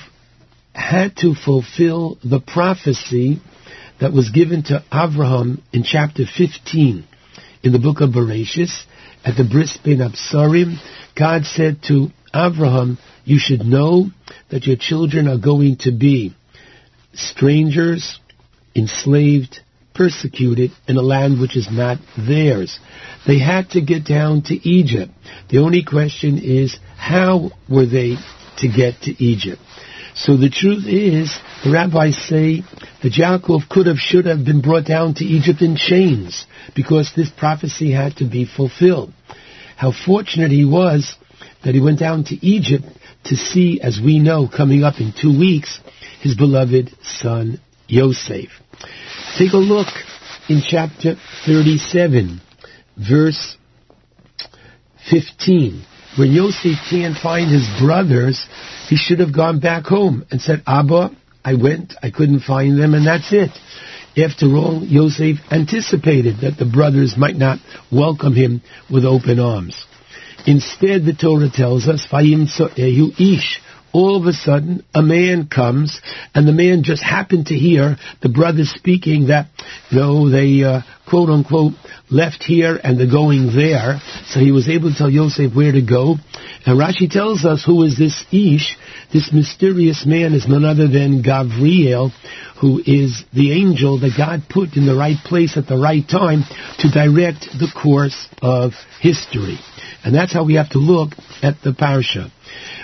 [0.74, 3.40] had to fulfill the prophecy
[4.02, 7.06] that was given to Abraham in chapter 15
[7.62, 8.84] in the book of Bereshis
[9.24, 10.78] at the Bris Bein HaBesarim.
[11.18, 14.08] God said to Abraham, you should know
[14.50, 16.36] that your children are going to be
[17.14, 18.20] strangers,
[18.76, 19.60] enslaved,
[19.94, 22.80] persecuted in a land which is not theirs.
[23.28, 25.12] They had to get down to Egypt.
[25.50, 28.18] The only question is, how were they
[28.58, 29.62] to get to Egypt?
[30.16, 32.64] So the truth is, the rabbis say
[33.02, 36.46] the Yaakov could have, should have been brought down to Egypt in chains
[36.76, 39.12] because this prophecy had to be fulfilled.
[39.76, 41.16] How fortunate he was
[41.64, 42.86] that he went down to Egypt
[43.26, 45.80] to see, as we know, coming up in two weeks,
[46.22, 48.50] his beloved son Yosef.
[49.38, 49.88] Take a look
[50.50, 52.42] in chapter 37,
[52.98, 53.58] verse
[55.10, 55.86] 15.
[56.18, 58.46] When Yosef can't find his brothers,
[58.88, 61.10] he should have gone back home and said, Abba,
[61.44, 63.50] I went, I couldn't find them, and that's it.
[64.16, 67.58] After all, Yosef anticipated that the brothers might not
[67.92, 68.62] welcome him
[68.92, 69.86] with open arms.
[70.46, 73.62] Instead, the Torah tells us, Ish,
[73.94, 76.02] all of a sudden, a man comes,
[76.34, 79.48] and the man just happened to hear the brothers speaking that,
[79.92, 81.74] you know, they, uh, quote unquote,
[82.10, 84.02] left here and they're going there.
[84.26, 86.16] So he was able to tell Yosef where to go.
[86.66, 88.78] And Rashi tells us who is this Ish.
[89.12, 92.12] This mysterious man is none other than Gavriel,
[92.60, 96.44] who is the angel that God put in the right place at the right time
[96.80, 99.60] to direct the course of history.
[100.04, 101.12] And that's how we have to look
[101.44, 102.32] at the parsha.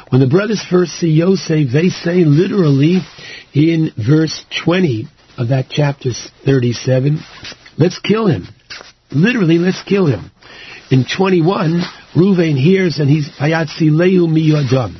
[0.09, 3.01] When the brothers first see Yosef, they say literally
[3.53, 5.07] in verse 20
[5.37, 6.09] of that chapter
[6.45, 7.19] 37,
[7.77, 8.47] let's kill him.
[9.11, 10.31] Literally, let's kill him.
[10.89, 11.81] In 21,
[12.15, 14.99] Ruvain hears and he's Hayatzileu miyodam.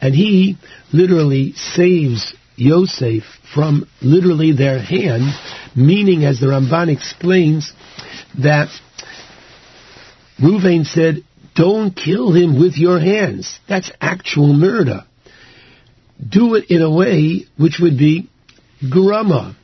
[0.00, 0.56] And he
[0.92, 3.22] literally saves Yosef
[3.54, 5.22] from literally their hand,
[5.76, 7.72] meaning, as the Ramban explains,
[8.42, 8.68] that
[10.40, 11.22] Ruvain said,
[11.54, 13.58] don't kill him with your hands.
[13.68, 15.04] That's actual murder.
[16.26, 18.30] Do it in a way which would be
[18.90, 19.56] grama,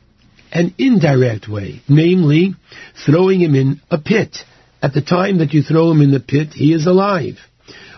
[0.53, 2.55] an indirect way, namely
[3.07, 4.37] throwing him in a pit.
[4.83, 7.39] At the time that you throw him in the pit, he is alive.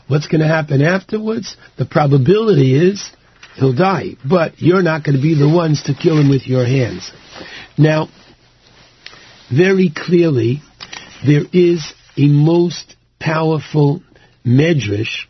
[0.09, 1.57] What's going to happen afterwards?
[1.79, 3.09] The probability is
[3.57, 6.65] he'll die, but you're not going to be the ones to kill him with your
[6.65, 7.11] hands.
[7.77, 8.09] Now,
[9.51, 10.63] very clearly,
[11.27, 14.03] there is a most powerful
[14.45, 15.27] medrash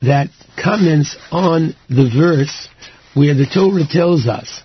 [0.00, 0.28] that
[0.62, 2.68] comments on the verse
[3.14, 4.62] where the Torah tells us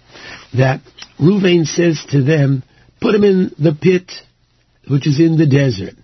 [0.56, 0.82] that
[1.20, 2.64] Ruvain says to them,
[3.02, 4.12] put him in the pit
[4.88, 5.96] which is in the desert.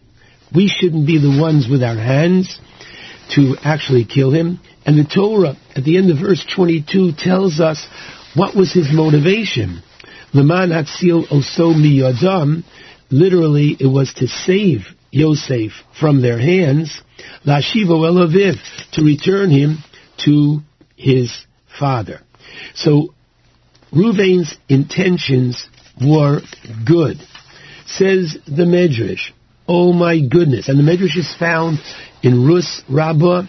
[0.54, 2.60] We shouldn't be the ones with our hands
[3.36, 4.60] to actually kill him.
[4.86, 7.84] And the Torah at the end of verse 22 tells us
[8.36, 9.82] what was his motivation.
[10.34, 12.64] Leman Hatzil Oso Miyadam,
[13.10, 14.82] literally it was to save
[15.14, 17.02] Yosef from their hands,
[17.46, 18.56] Lashivo Elaviv,
[18.94, 19.78] to return him
[20.26, 20.60] to
[20.96, 21.32] his
[21.80, 22.22] father.
[22.74, 23.14] So
[23.94, 25.68] Ruvain's intentions
[26.02, 26.42] were
[26.86, 27.18] good.
[27.86, 29.32] Says the Medrash,
[29.68, 30.68] oh my goodness.
[30.68, 31.78] And the Medrash is found
[32.24, 33.44] in Rus Rabbah,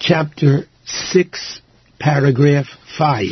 [0.00, 1.60] chapter 6,
[2.00, 2.66] paragraph
[2.98, 3.26] 5.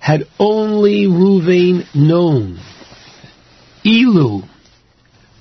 [0.00, 2.58] Had only Ruvain known,
[3.84, 4.42] Ilu,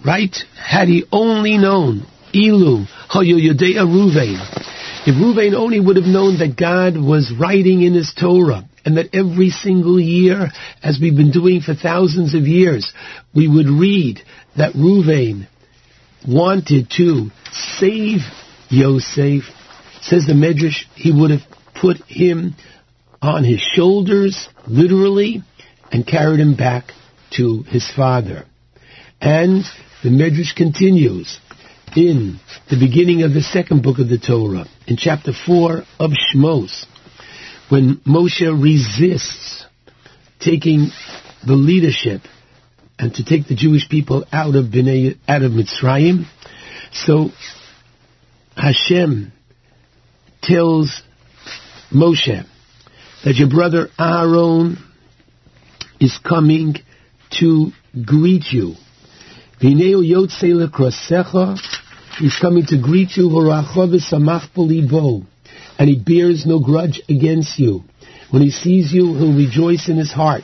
[0.06, 0.36] right?
[0.58, 4.40] Had he only known, Ilu, Hoyo Ruvain.
[5.06, 9.14] If Ruvain only would have known that God was writing in his Torah, and that
[9.14, 10.52] every single year,
[10.82, 12.92] as we've been doing for thousands of years,
[13.34, 14.22] we would read
[14.58, 15.48] that Ruvain
[16.28, 18.20] wanted to save
[18.70, 19.44] Yosef,
[20.02, 21.44] says the Medrash, he would have
[21.80, 22.56] put him
[23.22, 25.44] on his shoulders, literally,
[25.92, 26.92] and carried him back
[27.38, 28.46] to his father.
[29.22, 29.64] And
[30.04, 31.40] the Medrash continues
[31.96, 32.38] in
[32.70, 36.86] the beginning of the second book of the Torah, in chapter 4 of Shmos,
[37.70, 39.66] when Moshe resists
[40.42, 40.90] taking
[41.48, 42.22] the leadership
[43.00, 46.26] and to take the Jewish people out of Bnei, out of Mitzrayim,
[46.92, 47.30] so
[48.58, 49.32] Hashem
[50.42, 51.02] tells
[51.94, 52.46] Moshe
[53.24, 54.78] that your brother Aaron
[56.02, 56.76] is coming
[57.40, 57.72] to
[58.06, 58.76] greet you.
[59.64, 61.58] Vineu Yotzei lekrosecha,
[62.20, 63.30] he's coming to greet you,
[65.80, 67.82] and he bears no grudge against you.
[68.30, 70.44] When he sees you, he'll rejoice in his heart.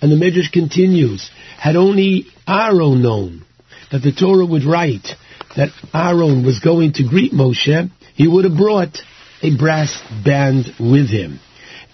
[0.00, 3.44] And the Medrash continues, had only Aaron known
[3.90, 5.08] that the Torah would write
[5.56, 8.98] that Aaron was going to greet Moshe, he would have brought
[9.42, 11.40] a brass band with him.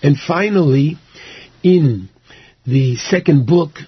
[0.02, 0.98] And finally,
[1.62, 2.10] in
[2.66, 3.78] the second book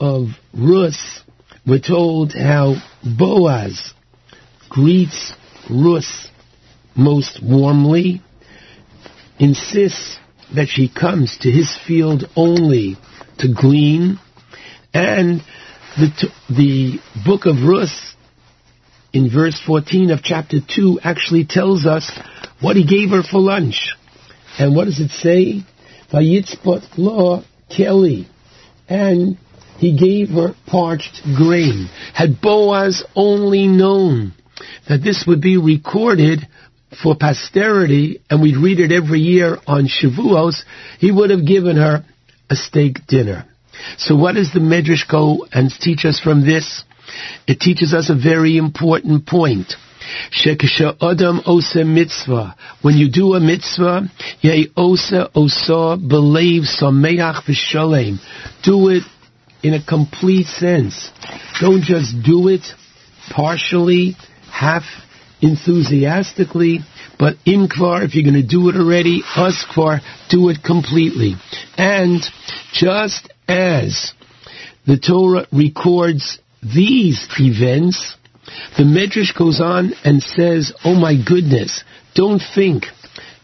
[0.00, 1.20] of Rus,
[1.66, 3.92] we're told how Boaz
[4.68, 5.34] greets
[5.68, 6.30] Ruth
[6.94, 8.22] most warmly,
[9.38, 10.16] insists
[10.54, 12.96] that she comes to his field only
[13.38, 14.18] to glean,
[14.94, 15.42] and
[15.96, 18.14] the, the book of Ruth
[19.12, 22.10] in verse 14 of chapter 2 actually tells us
[22.60, 23.94] what he gave her for lunch.
[24.58, 25.62] And what does it say?
[26.12, 27.42] Vayitzpot lo
[27.74, 28.28] Kelly.
[28.88, 29.36] And
[29.78, 31.88] he gave her parched grain.
[32.14, 34.32] Had Boaz only known
[34.88, 36.40] that this would be recorded
[37.02, 40.62] for posterity and we'd read it every year on Shavuos,
[40.98, 42.04] he would have given her
[42.48, 43.44] a steak dinner.
[43.98, 46.84] So what does the Medrash go and teach us from this?
[47.46, 49.74] It teaches us a very important point.
[50.30, 52.54] Shekesha Adam Osa Mitzvah.
[52.82, 54.02] When you do a mitzvah,
[54.40, 58.18] Yeh Osa Osa Believe Sameach V'Shalem.
[58.62, 59.02] Do it
[59.66, 61.10] in a complete sense.
[61.60, 62.62] Don't just do it
[63.30, 64.16] partially,
[64.48, 64.84] half
[65.40, 66.78] enthusiastically,
[67.18, 71.34] but in Kvar, if you're going to do it already, us Kvar, do it completely.
[71.76, 72.22] And
[72.72, 74.12] just as
[74.86, 78.14] the Torah records these events,
[78.76, 81.82] the Medrash goes on and says, oh my goodness,
[82.14, 82.84] don't think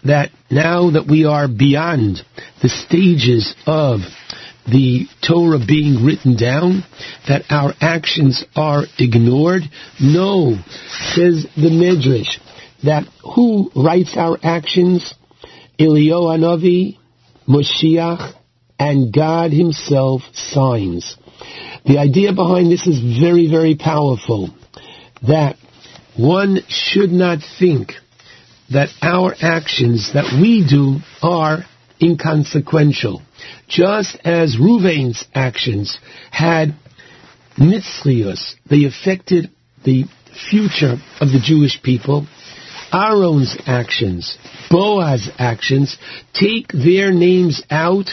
[0.05, 2.23] that now that we are beyond
[2.62, 4.01] the stages of
[4.66, 6.84] the Torah being written down,
[7.28, 9.62] that our actions are ignored.
[10.00, 10.57] No,
[10.89, 12.39] says the Medrash,
[12.84, 15.15] that who writes our actions?
[15.78, 16.99] Elio Hanavi,
[17.49, 18.34] Moshiach,
[18.78, 21.16] and God himself signs.
[21.84, 24.50] The idea behind this is very, very powerful.
[25.26, 25.57] That
[26.16, 27.92] one should not think
[28.70, 31.65] that our actions that we do are
[32.00, 33.23] inconsequential.
[33.69, 35.99] Just as Ruvain's actions
[36.31, 36.75] had
[37.57, 39.51] mitzlius, they affected
[39.85, 40.05] the
[40.51, 42.27] future of the Jewish people,
[42.93, 44.37] Aaron's actions,
[44.71, 45.97] Boaz's actions,
[46.35, 48.11] take their names out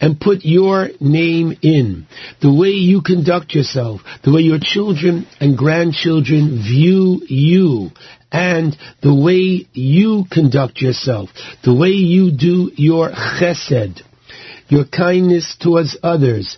[0.00, 2.06] and put your name in.
[2.40, 7.90] The way you conduct yourself, the way your children and grandchildren view you,
[8.30, 11.28] and the way you conduct yourself,
[11.62, 14.00] the way you do your chesed,
[14.72, 16.56] your kindness towards others,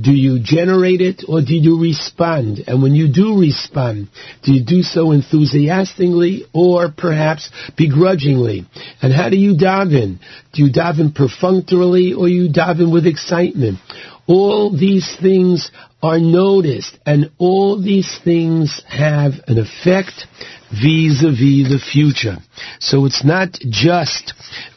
[0.00, 2.62] do you generate it or do you respond?
[2.68, 4.08] And when you do respond,
[4.44, 8.64] do you do so enthusiastically or perhaps begrudgingly?
[9.02, 10.20] And how do you daven?
[10.52, 13.80] Do you daven perfunctorily or you daven with excitement?
[14.28, 20.26] All these things are noticed and all these things have an effect
[20.70, 22.36] vis-a-vis the future.
[22.78, 24.34] So it's not just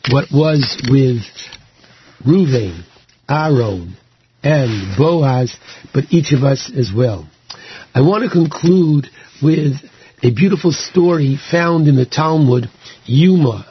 [0.10, 1.22] what was with
[2.26, 2.84] Ruvain,
[3.30, 3.96] Aaron,
[4.44, 5.56] and Boaz,
[5.94, 7.28] but each of us as well.
[7.94, 9.08] I want to conclude
[9.42, 9.74] with
[10.24, 12.70] a beautiful story found in the Talmud,
[13.08, 13.66] Yoma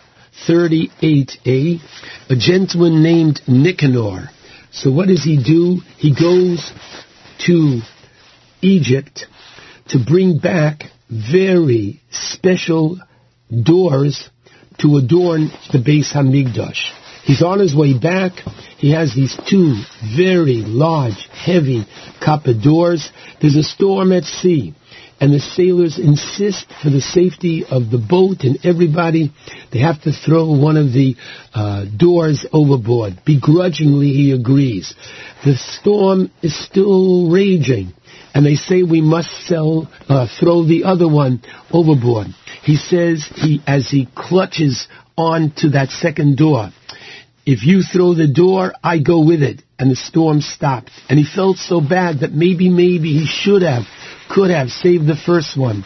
[0.49, 1.81] 38a,
[2.31, 4.31] a gentleman named Nicanor.
[4.73, 5.81] So what does he do?
[5.97, 6.73] He goes
[7.47, 7.81] to
[8.63, 9.27] Egypt
[9.89, 12.99] to bring back very special
[13.51, 14.29] doors
[14.79, 17.00] to adorn the Beis Hamikdash.
[17.25, 18.33] He's on his way back.
[18.79, 19.83] He has these two
[20.17, 21.87] very large, heavy
[22.25, 23.11] copper doors.
[23.41, 24.75] There's a storm at sea.
[25.21, 29.31] And the sailors insist for the safety of the boat and everybody,
[29.71, 31.15] they have to throw one of the
[31.53, 33.21] uh, doors overboard.
[33.27, 34.95] Begrudgingly, he agrees.
[35.45, 37.93] The storm is still raging
[38.35, 42.29] and they say we must sell, uh, throw the other one overboard.
[42.63, 46.71] He says he, as he clutches onto that second door,
[47.47, 49.63] if you throw the door, I go with it.
[49.79, 50.91] And the storm stopped.
[51.09, 53.85] And he felt so bad that maybe, maybe he should have,
[54.29, 55.85] could have saved the first one.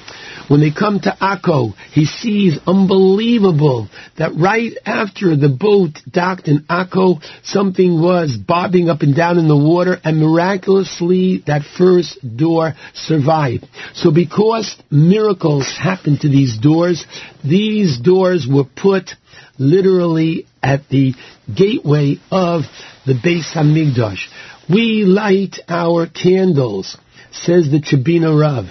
[0.49, 6.65] When they come to Akko, he sees unbelievable that right after the boat docked in
[6.65, 12.75] Akko, something was bobbing up and down in the water and miraculously that first door
[12.93, 13.67] survived.
[13.95, 17.07] So because miracles happened to these doors,
[17.43, 19.13] these doors were put
[19.59, 21.15] literally at the
[21.53, 22.63] gateway of
[23.07, 24.27] the Beis Hamikdash.
[24.69, 26.97] We light our candles,
[27.33, 28.67] says the Chabina Rav.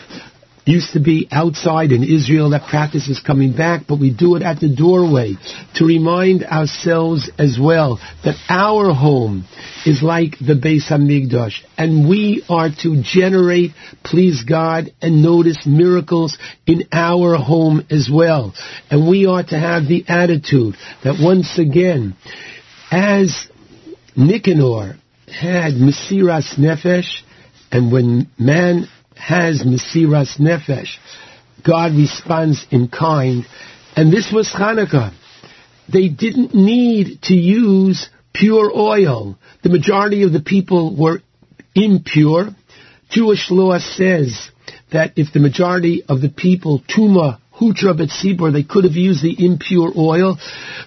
[0.65, 4.43] Used to be outside in Israel, that practice is coming back, but we do it
[4.43, 5.35] at the doorway
[5.75, 9.43] to remind ourselves as well that our home
[9.85, 13.71] is like the Beis Hamikdash, and we are to generate,
[14.05, 18.53] please God, and notice miracles in our home as well.
[18.89, 22.15] And we are to have the attitude that once again,
[22.93, 23.47] as
[24.15, 24.97] Nicanor
[25.27, 27.23] had Mesiras Nefesh,
[27.71, 30.97] and when man has Mesiras Nefesh,
[31.65, 33.45] God responds in kind.
[33.95, 35.11] And this was Hanukkah.
[35.91, 39.39] They didn't need to use pure oil.
[39.63, 41.23] The majority of the people were
[41.73, 42.49] impure.
[43.09, 44.51] Jewish law says
[44.91, 49.45] that if the majority of the people, Tuma, Hutra Betzibor, they could have used the
[49.45, 50.37] impure oil.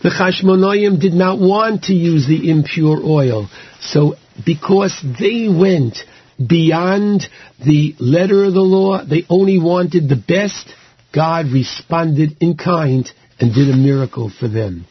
[0.03, 3.49] The Chashmonoim did not want to use the impure oil.
[3.81, 5.99] So because they went
[6.45, 7.23] beyond
[7.65, 10.69] the letter of the law, they only wanted the best,
[11.15, 14.87] God responded in kind and did a miracle for them.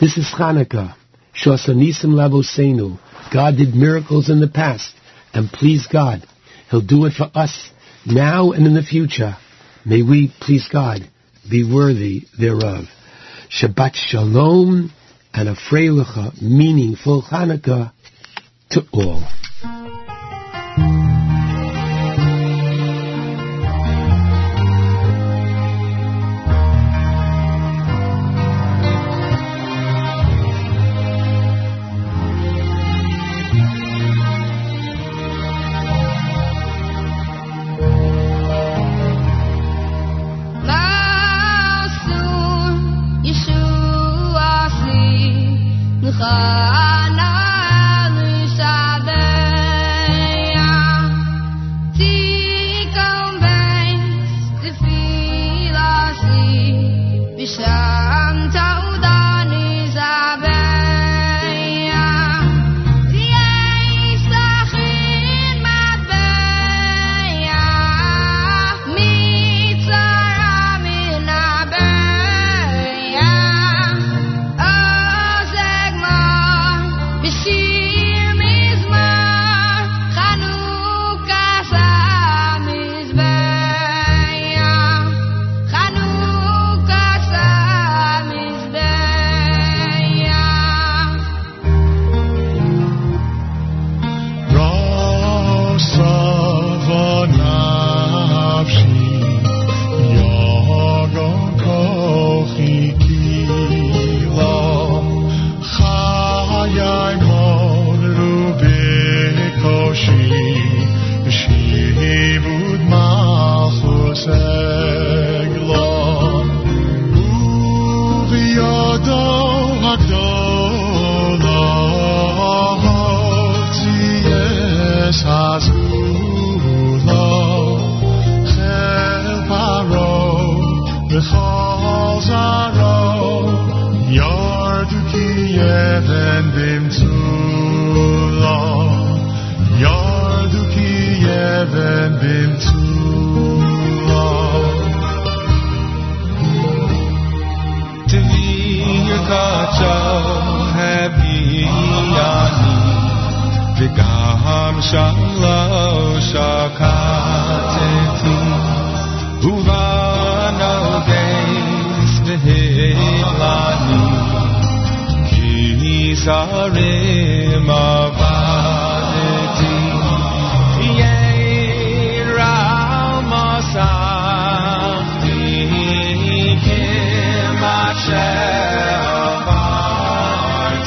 [0.00, 0.96] This is Hanukkah.
[1.34, 2.98] Shosanisim Labosenu.
[3.32, 4.94] God did miracles in the past,
[5.32, 6.24] and please God,
[6.70, 7.70] He'll do it for us
[8.06, 9.36] now and in the future.
[9.86, 11.00] May we, please God,
[11.48, 12.86] be worthy thereof.
[13.50, 14.90] Shabbat Shalom
[15.34, 17.92] and a freiliche, meaningful Hanukkah
[18.70, 19.22] to all.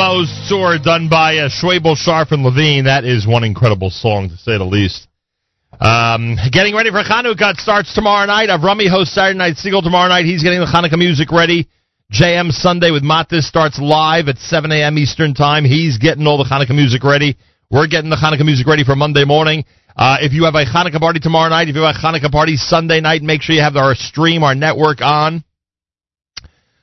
[0.00, 2.84] Maoz Tzur done by uh, Schwabel, Scharf, and Levine.
[2.84, 5.06] That is one incredible song, to say the least.
[5.78, 7.54] Um, getting ready for Hanukkah.
[7.56, 8.48] Starts tomorrow night.
[8.48, 10.24] Avrami hosts Saturday Night Segal tomorrow night.
[10.24, 11.68] He's getting the Hanukkah music ready.
[12.10, 14.96] JM Sunday with Matis starts live at 7 a.m.
[14.96, 15.66] Eastern Time.
[15.66, 17.36] He's getting all the Hanukkah music ready.
[17.70, 19.66] We're getting the Hanukkah music ready for Monday morning.
[19.94, 22.56] Uh, if you have a Hanukkah party tomorrow night, if you have a Hanukkah party
[22.56, 25.44] Sunday night, make sure you have our stream, our network on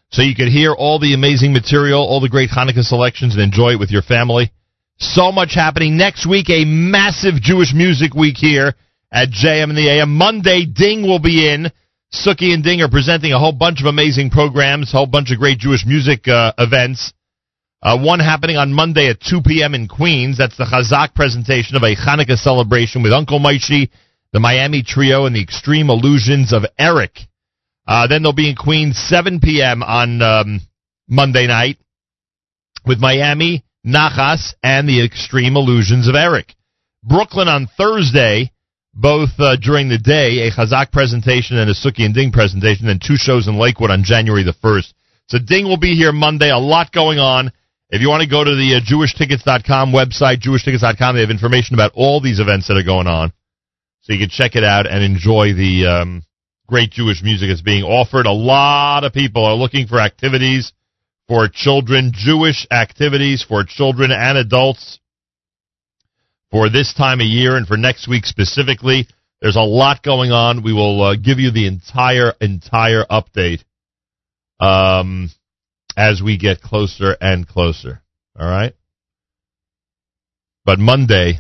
[0.10, 3.72] so you could hear all the amazing material, all the great Hanukkah selections, and enjoy
[3.72, 4.52] it with your family.
[5.00, 5.98] So much happening.
[5.98, 8.74] Next week, a massive Jewish music week here
[9.12, 10.16] at JM in the AM.
[10.16, 11.72] Monday, Ding will be in.
[12.14, 15.40] Suki and Ding are presenting a whole bunch of amazing programs, a whole bunch of
[15.40, 17.14] great Jewish music uh, events.
[17.84, 19.76] Uh, one happening on Monday at 2 p.m.
[19.76, 20.38] in Queens.
[20.38, 23.90] That's the Chazak presentation of a Hanukkah celebration with Uncle Maishi,
[24.32, 27.20] the Miami Trio, and the Extreme Illusions of Eric.
[27.88, 29.82] Uh, then they'll be in Queens 7 p.m.
[29.82, 30.62] on um,
[31.08, 31.78] Monday night
[32.86, 36.54] with Miami, Nachas, and the Extreme Illusions of Eric.
[37.04, 38.52] Brooklyn on Thursday,
[38.94, 43.02] both uh, during the day, a Chazak presentation and a Suki and Ding presentation, and
[43.02, 44.94] two shows in Lakewood on January the 1st.
[45.28, 46.50] So Ding will be here Monday.
[46.50, 47.52] A lot going on.
[47.90, 51.92] If you want to go to the uh, JewishTickets.com website, JewishTickets.com, they have information about
[51.96, 53.32] all these events that are going on.
[54.02, 56.24] So you can check it out and enjoy the um,
[56.68, 58.26] great Jewish music is being offered.
[58.26, 60.74] A lot of people are looking for activities
[61.28, 65.00] for children, Jewish activities for children and adults
[66.52, 69.08] for this time of year and for next week specifically.
[69.42, 70.64] There's a lot going on.
[70.64, 73.64] We will uh, give you the entire entire update
[74.60, 75.30] um,
[75.96, 78.02] as we get closer and closer.
[78.40, 78.74] All right.
[80.66, 81.36] But Monday,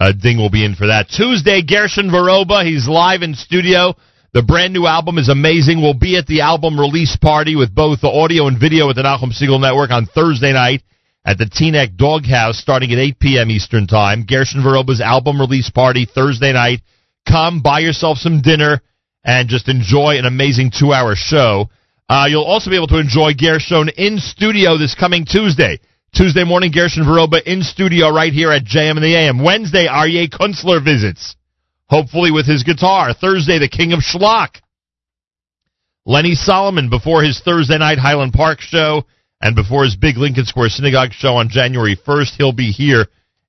[0.00, 1.08] uh, Ding will be in for that.
[1.08, 2.64] Tuesday, Gershon Veroba.
[2.64, 3.94] He's live in studio.
[4.34, 5.80] The brand new album is amazing.
[5.80, 9.02] We'll be at the album release party with both the audio and video at the
[9.02, 10.82] Nachum Segal Network on Thursday night
[11.24, 13.50] at the Teaneck Doghouse starting at 8 p.m.
[13.50, 14.26] Eastern Time.
[14.26, 16.82] Gershon Veroba's album release party Thursday night.
[17.26, 18.82] Come, buy yourself some dinner,
[19.24, 21.70] and just enjoy an amazing two-hour show.
[22.06, 25.80] Uh, you'll also be able to enjoy Gershon in studio this coming Tuesday.
[26.14, 29.42] Tuesday morning, Gershon Veroba in studio right here at JM and the AM.
[29.42, 31.34] Wednesday, Aryeh Kunstler visits
[31.88, 33.12] hopefully with his guitar.
[33.14, 34.60] Thursday, the King of Schlock.
[36.04, 39.04] Lenny Solomon before his Thursday night Highland Park show
[39.40, 42.36] and before his big Lincoln Square Synagogue show on January 1st.
[42.36, 43.06] He'll be here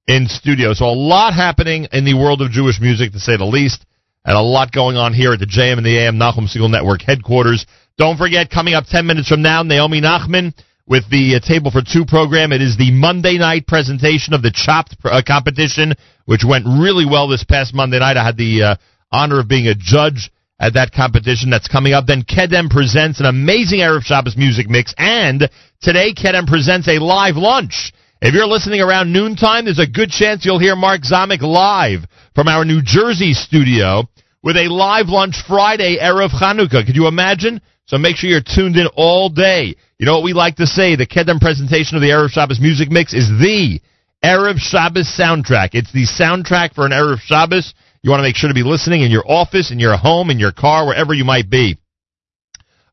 [0.08, 0.74] in studio.
[0.74, 3.86] So a lot happening in the world of Jewish music, to say the least,
[4.26, 7.02] and a lot going on here at the JM and the AM Nachum Segal Network
[7.02, 7.66] headquarters.
[7.98, 10.54] Don't forget, coming up 10 minutes from now, Naomi Nachman
[10.90, 12.52] with the uh, Table for Two program.
[12.52, 15.94] It is the Monday night presentation of the Chopped uh, competition,
[16.26, 18.18] which went really well this past Monday night.
[18.18, 18.76] I had the uh,
[19.12, 21.52] honor of being a judge at that competition.
[21.52, 22.08] That's coming up.
[22.08, 25.48] Then Kedem presents an amazing Erev Shabbos music mix, and
[25.80, 27.94] today Kedem presents a live lunch.
[28.22, 32.00] If you're listening around noontime, there's a good chance you'll hear Mark Zamek live
[32.34, 34.10] from our New Jersey studio
[34.42, 36.86] with a live lunch Friday Erev Chanukah.
[36.86, 37.62] Could you imagine?
[37.90, 39.74] So make sure you're tuned in all day.
[39.98, 40.96] You know what we like to say?
[40.96, 43.82] The Kedem presentation of the Erev Shabbos music mix is the
[44.24, 45.70] Erev Shabbos soundtrack.
[45.74, 47.74] It's the soundtrack for an Erev Shabbos.
[48.04, 50.38] You want to make sure to be listening in your office, in your home, in
[50.38, 51.80] your car, wherever you might be.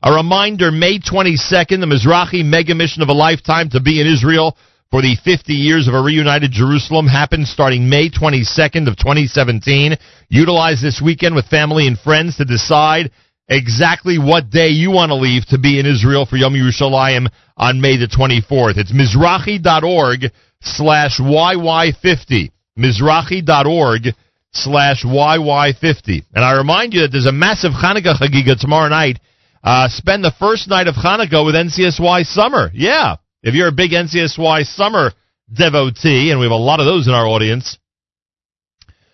[0.01, 4.57] A reminder, May 22nd, the Mizrachi mega mission of a lifetime to be in Israel
[4.89, 9.95] for the 50 years of a reunited Jerusalem happens starting May 22nd of 2017.
[10.29, 13.11] Utilize this weekend with family and friends to decide
[13.47, 17.81] exactly what day you want to leave to be in Israel for Yom Yerushalayim on
[17.81, 18.77] May the 24th.
[18.77, 22.51] It's Mizrachi.org slash YY50.
[22.77, 24.15] Mizrachi.org
[24.51, 26.25] slash YY50.
[26.33, 29.19] And I remind you that there's a massive Hanukkah Chagiga tomorrow night.
[29.63, 32.69] Uh, spend the first night of Hanukkah with NCSY Summer.
[32.73, 33.15] Yeah.
[33.43, 35.11] If you're a big NCSY Summer
[35.51, 37.77] devotee, and we have a lot of those in our audience,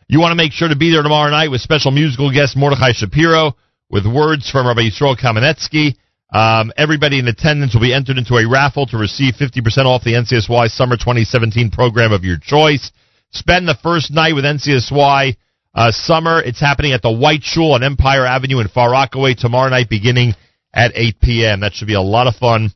[0.07, 2.91] you want to make sure to be there tomorrow night with special musical guest Mordechai
[2.93, 3.55] Shapiro
[3.89, 5.95] with words from Rabbi Yisrael Kamenetsky.
[6.33, 10.13] Um, everybody in attendance will be entered into a raffle to receive 50% off the
[10.13, 12.91] NCSY Summer 2017 program of your choice.
[13.31, 15.37] Spend the first night with NCSY
[15.75, 16.41] uh, Summer.
[16.41, 20.33] It's happening at the White Shul on Empire Avenue in Far Rockaway tomorrow night beginning
[20.73, 21.59] at 8 p.m.
[21.59, 22.71] That should be a lot of fun.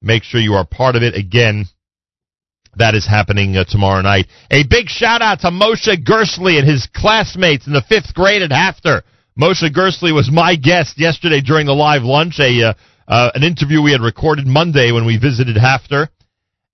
[0.00, 1.14] Make sure you are part of it.
[1.14, 1.66] Again,
[2.76, 4.26] that is happening uh, tomorrow night.
[4.50, 8.50] A big shout out to Moshe Gersley and his classmates in the fifth grade at
[8.50, 9.02] HAFTR.
[9.42, 12.74] Moshe Gersley was my guest yesterday during the live lunch, a uh,
[13.08, 16.06] uh, an interview we had recorded Monday when we visited HAFTR,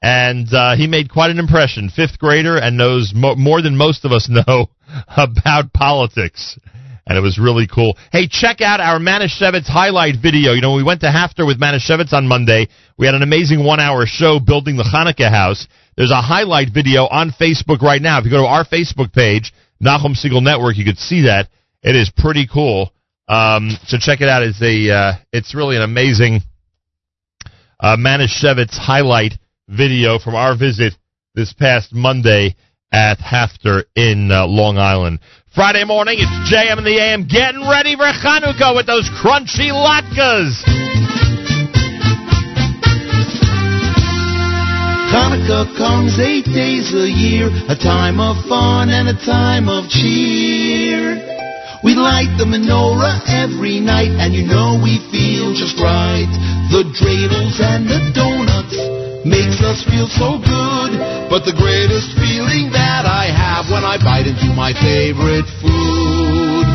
[0.02, 1.88] and uh, he made quite an impression.
[1.88, 4.68] Fifth grader and knows mo- more than most of us know
[5.16, 6.58] about politics.
[7.06, 7.96] And it was really cool.
[8.12, 10.52] Hey, check out our Manischewitz highlight video.
[10.52, 12.68] You know, we went to HAFTR with Manischewitz on Monday.
[12.98, 15.66] We had an amazing one-hour show building the Hanukkah house.
[15.96, 18.18] There's a highlight video on Facebook right now.
[18.18, 21.48] If you go to our Facebook page, Nachum Segal Network, you could see that.
[21.82, 22.92] It is pretty cool.
[23.28, 24.42] Um, so check it out.
[24.42, 26.40] It's a, uh, it's really an amazing
[27.78, 29.34] uh, Manischewitz highlight
[29.68, 30.94] video from our visit
[31.34, 32.56] this past Monday
[32.90, 35.20] at HAFTR in uh, Long Island.
[35.54, 40.64] Friday morning, it's JM and the AM getting ready for Chanukah with those crunchy latkes.
[45.12, 51.37] Hanukkah comes eight days a year, a time of fun and a time of cheer.
[51.84, 56.26] We light the menorah every night, and you know we feel just right.
[56.74, 58.74] The dreidels and the donuts
[59.22, 60.98] makes us feel so good.
[61.30, 66.66] But the greatest feeling that I have when I bite into my favorite food.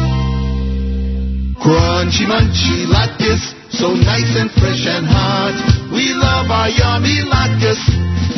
[1.60, 3.44] Crunchy munchy latkes,
[3.76, 5.56] so nice and fresh and hot.
[5.92, 7.80] We love our yummy latkes.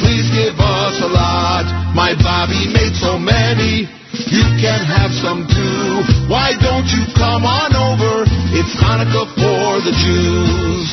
[0.02, 1.94] Please give us a lot.
[1.94, 3.86] My Bobby made so many.
[4.26, 6.02] You can have some too.
[6.26, 8.26] Why don't you come on over?
[8.58, 10.90] It's Hanukkah for the Jews.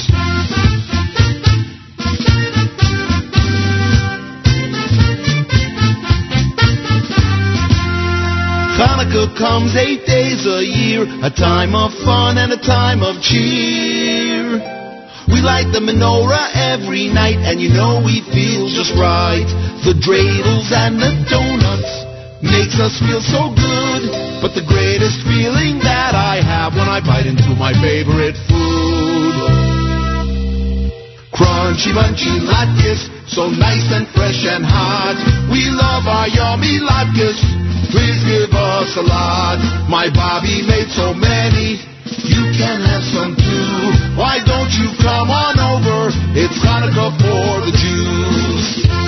[8.76, 14.60] Hanukkah comes eight days a year, a time of fun and a time of cheer.
[15.32, 19.48] We light the menorah every night, and you know we feel just right.
[19.88, 22.11] The dreidels and the donuts
[22.42, 24.02] makes us feel so good.
[24.42, 29.62] But the greatest feeling that I have when I bite into my favorite food.
[31.32, 35.16] Crunchy, munchy latkes, so nice and fresh and hot.
[35.48, 37.38] We love our yummy latkes.
[37.94, 39.58] Please give us a lot.
[39.88, 41.80] My Bobby made so many.
[42.26, 44.18] You can have some too.
[44.18, 46.12] Why don't you come on over?
[46.36, 49.01] It's Hanukkah for the Jews.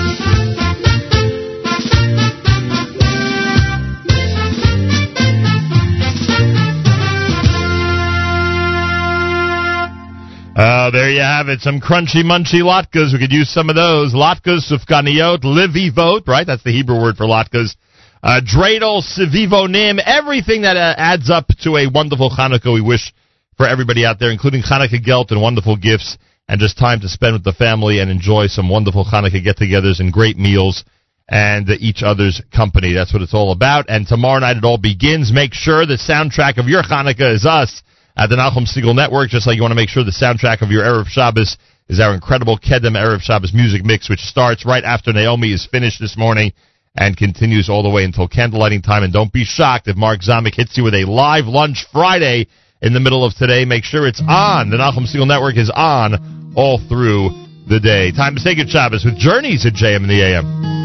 [10.55, 11.59] Uh, there you have it.
[11.59, 13.11] Some crunchy munchy latkes.
[13.11, 14.13] We could use some of those.
[14.13, 16.47] Latkes, sufganiot, livivot, right?
[16.47, 17.75] That's the Hebrew word for latkes.
[18.23, 23.13] Uh, dreidel, sivivonim, everything that uh, adds up to a wonderful Hanukkah we wish
[23.57, 26.17] for everybody out there, including Hanukkah gelt and wonderful gifts
[26.47, 30.13] and just time to spend with the family and enjoy some wonderful Hanukkah get-togethers and
[30.13, 30.85] great meals
[31.27, 32.93] and each other's company.
[32.93, 33.89] That's what it's all about.
[33.89, 35.33] And tomorrow night it all begins.
[35.33, 37.83] Make sure the soundtrack of your Hanukkah is us
[38.17, 40.71] at the Nachum Segal Network, just like you want to make sure the soundtrack of
[40.71, 41.57] your Erev Shabbos
[41.89, 45.99] is our incredible Kedem Erev Shabbos music mix, which starts right after Naomi is finished
[45.99, 46.53] this morning
[46.95, 49.03] and continues all the way until candlelighting time.
[49.03, 52.47] And don't be shocked if Mark Zamek hits you with a live lunch Friday
[52.81, 53.65] in the middle of today.
[53.65, 54.69] Make sure it's on.
[54.69, 57.29] The Nachum Segal Network is on all through
[57.67, 58.11] the day.
[58.11, 60.84] Time to say good Shabbos with Journeys at JM in the AM.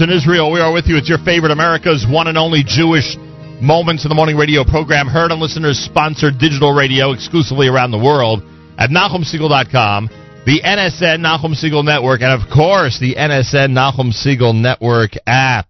[0.00, 0.52] In Israel.
[0.52, 0.98] We are with you.
[0.98, 3.16] It's your favorite America's one and only Jewish
[3.62, 7.98] Moments in the Morning radio program, heard on listeners sponsored digital radio exclusively around the
[7.98, 8.42] world
[8.76, 10.10] at NachumSegal.com,
[10.44, 15.68] the NSN Nachum Segal Network, and of course the NSN Nachum Segal Network app.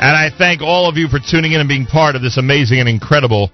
[0.00, 2.80] And I thank all of you for tuning in and being part of this amazing
[2.80, 3.52] and incredible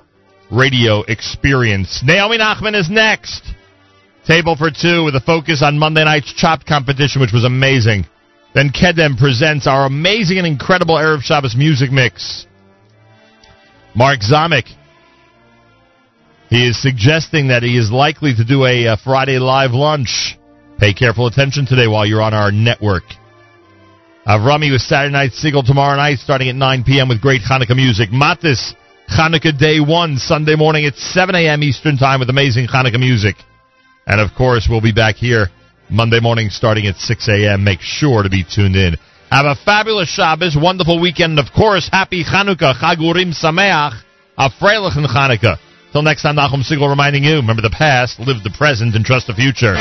[0.50, 2.02] radio experience.
[2.02, 3.49] Naomi Nachman is next.
[4.30, 8.06] Table for two with a focus on Monday night's Chopped competition, which was amazing.
[8.54, 12.46] Then Kedem presents our amazing and incredible Erev Shabbos music mix.
[13.92, 14.68] Mark Zamek.
[16.48, 20.38] He is suggesting that he is likely to do a, uh Friday live lunch.
[20.78, 23.02] Pay careful attention today while you're on our network.
[24.28, 27.08] Avrami with Saturday Night Segal tomorrow night starting at 9 p.m.
[27.08, 28.10] with great Hanukkah music.
[28.10, 28.74] Matis,
[29.08, 31.64] Hanukkah Day 1, Sunday morning at 7 a.m.
[31.64, 33.34] Eastern Time with amazing Hanukkah music.
[34.10, 35.46] And of course, we'll be back here
[35.88, 37.62] Monday morning starting at 6 a.m.
[37.62, 38.96] Make sure to be tuned in.
[39.30, 44.02] Have a fabulous Shabbos, wonderful weekend, and of course, happy Chanukah, Chagurim Sameach,
[44.36, 45.58] a Freilichen Chanukah.
[45.92, 49.28] Till next time, Nachum Segal reminding you, remember the past, live the present, and trust
[49.28, 49.74] the future.